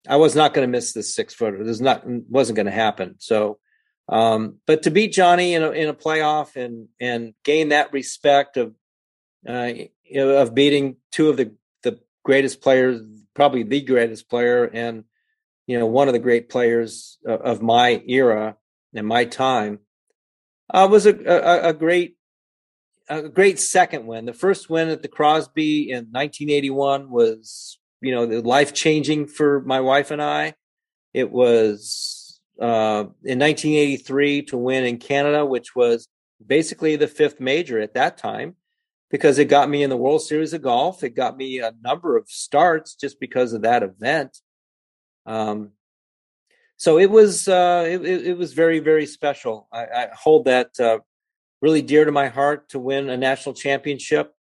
[0.09, 1.65] I was not going to miss this six footer.
[1.65, 3.17] This not wasn't going to happen.
[3.19, 3.59] So,
[4.09, 8.57] um, but to beat Johnny in a in a playoff and and gain that respect
[8.57, 8.75] of
[9.47, 9.73] uh,
[10.17, 11.53] of beating two of the
[11.83, 13.03] the greatest players,
[13.35, 15.05] probably the greatest player, and
[15.67, 18.57] you know one of the great players of, my era
[18.95, 19.81] and my time,
[20.73, 22.17] uh, was a, a, a great
[23.11, 24.25] a great second win.
[24.25, 29.81] The first win at the Crosby in 1981 was, you know, life changing for my
[29.81, 30.55] wife and I.
[31.15, 32.18] It was
[32.61, 36.09] uh, in 1983 to win in Canada, which was
[36.45, 38.57] basically the fifth major at that time,
[39.11, 41.05] because it got me in the World Series of Golf.
[41.05, 44.39] It got me a number of starts just because of that event.
[45.27, 45.71] Um,
[46.77, 49.69] so it was uh, it, it, was very very special.
[49.73, 51.01] I, I hold that uh,
[51.61, 54.33] really dear to my heart to win a national championship.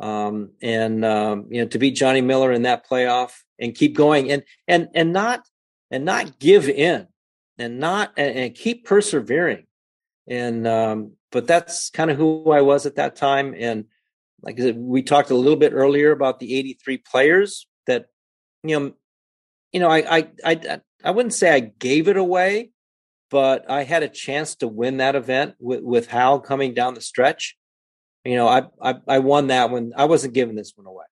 [0.00, 4.32] Um, and um, you know to beat Johnny Miller in that playoff and keep going
[4.32, 5.46] and and and not
[5.90, 7.06] and not give in
[7.58, 9.66] and not and, and keep persevering
[10.28, 13.86] and um, but that's kind of who I was at that time and
[14.42, 18.06] like we talked a little bit earlier about the 83 players that
[18.62, 18.92] you know
[19.72, 22.72] you know I I I I wouldn't say I gave it away
[23.32, 27.00] but I had a chance to win that event with, with Hal coming down the
[27.00, 27.56] stretch.
[28.26, 29.94] You know, I, I, I won that one.
[29.96, 31.06] I wasn't giving this one away.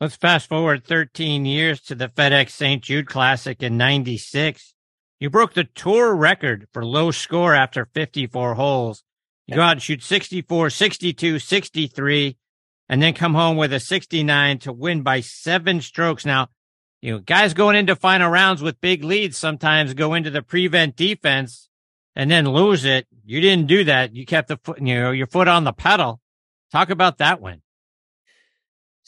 [0.00, 2.84] Let's fast forward 13 years to the FedEx St.
[2.84, 4.72] Jude Classic in 96.
[5.18, 9.02] You broke the tour record for low score after 54 holes.
[9.48, 12.36] You go out and shoot 64, 62, 63,
[12.88, 16.24] and then come home with a 69 to win by seven strokes.
[16.24, 16.46] Now,
[17.02, 20.94] you know, guys going into final rounds with big leads sometimes go into the prevent
[20.94, 21.68] defense
[22.14, 23.08] and then lose it.
[23.24, 24.14] You didn't do that.
[24.14, 26.20] You kept the foot, you know, your foot on the pedal.
[26.70, 27.62] Talk about that win.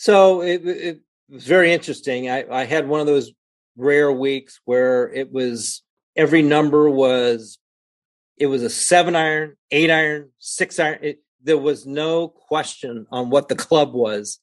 [0.00, 2.30] So it, it was very interesting.
[2.30, 3.32] I, I had one of those
[3.76, 5.82] rare weeks where it was
[6.16, 7.58] every number was
[8.38, 11.00] it was a seven iron, eight iron, six iron.
[11.02, 14.38] It, there was no question on what the club was.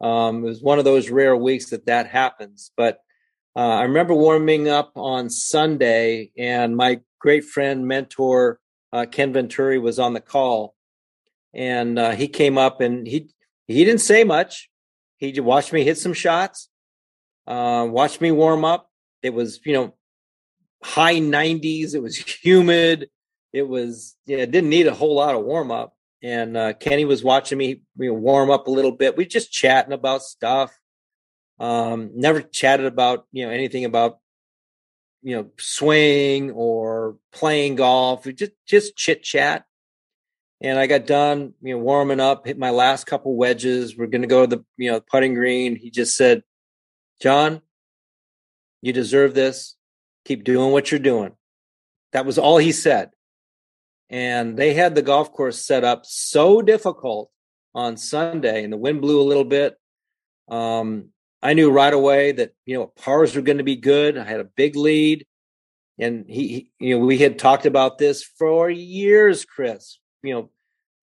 [0.00, 2.70] Um, it was one of those rare weeks that that happens.
[2.74, 3.00] But
[3.54, 8.60] uh, I remember warming up on Sunday, and my great friend, mentor
[8.94, 10.74] uh, Ken Venturi was on the call,
[11.52, 13.28] and uh, he came up and he
[13.66, 14.70] he didn't say much.
[15.22, 16.68] He just watched me hit some shots,
[17.46, 18.90] uh, watched me warm up.
[19.22, 19.94] It was you know
[20.82, 21.94] high 90s.
[21.94, 23.08] It was humid.
[23.52, 27.24] It was yeah, didn't need a whole lot of warm up and uh, Kenny was
[27.24, 29.16] watching me you know, warm up a little bit.
[29.16, 30.76] We just chatting about stuff.
[31.58, 34.18] Um, never chatted about you know anything about
[35.22, 39.64] you know, swing or playing golf, We just just chit chat.
[40.62, 43.96] And I got done, you know, warming up, hit my last couple wedges.
[43.96, 45.74] We're going to go to the, you know, putting green.
[45.74, 46.44] He just said,
[47.20, 47.62] John,
[48.80, 49.74] you deserve this.
[50.24, 51.32] Keep doing what you're doing.
[52.12, 53.10] That was all he said.
[54.08, 57.30] And they had the golf course set up so difficult
[57.74, 59.76] on Sunday, and the wind blew a little bit.
[60.48, 61.08] Um,
[61.42, 64.18] I knew right away that you know pars were going to be good.
[64.18, 65.26] I had a big lead,
[65.98, 69.98] and he, he, you know, we had talked about this for years, Chris.
[70.22, 70.50] You know,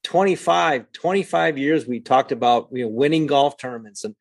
[0.03, 4.15] 25, 25 years we talked about you know winning golf tournaments and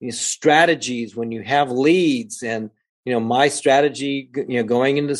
[0.00, 2.42] you know, strategies when you have leads.
[2.42, 2.70] And
[3.04, 5.16] you know, my strategy, you know, going into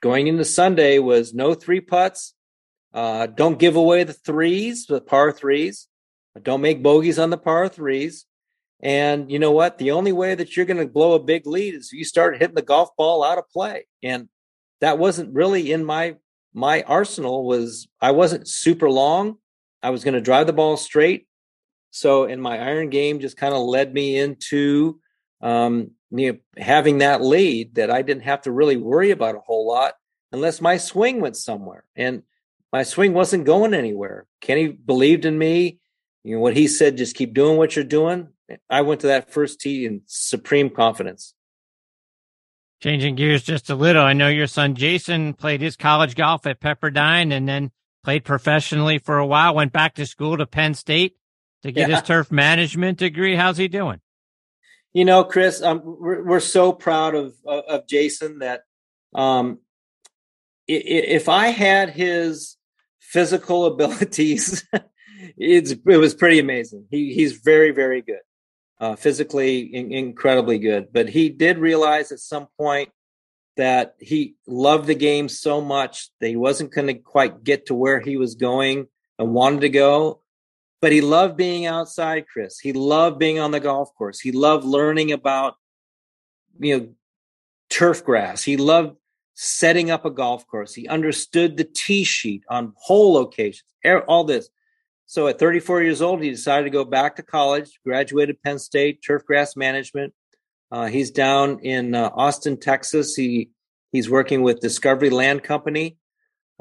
[0.00, 2.34] going into Sunday was no three putts.
[2.94, 5.88] Uh, don't give away the threes, the par threes.
[6.42, 8.24] Don't make bogeys on the par threes.
[8.80, 9.78] And you know what?
[9.78, 12.54] The only way that you're going to blow a big lead is you start hitting
[12.54, 13.86] the golf ball out of play.
[14.02, 14.28] And
[14.80, 16.16] that wasn't really in my
[16.58, 19.36] my arsenal was I wasn't super long.
[19.80, 21.28] I was going to drive the ball straight.
[21.92, 25.00] So in my iron game just kind of led me into
[25.40, 29.40] um, you know, having that lead that I didn't have to really worry about a
[29.40, 29.94] whole lot
[30.32, 31.84] unless my swing went somewhere.
[31.94, 32.24] And
[32.72, 34.26] my swing wasn't going anywhere.
[34.40, 35.78] Kenny believed in me.
[36.24, 38.28] You know what he said, just keep doing what you're doing.
[38.68, 41.34] I went to that first tee in supreme confidence.
[42.80, 46.60] Changing gears just a little, I know your son Jason played his college golf at
[46.60, 47.72] Pepperdine and then
[48.04, 51.16] played professionally for a while, went back to school to Penn State
[51.62, 51.96] to get yeah.
[51.96, 53.34] his turf management degree.
[53.34, 54.00] How's he doing?
[54.92, 58.62] You know, Chris, um, we're, we're so proud of, of, of Jason that
[59.14, 59.58] um,
[60.66, 62.56] if I had his
[63.00, 64.64] physical abilities,
[65.36, 66.86] it's it was pretty amazing.
[66.90, 68.20] He he's very very good,
[68.80, 70.92] uh, physically in, incredibly good.
[70.92, 72.90] But he did realize at some point
[73.56, 77.74] that he loved the game so much that he wasn't going to quite get to
[77.74, 78.86] where he was going
[79.18, 80.22] and wanted to go.
[80.80, 82.60] But he loved being outside, Chris.
[82.60, 84.20] He loved being on the golf course.
[84.20, 85.56] He loved learning about
[86.60, 86.88] you know
[87.68, 88.44] turf grass.
[88.44, 88.96] He loved
[89.34, 90.74] setting up a golf course.
[90.74, 93.64] He understood the tee sheet on hole locations,
[94.06, 94.48] all this.
[95.08, 99.00] So at 34 years old, he decided to go back to college, graduated Penn State,
[99.02, 100.12] turf grass management.
[100.70, 103.14] Uh, he's down in uh, Austin, Texas.
[103.16, 103.48] He
[103.90, 105.96] he's working with Discovery Land Company,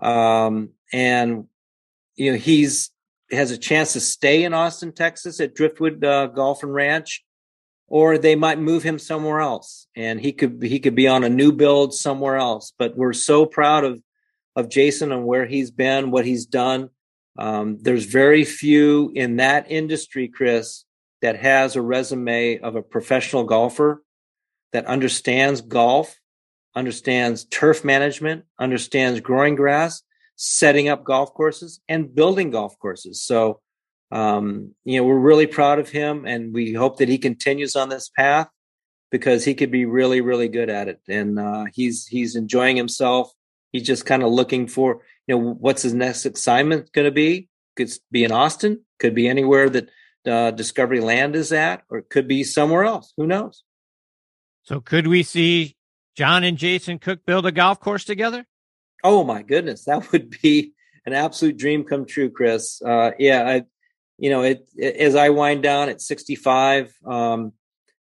[0.01, 1.47] um, and
[2.15, 2.89] you know he's
[3.31, 7.25] has a chance to stay in Austin, Texas, at Driftwood uh, Golf and Ranch,
[7.89, 11.29] or they might move him somewhere else and he could he could be on a
[11.29, 14.01] new build somewhere else but we're so proud of
[14.55, 16.89] of jason and where he's been what he's done
[17.37, 20.85] um, there's very few in that industry chris
[21.21, 24.03] that has a resume of a professional golfer
[24.73, 26.19] that understands golf
[26.75, 30.03] understands turf management understands growing grass
[30.35, 33.59] setting up golf courses and building golf courses so
[34.11, 37.89] um, you know, we're really proud of him, and we hope that he continues on
[37.89, 38.47] this path
[39.11, 41.01] because he could be really, really good at it.
[41.07, 43.31] And uh, he's he's enjoying himself.
[43.71, 47.49] He's just kind of looking for, you know, what's his next assignment going to be?
[47.75, 49.89] Could be in Austin, could be anywhere that
[50.25, 53.13] uh, Discovery Land is at, or it could be somewhere else.
[53.17, 53.63] Who knows?
[54.63, 55.75] So, could we see
[56.15, 58.45] John and Jason Cook build a golf course together?
[59.03, 60.73] Oh my goodness, that would be
[61.05, 62.81] an absolute dream come true, Chris.
[62.81, 63.63] Uh, yeah, I,
[64.17, 67.53] you know, it, it, as I wind down at 65, um,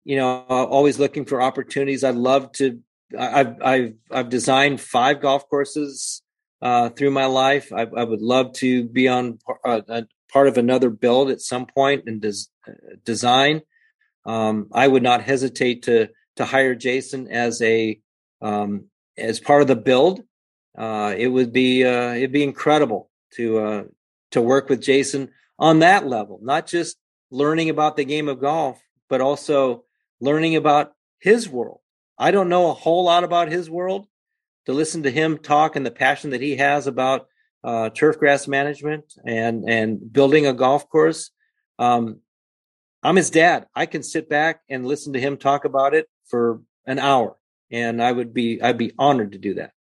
[0.04, 2.04] you know, always looking for opportunities.
[2.04, 2.80] I'd love to.
[3.18, 6.22] I've I've I've designed five golf courses
[6.62, 7.72] uh, through my life.
[7.74, 10.02] I, I, would love to be on uh,
[10.32, 12.50] part of another build at some point and des-
[13.04, 13.62] design.
[14.26, 18.00] Um, I would not hesitate to to hire Jason as a
[18.42, 18.86] um,
[19.18, 20.22] as part of the build.
[20.78, 23.84] Uh, it would be uh, it'd be incredible to uh,
[24.32, 26.98] to work with Jason on that level, not just
[27.32, 29.86] learning about the game of golf, but also
[30.20, 31.80] learning about his world.
[32.18, 34.08] I don't know a whole lot about his world.
[34.66, 37.28] To listen to him talk and the passion that he has about
[37.64, 41.32] uh, turf grass management and and building a golf course,
[41.80, 42.20] um,
[43.04, 43.68] I'm his dad.
[43.76, 47.38] I can sit back and listen to him talk about it for an hour,
[47.72, 49.72] and I would be I'd be honored to do that.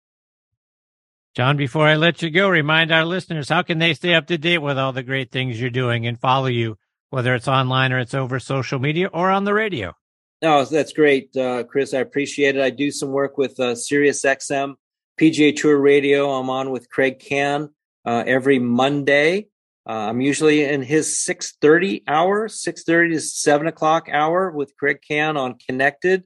[1.35, 4.37] John, before I let you go, remind our listeners how can they stay up to
[4.37, 6.77] date with all the great things you're doing and follow you,
[7.09, 9.93] whether it's online or it's over social media or on the radio.
[10.41, 11.93] No, that's great, uh, Chris.
[11.93, 12.61] I appreciate it.
[12.61, 14.75] I do some work with uh, Sirius XM,
[15.19, 16.29] PGA Tour Radio.
[16.31, 17.69] I'm on with Craig Can
[18.05, 19.47] uh, every Monday.
[19.87, 25.37] Uh, I'm usually in his 6:30 hour, 6:30 to 7 o'clock hour with Craig Can
[25.37, 26.23] on Connected.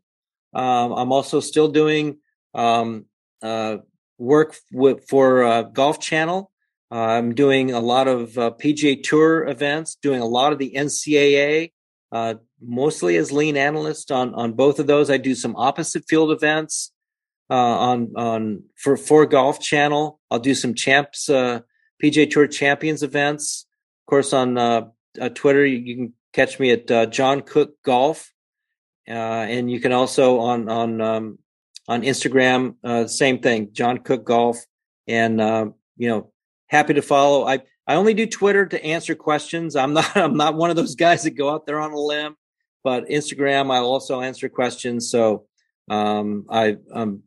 [0.53, 2.17] Um, I'm also still doing
[2.53, 3.05] um,
[3.43, 3.77] uh,
[4.17, 6.51] work with, for uh, Golf Channel.
[6.91, 10.73] Uh, I'm doing a lot of uh, PGA Tour events, doing a lot of the
[10.75, 11.71] NCAA,
[12.61, 15.09] mostly as lean analyst on on both of those.
[15.09, 16.91] I do some opposite field events
[17.49, 20.19] uh, on on for for Golf Channel.
[20.29, 21.61] I'll do some champs uh,
[22.03, 23.65] PGA Tour Champions events.
[24.03, 24.89] Of course, on uh,
[25.35, 28.31] Twitter, you, can catch me at John Cook Golf,
[29.05, 31.39] and you can also on on um,
[31.87, 34.57] on Instagram, same thing, John Cook Golf,
[35.07, 35.39] and
[35.97, 36.31] you know
[36.67, 37.45] happy to follow.
[37.45, 39.75] I I only do Twitter to answer questions.
[39.75, 42.35] I'm not I'm not one of those guys that go out there on a limb,
[42.83, 45.09] but Instagram I'll also answer questions.
[45.09, 45.45] So
[45.89, 47.23] um, I, am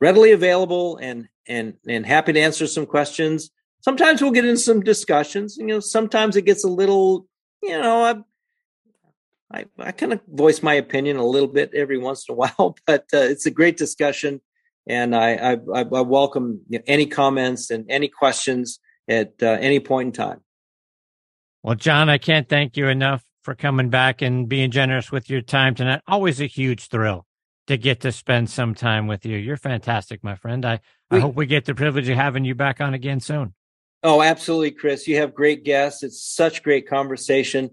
[0.00, 3.50] readily available and and and happy to answer some questions.
[3.82, 5.56] Sometimes we'll get into some discussions.
[5.58, 7.26] You know, sometimes it gets a little.
[7.62, 12.28] You know, I I, I kind of voice my opinion a little bit every once
[12.28, 14.40] in a while, but uh, it's a great discussion
[14.86, 20.12] and I, I, I welcome any comments and any questions at uh, any point in
[20.12, 20.40] time.
[21.62, 25.40] Well, John, I can't thank you enough for coming back and being generous with your
[25.40, 26.02] time tonight.
[26.06, 27.26] Always a huge thrill
[27.66, 29.36] to get to spend some time with you.
[29.36, 30.64] You're fantastic, my friend.
[30.64, 30.80] I,
[31.10, 33.54] I hope we get the privilege of having you back on again soon.
[34.02, 35.06] Oh, absolutely, Chris.
[35.06, 36.02] You have great guests.
[36.02, 37.70] It's such great conversation.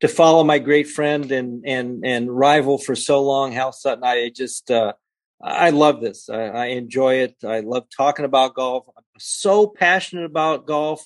[0.00, 4.30] To follow my great friend and and and rival for so long, Hal Sutton, I
[4.34, 4.94] just uh,
[5.42, 6.30] I love this.
[6.30, 7.36] I, I, enjoy it.
[7.44, 8.84] I love talking about golf.
[8.96, 11.04] I'm so passionate about golf,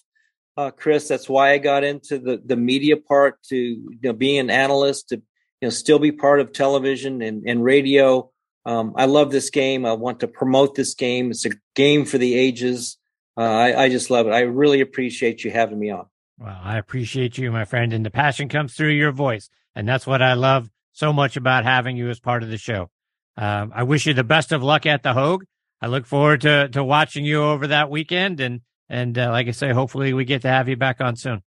[0.57, 1.09] uh, Chris.
[1.09, 5.11] That's why I got into the the media part to you know being an analyst
[5.11, 5.23] to you
[5.63, 8.31] know still be part of television and, and radio.
[8.67, 9.85] Um, I love this game.
[9.85, 11.31] I want to promote this game.
[11.31, 12.97] It's a game for the ages.
[13.37, 14.31] Uh, I, I just love it.
[14.31, 16.07] I really appreciate you having me on.
[16.39, 20.07] Well, I appreciate you, my friend, and the passion comes through your voice, and that's
[20.07, 22.91] what I love so much about having you as part of the show.
[23.37, 25.45] Um, I wish you the best of luck at the Hoag.
[25.81, 28.63] I look forward to to watching you over that weekend, and
[28.95, 31.43] and uh, like I say, hopefully we get to have you back on soon.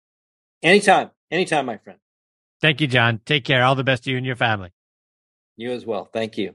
[0.62, 1.99] Anytime, anytime, my friend.
[2.62, 3.21] Thank you, John.
[3.27, 3.62] Take care.
[3.62, 4.71] All the best to you and your family.
[5.57, 6.09] You as well.
[6.11, 6.55] Thank you.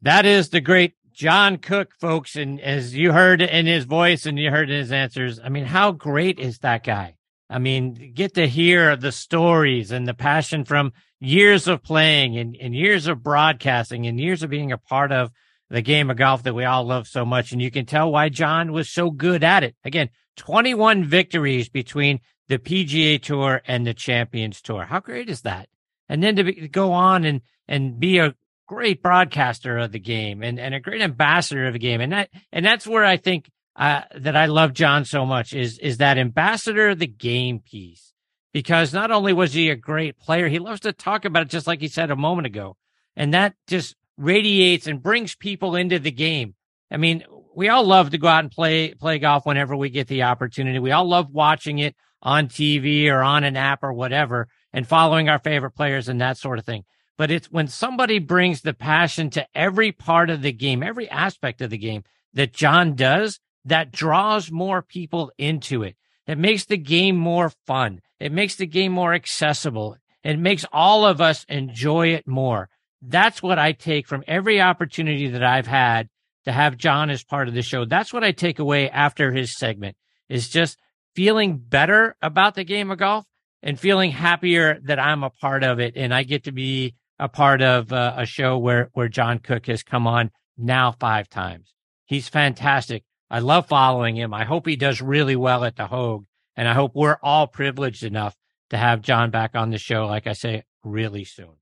[0.00, 2.36] That is the great John Cook, folks.
[2.36, 5.66] And as you heard in his voice and you heard in his answers, I mean,
[5.66, 7.16] how great is that guy?
[7.50, 12.56] I mean, get to hear the stories and the passion from years of playing and,
[12.58, 15.30] and years of broadcasting and years of being a part of
[15.74, 17.50] the game of golf that we all love so much.
[17.50, 19.74] And you can tell why John was so good at it.
[19.84, 24.84] Again, 21 victories between the PGA Tour and the Champions Tour.
[24.84, 25.68] How great is that?
[26.08, 28.36] And then to be, go on and, and be a
[28.68, 32.00] great broadcaster of the game and, and a great ambassador of the game.
[32.00, 35.80] And that, and that's where I think, uh, that I love John so much is,
[35.80, 38.12] is that ambassador of the game piece
[38.52, 41.66] because not only was he a great player, he loves to talk about it just
[41.66, 42.76] like he said a moment ago.
[43.16, 46.54] And that just radiates and brings people into the game.
[46.90, 47.24] I mean,
[47.54, 50.78] we all love to go out and play play golf whenever we get the opportunity.
[50.78, 55.28] We all love watching it on TV or on an app or whatever and following
[55.28, 56.84] our favorite players and that sort of thing.
[57.16, 61.60] But it's when somebody brings the passion to every part of the game, every aspect
[61.60, 65.96] of the game that John does, that draws more people into it.
[66.26, 68.00] It makes the game more fun.
[68.18, 69.96] It makes the game more accessible.
[70.24, 72.68] It makes all of us enjoy it more.
[73.06, 76.08] That's what I take from every opportunity that I've had
[76.44, 77.84] to have John as part of the show.
[77.84, 79.96] That's what I take away after his segment
[80.28, 80.78] is just
[81.14, 83.24] feeling better about the game of golf
[83.62, 85.94] and feeling happier that I'm a part of it.
[85.96, 89.66] And I get to be a part of uh, a show where, where John Cook
[89.66, 91.72] has come on now five times.
[92.06, 93.04] He's fantastic.
[93.30, 94.34] I love following him.
[94.34, 96.24] I hope he does really well at the Hoag.
[96.56, 98.36] And I hope we're all privileged enough
[98.70, 101.54] to have John back on the show, like I say, really soon.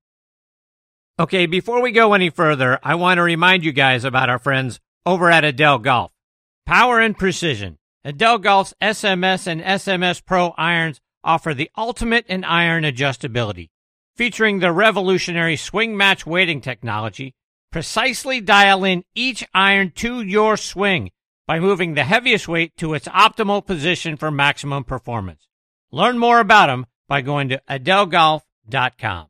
[1.19, 4.79] Okay, before we go any further, I want to remind you guys about our friends
[5.05, 6.11] over at Edel Golf.
[6.65, 7.77] Power and precision.
[8.03, 13.69] Edel Golf's SMS and SMS Pro irons offer the ultimate in iron adjustability.
[14.15, 17.35] Featuring the revolutionary swing match weighting technology,
[17.71, 21.11] precisely dial in each iron to your swing
[21.45, 25.47] by moving the heaviest weight to its optimal position for maximum performance.
[25.91, 29.27] Learn more about them by going to edelgolf.com.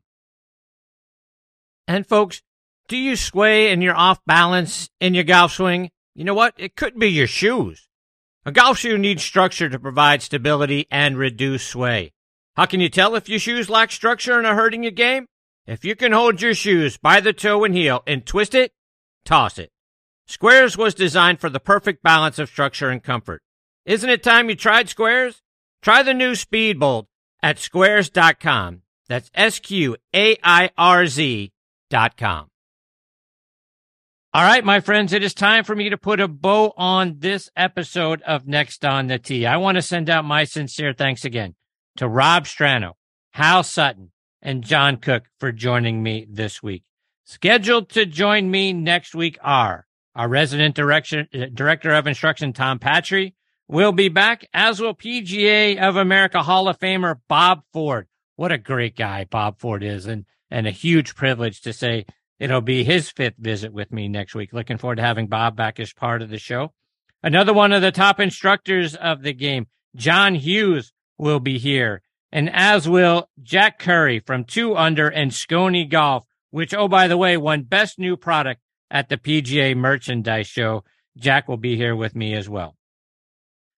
[1.86, 2.42] And folks,
[2.88, 5.90] do you sway and you're off balance in your golf swing?
[6.14, 6.54] You know what?
[6.56, 7.88] It could be your shoes.
[8.46, 12.12] A golf shoe needs structure to provide stability and reduce sway.
[12.56, 15.26] How can you tell if your shoes lack structure and are hurting your game?
[15.66, 18.72] If you can hold your shoes by the toe and heel and twist it,
[19.24, 19.70] toss it.
[20.28, 23.42] Sqairz was designed for the perfect balance of structure and comfort.
[23.86, 25.40] Isn't it time you tried Sqairz?
[25.82, 27.06] Try the new Speedbolt
[27.42, 28.82] at squares.com.
[29.08, 31.52] That's S Q A I R Z
[32.16, 32.48] com.
[34.32, 37.50] All right, my friends, it is time for me to put a bow on this
[37.54, 39.46] episode of Next on the Tee.
[39.46, 41.54] I want to send out my sincere thanks again
[41.96, 42.94] to Rob Strano,
[43.34, 44.10] Hal Sutton,
[44.42, 46.82] and John Cook for joining me this week.
[47.24, 52.80] Scheduled to join me next week are our resident direction, uh, director of instruction, Tom
[52.80, 53.36] Patri,
[53.68, 58.08] will be back, as will PGA of America Hall of Famer Bob Ford.
[58.34, 60.24] What a great guy Bob Ford is, and,
[60.54, 62.06] and a huge privilege to say
[62.38, 64.52] It'll be his fifth visit with me next week.
[64.52, 66.72] Looking forward to having Bob back as part of the show.
[67.22, 72.02] Another one of the top instructors of the game, John Hughes, will be here,
[72.32, 77.16] and as will Jack Curry from Two Under and Skoni Golf, which, oh, by the
[77.16, 78.60] way, won Best New Product
[78.90, 80.84] at the PGA Merchandise Show.
[81.16, 82.76] Jack will be here with me as well.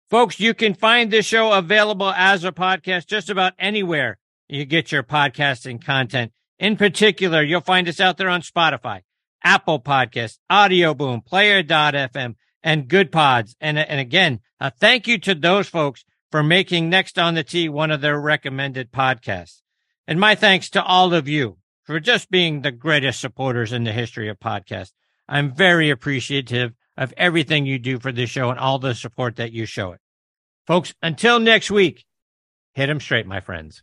[0.08, 4.16] Folks, you can find this show available as a podcast just about anywhere
[4.48, 6.32] you get your podcasting content.
[6.58, 9.00] In particular, you'll find us out there on Spotify,
[9.42, 13.56] Apple Podcasts, Audio Boom, Player.fm, and Good Pods.
[13.60, 17.68] And, and again, a thank you to those folks for making Next on the Tee
[17.68, 19.62] one of their recommended podcasts.
[20.06, 23.92] And my thanks to all of you for just being the greatest supporters in the
[23.92, 24.92] history of podcasts.
[25.28, 29.52] I'm very appreciative of everything you do for this show and all the support that
[29.52, 30.00] you show it.
[30.66, 32.04] Folks, until next week,
[32.74, 33.82] hit them straight, my friends.